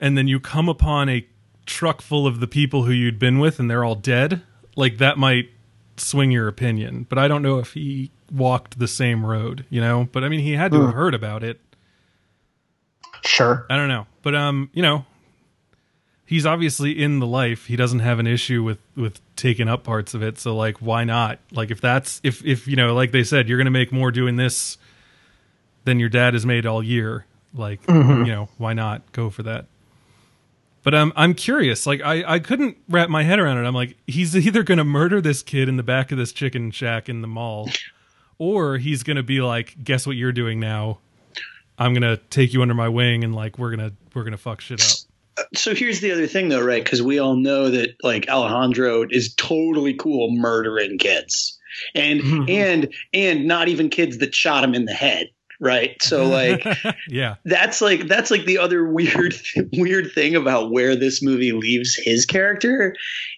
[0.00, 1.26] and then you come upon a
[1.66, 4.42] truck full of the people who you'd been with and they're all dead,
[4.76, 5.50] like that might
[5.96, 7.06] swing your opinion.
[7.08, 10.08] But I don't know if he walked the same road, you know?
[10.12, 11.60] But I mean, he had to have heard about it.
[13.24, 15.06] sure I don't know, but um, you know,
[16.26, 17.66] he's obviously in the life.
[17.66, 20.38] He doesn't have an issue with with taking up parts of it.
[20.38, 21.38] So like, why not?
[21.52, 24.36] Like, if that's if if you know, like they said, you're gonna make more doing
[24.36, 24.76] this
[25.84, 27.24] than your dad has made all year.
[27.54, 27.94] Like, you
[28.26, 29.66] know, why not go for that?
[30.82, 31.86] But um, I'm curious.
[31.86, 33.66] Like, I I couldn't wrap my head around it.
[33.66, 37.08] I'm like, he's either gonna murder this kid in the back of this chicken shack
[37.08, 37.70] in the mall,
[38.38, 40.98] or he's gonna be like, guess what you're doing now.
[41.78, 44.80] I'm gonna take you under my wing and like we're gonna we're gonna fuck shit
[44.82, 45.05] up.
[45.54, 46.82] So here's the other thing though, right?
[46.82, 51.58] Because we all know that like Alejandro is totally cool murdering kids.
[51.94, 52.48] and mm-hmm.
[52.48, 55.28] and and not even kids that shot him in the head
[55.60, 56.64] right so like
[57.08, 57.36] yeah.
[57.44, 59.34] that's like that's like the other weird
[59.72, 62.94] weird thing about where this movie leaves his character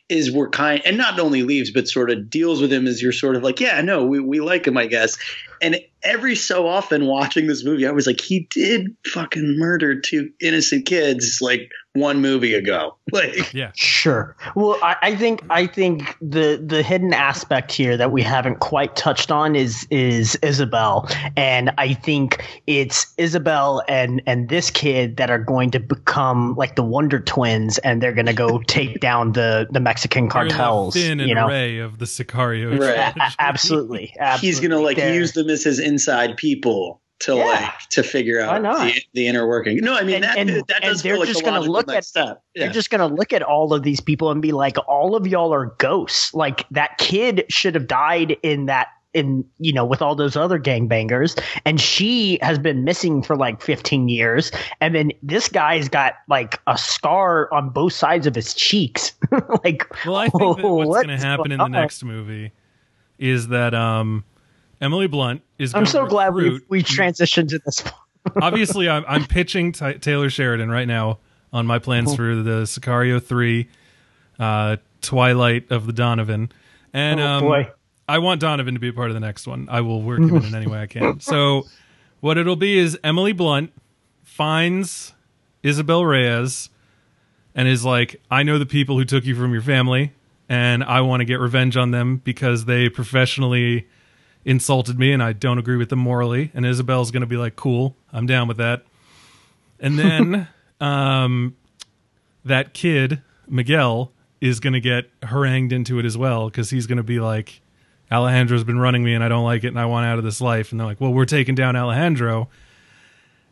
[0.08, 3.12] is we're kind and not only leaves but sort of deals with him as you're
[3.12, 5.16] sort of like yeah no we, we like him i guess
[5.60, 5.78] and
[6.08, 10.86] every so often watching this movie i was like he did fucking murder two innocent
[10.86, 13.72] kids like one movie ago like Yeah.
[13.74, 14.36] Sure.
[14.54, 18.94] Well, I, I think I think the the hidden aspect here that we haven't quite
[18.94, 25.30] touched on is is Isabel, and I think it's Isabel and and this kid that
[25.30, 29.32] are going to become like the Wonder Twins, and they're going to go take down
[29.32, 30.94] the the Mexican cartels.
[30.94, 32.78] thin and You know, array of the Sicario.
[32.78, 32.96] Right.
[33.16, 34.46] A- absolutely, absolutely.
[34.48, 37.44] he's gonna like They're- use them as his inside people to Yeah.
[37.46, 38.84] like to figure out not?
[38.86, 41.20] the, the inner working no i mean And- that, and- that and does they're feel
[41.20, 43.72] like just the gonna look next at- step They're just going to look at all
[43.72, 46.34] of these people and be like, all of y'all are ghosts.
[46.34, 50.58] Like that kid should have died in that in you know with all those other
[50.60, 56.12] gangbangers and she has been missing for like 15 years and then this guy's got
[56.28, 59.12] like a scar on both sides of his cheeks
[59.64, 62.52] like Well, I think that what's what going to is happen in the next movie
[63.18, 64.24] is that um,
[64.80, 65.74] Emily Blunt is.
[65.74, 67.94] i'm so glad we we transitioned to this one.
[68.42, 71.18] Obviously, I'm, I'm pitching Ty Taylor Sheridan right now
[71.52, 73.68] on my plans for the Sicario three,
[74.38, 76.52] uh, Twilight of the Donovan,
[76.92, 77.70] and Oh, um, boy.
[78.06, 79.68] I want Donovan to be a part of the next one.
[79.70, 81.20] I will work him in in any way I can.
[81.20, 81.66] So,
[82.20, 83.72] what it'll be is Emily Blunt
[84.24, 85.14] finds
[85.62, 86.70] Isabel Reyes
[87.54, 90.12] and is like, I know the people who took you from your family,
[90.48, 93.86] and I want to get revenge on them because they professionally
[94.48, 96.50] insulted me and I don't agree with them morally.
[96.54, 98.82] And Isabel's going to be like, cool, I'm down with that.
[99.78, 100.48] And then
[100.80, 101.54] um,
[102.46, 104.10] that kid, Miguel,
[104.40, 107.60] is going to get harangued into it as well because he's going to be like,
[108.10, 110.40] Alejandro's been running me and I don't like it and I want out of this
[110.40, 110.72] life.
[110.72, 112.48] And they're like, well, we're taking down Alejandro.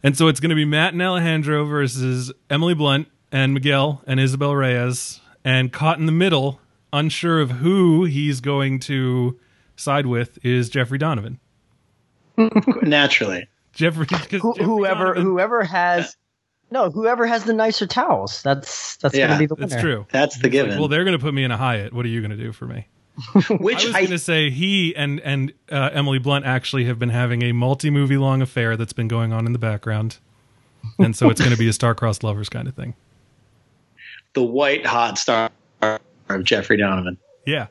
[0.03, 4.19] And so it's going to be Matt and Alejandro versus Emily Blunt and Miguel and
[4.19, 5.21] Isabel Reyes.
[5.45, 6.59] And caught in the middle,
[6.91, 9.39] unsure of who he's going to
[9.77, 11.39] side with, is Jeffrey Donovan.
[12.83, 16.17] naturally Jeffrey, 'cause Who, Jeffrey whoever Donovan- whoever has
[16.71, 20.07] no whoever has the nicer towels that's that's Yeah, gonna be the winner That's true.
[20.11, 21.93] that's the He's like, given well, they're going to put me in a Hyatt.
[21.93, 22.89] What are you going to do for me?
[23.61, 26.99] which I was I, going to say he and and uh, Emily Blunt actually have
[26.99, 30.19] been having a multi-movie long affair that's been going on in the background,
[30.99, 32.95] and so it's going to be a star-crossed lovers kind of thing.
[34.35, 35.51] the white hot star
[35.81, 37.17] of jeffrey donovan
[37.47, 37.69] Yeah,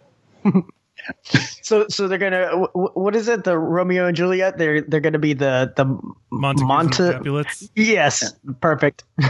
[1.61, 2.49] So, so they're gonna.
[2.65, 3.43] wh- wh- What is it?
[3.43, 4.57] The Romeo and Juliet.
[4.57, 5.85] They're they're gonna be the the
[6.31, 7.69] Montagues Monte- and Capulets.
[7.75, 9.03] Yes, perfect.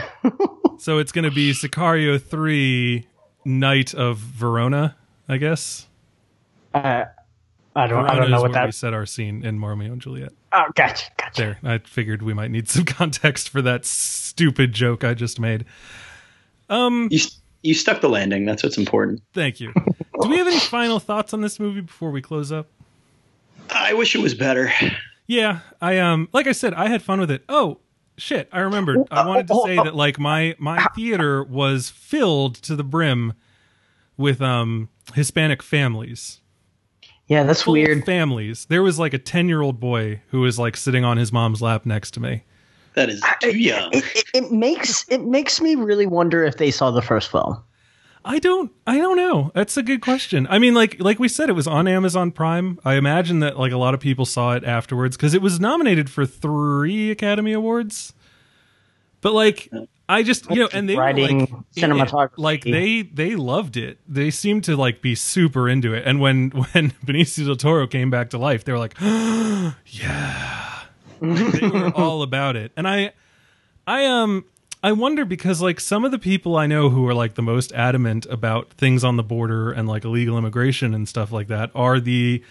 [0.77, 3.07] So it's going to be Sicario three,
[3.45, 4.97] Night of Verona,
[5.29, 5.87] I guess.
[6.73, 7.05] Uh,
[7.73, 8.05] I don't.
[8.09, 8.75] I don't know is what where we that.
[8.75, 10.33] set our scene in Romeo and Juliet.
[10.51, 11.41] Oh, gotcha, gotcha.
[11.41, 15.63] There, I figured we might need some context for that stupid joke I just made.
[16.69, 17.21] Um, you,
[17.63, 19.71] you stuck the landing that's what's important Thank you.
[20.21, 22.67] Do we have any final thoughts on this movie before we close up?
[23.71, 24.71] i wish it was better
[25.27, 27.43] Yeah, I um like I said, I had fun with it.
[27.49, 27.79] Oh
[28.17, 29.07] shit, I remembered.
[29.09, 33.33] I wanted to say that like my my theater was filled to the brim
[34.17, 36.41] with um Hispanic families.
[37.27, 38.05] Yeah, that's Full weird.
[38.05, 38.65] families.
[38.65, 42.11] There was like a 10-year-old boy who was like sitting on his mom's lap next
[42.11, 42.43] to me.
[42.93, 46.69] that is too young It, it, it makes it makes me really wonder if they
[46.69, 47.57] saw the first film.
[48.27, 49.51] I don't I don't know.
[49.53, 50.47] That's a good question.
[50.49, 52.79] I mean like like we said it was on Amazon Prime.
[52.83, 56.09] I imagine that like a lot of people saw it afterwards cuz it was nominated
[56.09, 58.13] for 3 Academy Awards.
[59.21, 59.69] But like
[60.09, 61.81] I just you know and they Writing, were like it.
[61.81, 62.31] cinematography.
[62.37, 63.99] like they they loved it.
[64.07, 66.03] They seemed to like be super into it.
[66.05, 68.95] And when when Benicio del Toro came back to life, they were like,
[69.85, 70.81] "Yeah."
[71.21, 72.71] they were all about it.
[72.75, 73.13] And I
[73.87, 74.45] I um
[74.85, 77.73] I wonder because like some of the people I know who are like the most
[77.73, 81.99] adamant about things on the border and like illegal immigration and stuff like that are
[81.99, 82.43] the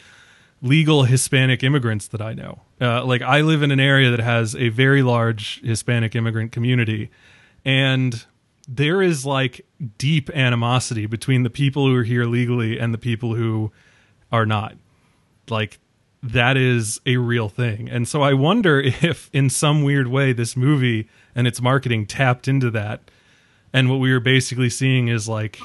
[0.60, 2.62] legal Hispanic immigrants that I know.
[2.80, 7.08] Uh, like I live in an area that has a very large Hispanic immigrant community,
[7.64, 8.24] and
[8.66, 9.64] there is like
[9.96, 13.70] deep animosity between the people who are here legally and the people who
[14.32, 14.74] are not.
[15.48, 15.78] Like
[16.20, 17.88] that is a real thing.
[17.88, 22.48] And so I wonder if in some weird way this movie and its marketing tapped
[22.48, 23.10] into that.
[23.72, 25.58] And what we were basically seeing is like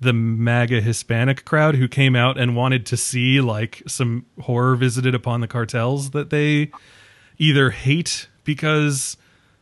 [0.00, 5.14] the MAGA Hispanic crowd who came out and wanted to see like some horror visited
[5.14, 6.70] upon the cartels that they
[7.38, 9.16] either hate because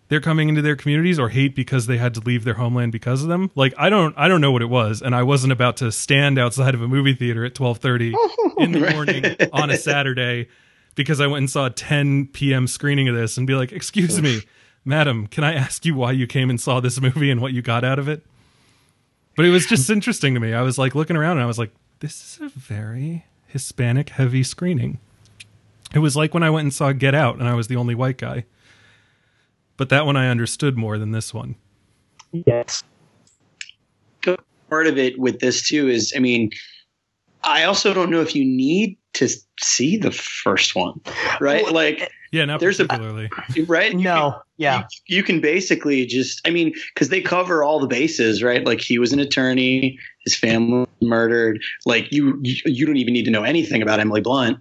[0.08, 3.22] they're coming into their communities or hate because they had to leave their homeland because
[3.22, 3.50] of them.
[3.54, 6.38] Like I don't I don't know what it was and I wasn't about to stand
[6.38, 8.12] outside of a movie theater at 12:30
[8.58, 10.48] in the morning on a Saturday
[10.94, 12.66] because I went and saw a 10 p.m.
[12.66, 14.42] screening of this and be like, "Excuse me,
[14.84, 17.62] madam, can I ask you why you came and saw this movie and what you
[17.62, 18.22] got out of it?"
[19.36, 20.54] But it was just interesting to me.
[20.54, 24.42] I was like looking around and I was like, "This is a very Hispanic heavy
[24.42, 24.98] screening."
[25.94, 27.94] It was like when I went and saw Get Out and I was the only
[27.94, 28.44] white guy.
[29.76, 31.56] But that one I understood more than this one.
[32.32, 32.82] Yes.
[34.70, 36.50] Part of it with this too is, I mean,
[37.44, 39.28] I also don't know if you need to
[39.60, 41.00] see the first one,
[41.40, 41.64] right?
[41.64, 43.30] Well, like, Yeah, not There's a- particularly.
[43.68, 43.92] right?
[43.92, 44.40] You No.
[44.56, 44.84] Yeah.
[45.06, 48.64] you, you can basically just, I mean, because they cover all the bases, right?
[48.64, 51.60] Like he was an attorney, his family was murdered.
[51.86, 54.58] Like you, you, you don't even need to know anything about Emily Blunt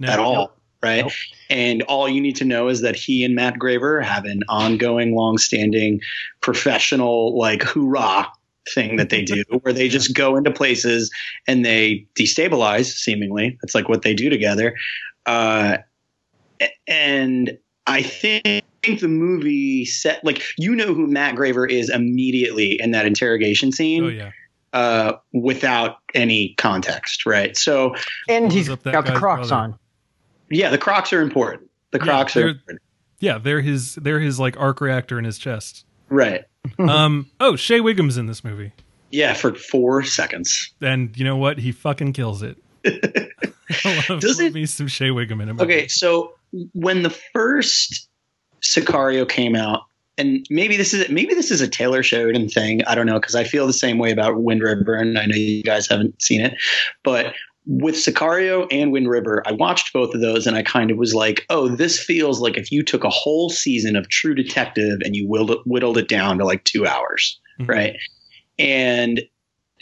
[0.00, 0.08] No.
[0.08, 1.02] at all, right?
[1.04, 1.12] Nope.
[1.48, 5.14] And all you need to know is that he and Matt Graver have an ongoing,
[5.14, 6.00] long-standing,
[6.40, 8.26] professional, like hoorah
[8.74, 11.10] thing that they do, where they just go into places
[11.46, 12.86] and they destabilize.
[12.86, 14.74] Seemingly, that's like what they do together.
[15.26, 15.84] Uh, a-
[16.86, 17.56] and
[17.86, 18.64] I think
[19.00, 24.04] the movie set like you know who Matt Graver is immediately in that interrogation scene
[24.04, 24.30] Oh yeah.
[24.72, 27.56] uh, without any context, right?
[27.56, 27.94] So
[28.28, 29.62] And Blows he's up got the Crocs brother.
[29.72, 29.78] on.
[30.50, 31.70] yeah, the Crocs are important.
[31.90, 32.80] The Crocs they're- are important.
[33.20, 35.84] Yeah, they're his they're his like arc reactor in his chest.
[36.08, 36.44] right.
[36.78, 38.72] um oh, Shea Whigham's in this movie.
[39.10, 40.72] Yeah, for four seconds.
[40.80, 41.58] And you know what?
[41.58, 42.56] He fucking kills it.
[43.84, 45.64] I love Does it- me some Shea Whigham in a movie.
[45.64, 46.34] Okay, so
[46.74, 48.08] when the first
[48.62, 49.80] Sicario came out,
[50.18, 52.84] and maybe this is maybe this is a Taylor Sheridan thing.
[52.84, 55.34] I don't know because I feel the same way about Wind River, and I know
[55.34, 56.54] you guys haven't seen it,
[57.02, 57.34] but
[57.64, 61.14] with Sicario and Wind River, I watched both of those, and I kind of was
[61.14, 65.14] like, "Oh, this feels like if you took a whole season of True Detective and
[65.16, 67.68] you whittled, whittled it down to like two hours, Mhm.
[67.68, 67.96] right?"
[68.58, 69.22] And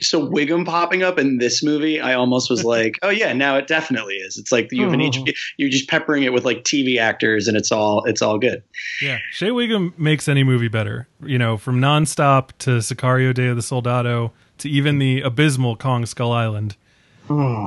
[0.02, 3.66] so Whigham popping up in this movie, I almost was like, "Oh yeah, now it
[3.66, 5.12] definitely is." It's like you have an Mhm.
[5.26, 8.62] HBO you're just peppering it with like TV actors and it's all it's all good.
[9.02, 11.08] Yeah, Shea Whigham makes any movie better.
[11.24, 16.04] You know, from Nonstop to Sicario: Day of the Soldado to even the abysmal Kong
[16.06, 16.76] Skull Island.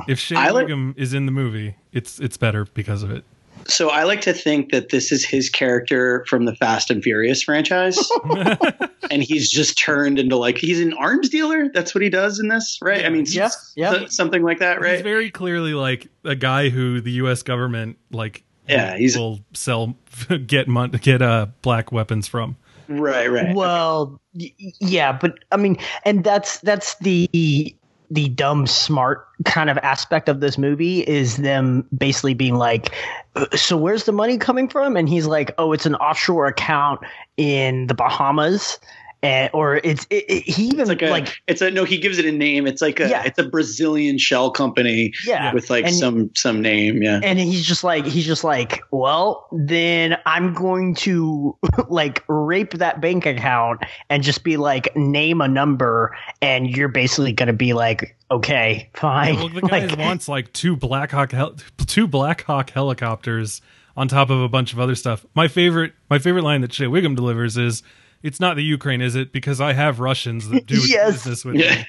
[0.06, 3.24] If Shea Whigham is in the movie, it's it's better because of it.
[3.68, 7.42] So I like to think that this is his character from the Fast and Furious
[7.42, 7.98] franchise.
[9.10, 11.68] and he's just turned into like he's an arms dealer.
[11.72, 13.04] That's what he does in this, right?
[13.04, 13.92] I mean, Yeah, yeah.
[13.92, 15.02] so- something like that, He's right?
[15.02, 17.42] very clearly like a guy who the U.S.
[17.42, 19.94] government like Yeah, he's- will sell
[20.46, 22.56] get mon- get uh black weapons from.
[22.88, 23.54] right, right.
[23.54, 27.74] Well, y- yeah, but I mean, and that's that's the
[28.14, 32.94] the dumb smart kind of aspect of this movie is them basically being like,
[33.34, 34.96] "Uh, so where's the money coming from?
[34.96, 37.00] And he's like, oh, it's an offshore account
[37.36, 38.78] in the Bahamas.
[39.24, 41.84] And, or it's it, it- he even It's like a, like it's a no.
[41.84, 42.66] He gives it a name.
[42.66, 43.22] It's like a, Yeah.
[43.24, 47.02] it's a Brazilian shell company yeah with like And- some some name.
[47.02, 51.56] Yeah, and he's just like he's just like well then i'm going to
[51.88, 53.80] like rape that bank account
[54.10, 58.90] and just be like name a number and you're basically going to be like okay
[58.94, 61.56] fine Well, the guy like, wants like two Black Hawk hel-
[61.86, 63.60] two Black Hawk helicopters
[63.96, 65.24] on top of a bunch of other stuff.
[65.34, 67.82] My favorite my favorite line that Shea Whigham delivers is,
[68.24, 69.32] "It's not the Ukraine, is it?
[69.32, 71.12] Because I have Russians that do Yes.
[71.12, 71.76] business with Yeah.
[71.76, 71.86] me."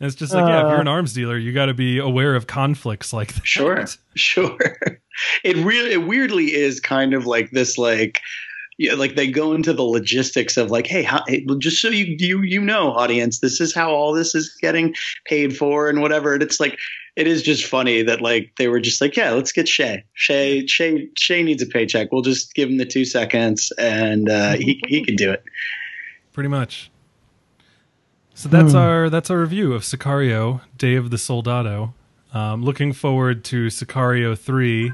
[0.00, 1.98] And it's just like, yeah, if Uh, you're an arms dealer, you got to be
[1.98, 3.46] aware of conflicts like that.
[3.46, 3.84] Sure,
[4.16, 4.58] sure.
[5.44, 8.20] It really, it weirdly is kind of like this, like,
[8.76, 11.88] yeah, like they go into the logistics of like, hey, how, hey, well, just so
[11.88, 14.92] you you you know, audience, this is how all this is getting
[15.26, 16.34] paid for and whatever.
[16.34, 16.76] And it's like,
[17.16, 20.04] it is just funny that like they were just like, yeah, let's get Shea.
[20.14, 22.10] Shea, Shea, Shea needs a paycheck.
[22.10, 25.44] We'll just give him the two seconds, and uh, he he can do it.
[26.32, 26.90] pretty much.
[28.34, 31.94] So that's our that's our review of Sicario: Day of the Soldado.
[32.32, 34.92] Um, looking forward to Sicario three.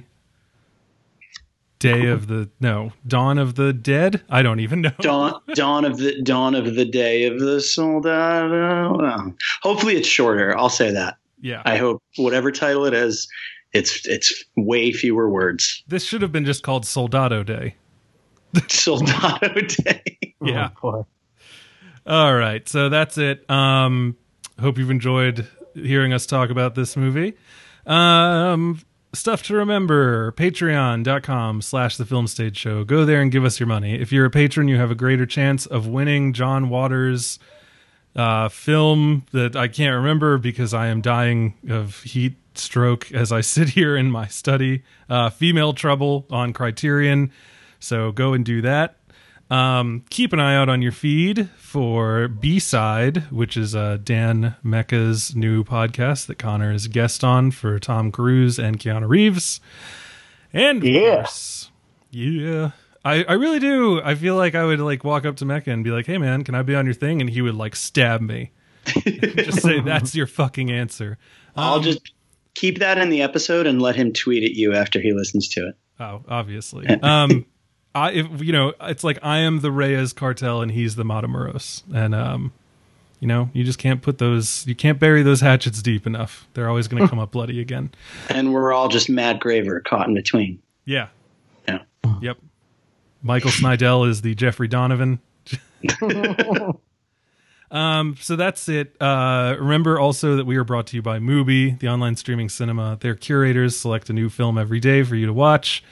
[1.79, 4.21] Day of the no Dawn of the Dead.
[4.29, 4.93] I don't even know.
[5.01, 9.33] Dawn, dawn of the dawn of the day of the soldado.
[9.63, 10.55] Hopefully, it's shorter.
[10.59, 11.17] I'll say that.
[11.41, 13.29] Yeah, I hope whatever title it is,
[13.73, 15.83] it's it's way fewer words.
[15.89, 17.77] this should have been just called Soldado Day.
[18.69, 20.03] Soldado Day.
[20.43, 20.71] Yeah.
[20.83, 21.03] oh, boy.
[22.07, 23.49] All right, so that's it.
[23.51, 24.17] Um,
[24.59, 27.35] hope you've enjoyed hearing us talk about this movie.
[27.87, 28.81] Um,
[29.13, 32.85] stuff to remember: Patreon.com slash The Film Stage Show.
[32.85, 33.95] Go there and give us your money.
[34.01, 37.39] If you're a patron, you have a greater chance of winning John Waters'
[38.17, 43.41] uh, film that I can't remember because I am dying of heat stroke as I
[43.43, 44.83] sit here in my study.
[45.09, 47.31] Uh, Female Trouble on Criterion.
[47.79, 48.97] So go and do that.
[49.51, 54.55] Um, keep an eye out on your feed for B Side, which is uh, Dan
[54.63, 59.61] Mecca's new podcast that Connor is a guest on for Tom Cruise and Keanu Reeves.
[60.53, 61.71] And yes,
[62.13, 62.31] Yeah.
[62.31, 62.71] yeah.
[63.05, 64.01] I, I really do.
[64.03, 66.45] I feel like I would like walk up to Mecca and be like, "Hey man,
[66.45, 68.51] can I be on your thing?" And he would like stab me.
[68.87, 71.19] Just say that's your fucking answer.
[71.57, 72.13] I'll Um, just
[72.55, 75.69] keep that in the episode and let him tweet at you after he listens to
[75.69, 75.77] it.
[75.99, 76.87] Oh, obviously.
[77.03, 77.47] Um,
[77.95, 81.83] I if you know, it's like I am the Reyes cartel and he's the Matamoros,
[81.93, 82.53] and um,
[83.19, 86.47] you know, you just can't put those, you can't bury those hatchets deep enough.
[86.55, 87.91] They're always going to come up bloody again.
[88.31, 90.63] And we're all just Matt Graver caught in between.
[90.85, 91.09] Yeah.
[91.69, 91.81] Yeah.
[92.23, 92.39] Yep.
[93.23, 95.21] Michael Snydel is the Jeffrey Donovan.
[97.71, 98.97] um, so that's it.
[99.01, 102.99] Uh, remember also that we are brought to you by Mubi, the online streaming cinema.
[103.01, 105.83] Their curators select a new film every day for you to watch.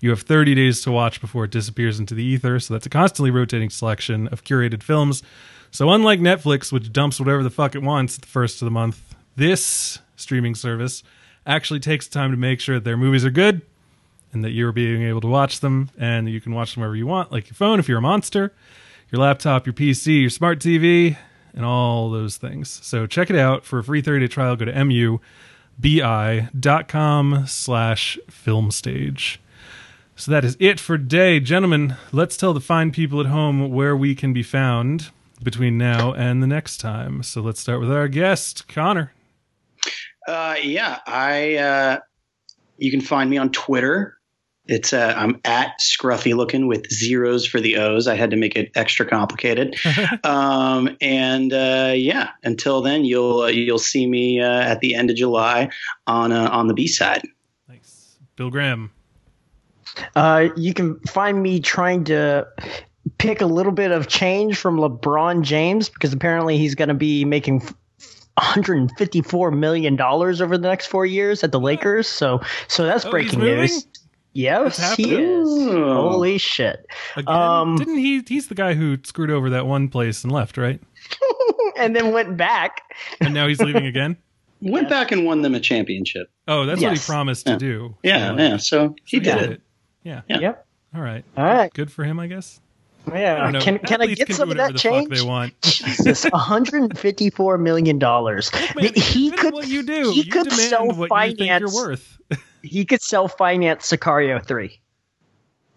[0.00, 2.60] You have 30 days to watch before it disappears into the ether.
[2.60, 5.22] So that's a constantly rotating selection of curated films.
[5.70, 8.70] So unlike Netflix, which dumps whatever the fuck it wants at the first of the
[8.70, 11.02] month, this streaming service
[11.46, 13.62] actually takes time to make sure that their movies are good
[14.32, 17.06] and that you're being able to watch them and you can watch them wherever you
[17.06, 18.52] want, like your phone if you're a monster,
[19.10, 21.16] your laptop, your PC, your smart TV,
[21.54, 22.80] and all those things.
[22.84, 24.56] So check it out for a free 30-day trial.
[24.56, 24.72] Go to
[25.80, 29.40] mubi.com slash film stage.
[30.16, 31.38] So that is it for today.
[31.40, 35.10] Gentlemen, let's tell the fine people at home where we can be found
[35.42, 37.22] between now and the next time.
[37.22, 39.12] So let's start with our guest, Connor.
[40.26, 41.56] Uh, yeah, I.
[41.56, 41.98] Uh,
[42.78, 44.17] you can find me on Twitter.
[44.68, 48.06] It's uh, I'm at scruffy looking with zeros for the O's.
[48.06, 49.76] I had to make it extra complicated.
[50.24, 55.08] um, and uh, yeah, until then, you'll uh, you'll see me uh, at the end
[55.10, 55.70] of July
[56.06, 57.22] on uh, on the B side.
[57.66, 58.90] Thanks, Bill Graham.
[60.14, 62.46] Uh, you can find me trying to
[63.16, 67.24] pick a little bit of change from LeBron James because apparently he's going to be
[67.24, 67.60] making
[68.34, 72.06] 154 million dollars over the next four years at the Lakers.
[72.06, 73.86] So, so that's Oh, breaking he's news.
[74.38, 75.48] Yes, he is.
[75.48, 75.84] Ooh.
[75.92, 76.86] Holy shit!
[77.16, 77.34] Again?
[77.34, 78.22] Um, Didn't he?
[78.26, 80.80] He's the guy who screwed over that one place and left, right?
[81.76, 82.82] And then went back.
[83.20, 84.16] And now he's leaving again.
[84.60, 86.28] Went back and won them a championship.
[86.48, 87.06] Oh, that's what he Yes.
[87.06, 87.94] promised to do.
[88.02, 88.56] Yeah, So, yeah.
[88.56, 89.60] So he he did it.
[90.02, 90.22] Yeah.
[90.28, 90.38] Yeah.
[90.40, 90.66] Yep.
[90.96, 91.24] All right.
[91.36, 91.72] All right.
[91.72, 92.60] Good for him, I guess.
[93.12, 93.48] Yeah.
[93.52, 93.62] don't.
[93.62, 95.08] Can can I get can some of that the change?
[95.16, 95.54] they want.
[95.62, 98.50] Jesus, 154 million dollars.
[98.74, 99.54] Man, He could.
[99.54, 100.10] what you do.
[100.10, 102.18] He you could demand sell what you think you're worth.
[102.62, 104.80] He could self finance Sicario three.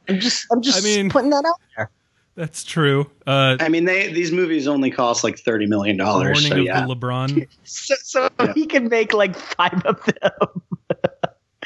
[0.10, 0.46] I'm just.
[0.52, 1.90] I'm just I mean- putting that out there.
[2.36, 3.12] That's true.
[3.28, 6.28] Uh, I mean, they these movies only cost like thirty million dollars.
[6.42, 7.48] warning So of yeah, the LeBron.
[7.64, 8.54] So, so Yeah.
[8.54, 10.62] he can make like five of them.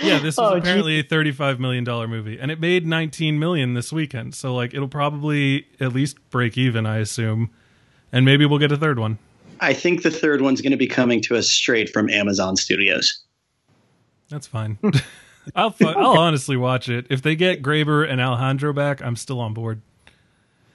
[0.01, 3.75] Yeah, this was Oh, apparently a thirty-five million dollar movie, and it made nineteen million
[3.75, 4.33] this weekend.
[4.33, 7.51] So like, it'll probably at least break even, I assume,
[8.11, 9.19] and maybe we'll get a third one.
[9.61, 13.19] I think the third one's going to be coming to us straight from Amazon Studios.
[14.29, 14.77] That's fine.
[15.55, 19.01] I'll fu- I'll honestly watch it if they get Graver and Alejandro back.
[19.01, 19.81] I'm still on board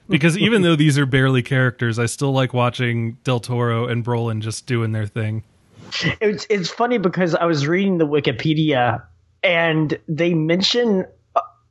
[0.07, 4.41] because even though these are barely characters, I still like watching Del Toro and Brolin
[4.41, 5.43] just doing their thing.
[6.21, 9.03] It's it's funny because I was reading the Wikipedia
[9.43, 11.05] and they mention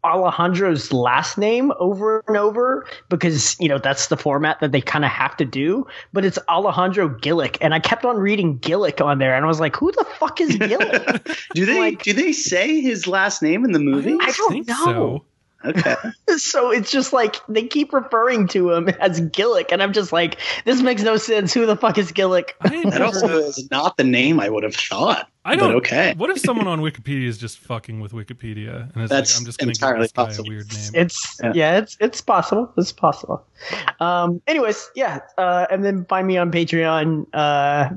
[0.04, 5.04] Alejandro's last name over and over because you know that's the format that they kind
[5.04, 5.86] of have to do.
[6.12, 9.60] But it's Alejandro Gillick, and I kept on reading Gillick on there, and I was
[9.60, 13.64] like, "Who the fuck is Gillick?" Do they Like- do they say his last name
[13.64, 14.16] in the movie?
[14.20, 14.74] I don't think know.
[14.84, 15.24] so.
[15.62, 15.94] Okay.
[16.38, 20.38] so it's just like they keep referring to him as Gillick, and I'm just like,
[20.64, 21.52] "This makes no sense.
[21.52, 24.74] Who the fuck is Gillick?" I That also is not the name I would have
[24.74, 25.29] thought.
[25.44, 25.70] I don't.
[25.70, 26.14] But okay.
[26.16, 29.46] What if someone on Wikipedia is just fucking with Wikipedia and it's That's like I'm
[29.46, 30.48] just going to give entirely this guy possible.
[30.48, 30.90] a weird name?
[30.94, 31.52] It's yeah.
[31.54, 31.78] Yeah.
[31.78, 32.72] it's it's possible.
[32.76, 33.44] It's possible.
[34.00, 34.42] Um.
[34.46, 35.20] Anyways, yeah.
[35.38, 35.66] Uh.
[35.70, 37.26] And then find me on Patreon.
[37.32, 37.90] Uh.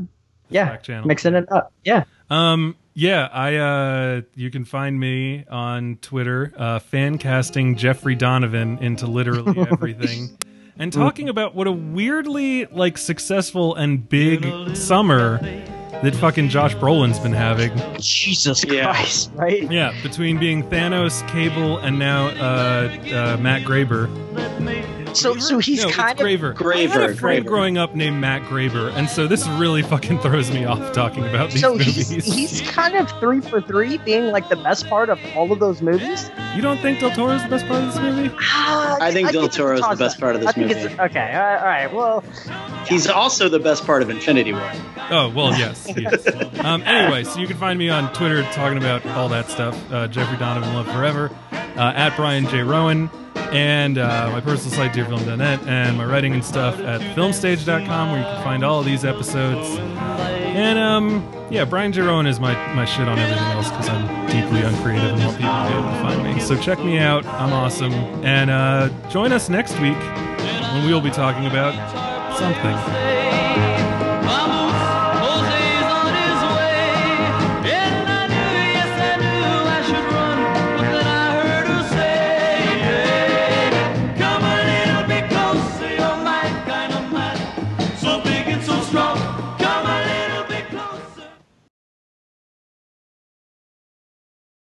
[0.49, 0.67] Yeah.
[0.67, 1.07] Slack channel.
[1.07, 1.73] Mixing it up.
[1.83, 2.05] Yeah.
[2.29, 2.77] Um.
[2.93, 3.27] Yeah.
[3.31, 3.55] I.
[3.57, 4.21] Uh.
[4.35, 10.37] You can find me on Twitter, uh, fan casting Jeffrey Donovan into literally everything,
[10.77, 15.39] and talking about what a weirdly like successful and big summer
[16.03, 17.71] that fucking Josh Brolin's been having.
[17.99, 18.93] Jesus Yeah.
[18.93, 19.31] Christ.
[19.33, 19.71] Right.
[19.71, 22.89] Yeah, between being Thanos, Cable, and now uh,
[23.35, 24.07] uh, Matt Graver.
[25.15, 26.47] So so he's no, it's kind of Graver.
[26.47, 27.49] I had a Graver, friend Graver.
[27.49, 31.51] growing up named Matt Graver, and so this really fucking throws me off talking about
[31.51, 32.09] these so movies.
[32.09, 35.59] he's he's kind of three for three, being like the best part of all of
[35.59, 36.29] those movies.
[36.55, 38.33] you don't think Del Toro's the best part of this movie?
[38.39, 40.79] Ah, I think Del it's a Toro's the best part of this I think movie.
[40.81, 41.33] It's, okay.
[41.33, 41.93] All right, all right.
[41.93, 42.23] Well,
[42.87, 44.71] He's also the best part of Infinity War.
[45.09, 45.91] Oh well, yes.
[45.97, 46.27] yes.
[46.63, 49.77] um, anyway, so you can find me on Twitter talking about all that stuff.
[49.91, 53.09] Uh, Jeffrey Donovan Love Forever, uh, at Brian J Roan,
[53.53, 58.25] and uh, my personal site, dearfilm.net, and my writing and stuff at filmstage.com, where you
[58.25, 59.77] can find all of these episodes.
[59.77, 64.61] And um, yeah, Brian Giron is my, my shit on everything else because I'm deeply
[64.61, 66.39] uncreative and want people to be able to find me.
[66.41, 67.25] So check me out.
[67.25, 67.93] I'm awesome.
[68.23, 71.73] And uh, join us next week when we'll be talking about
[72.37, 73.22] something.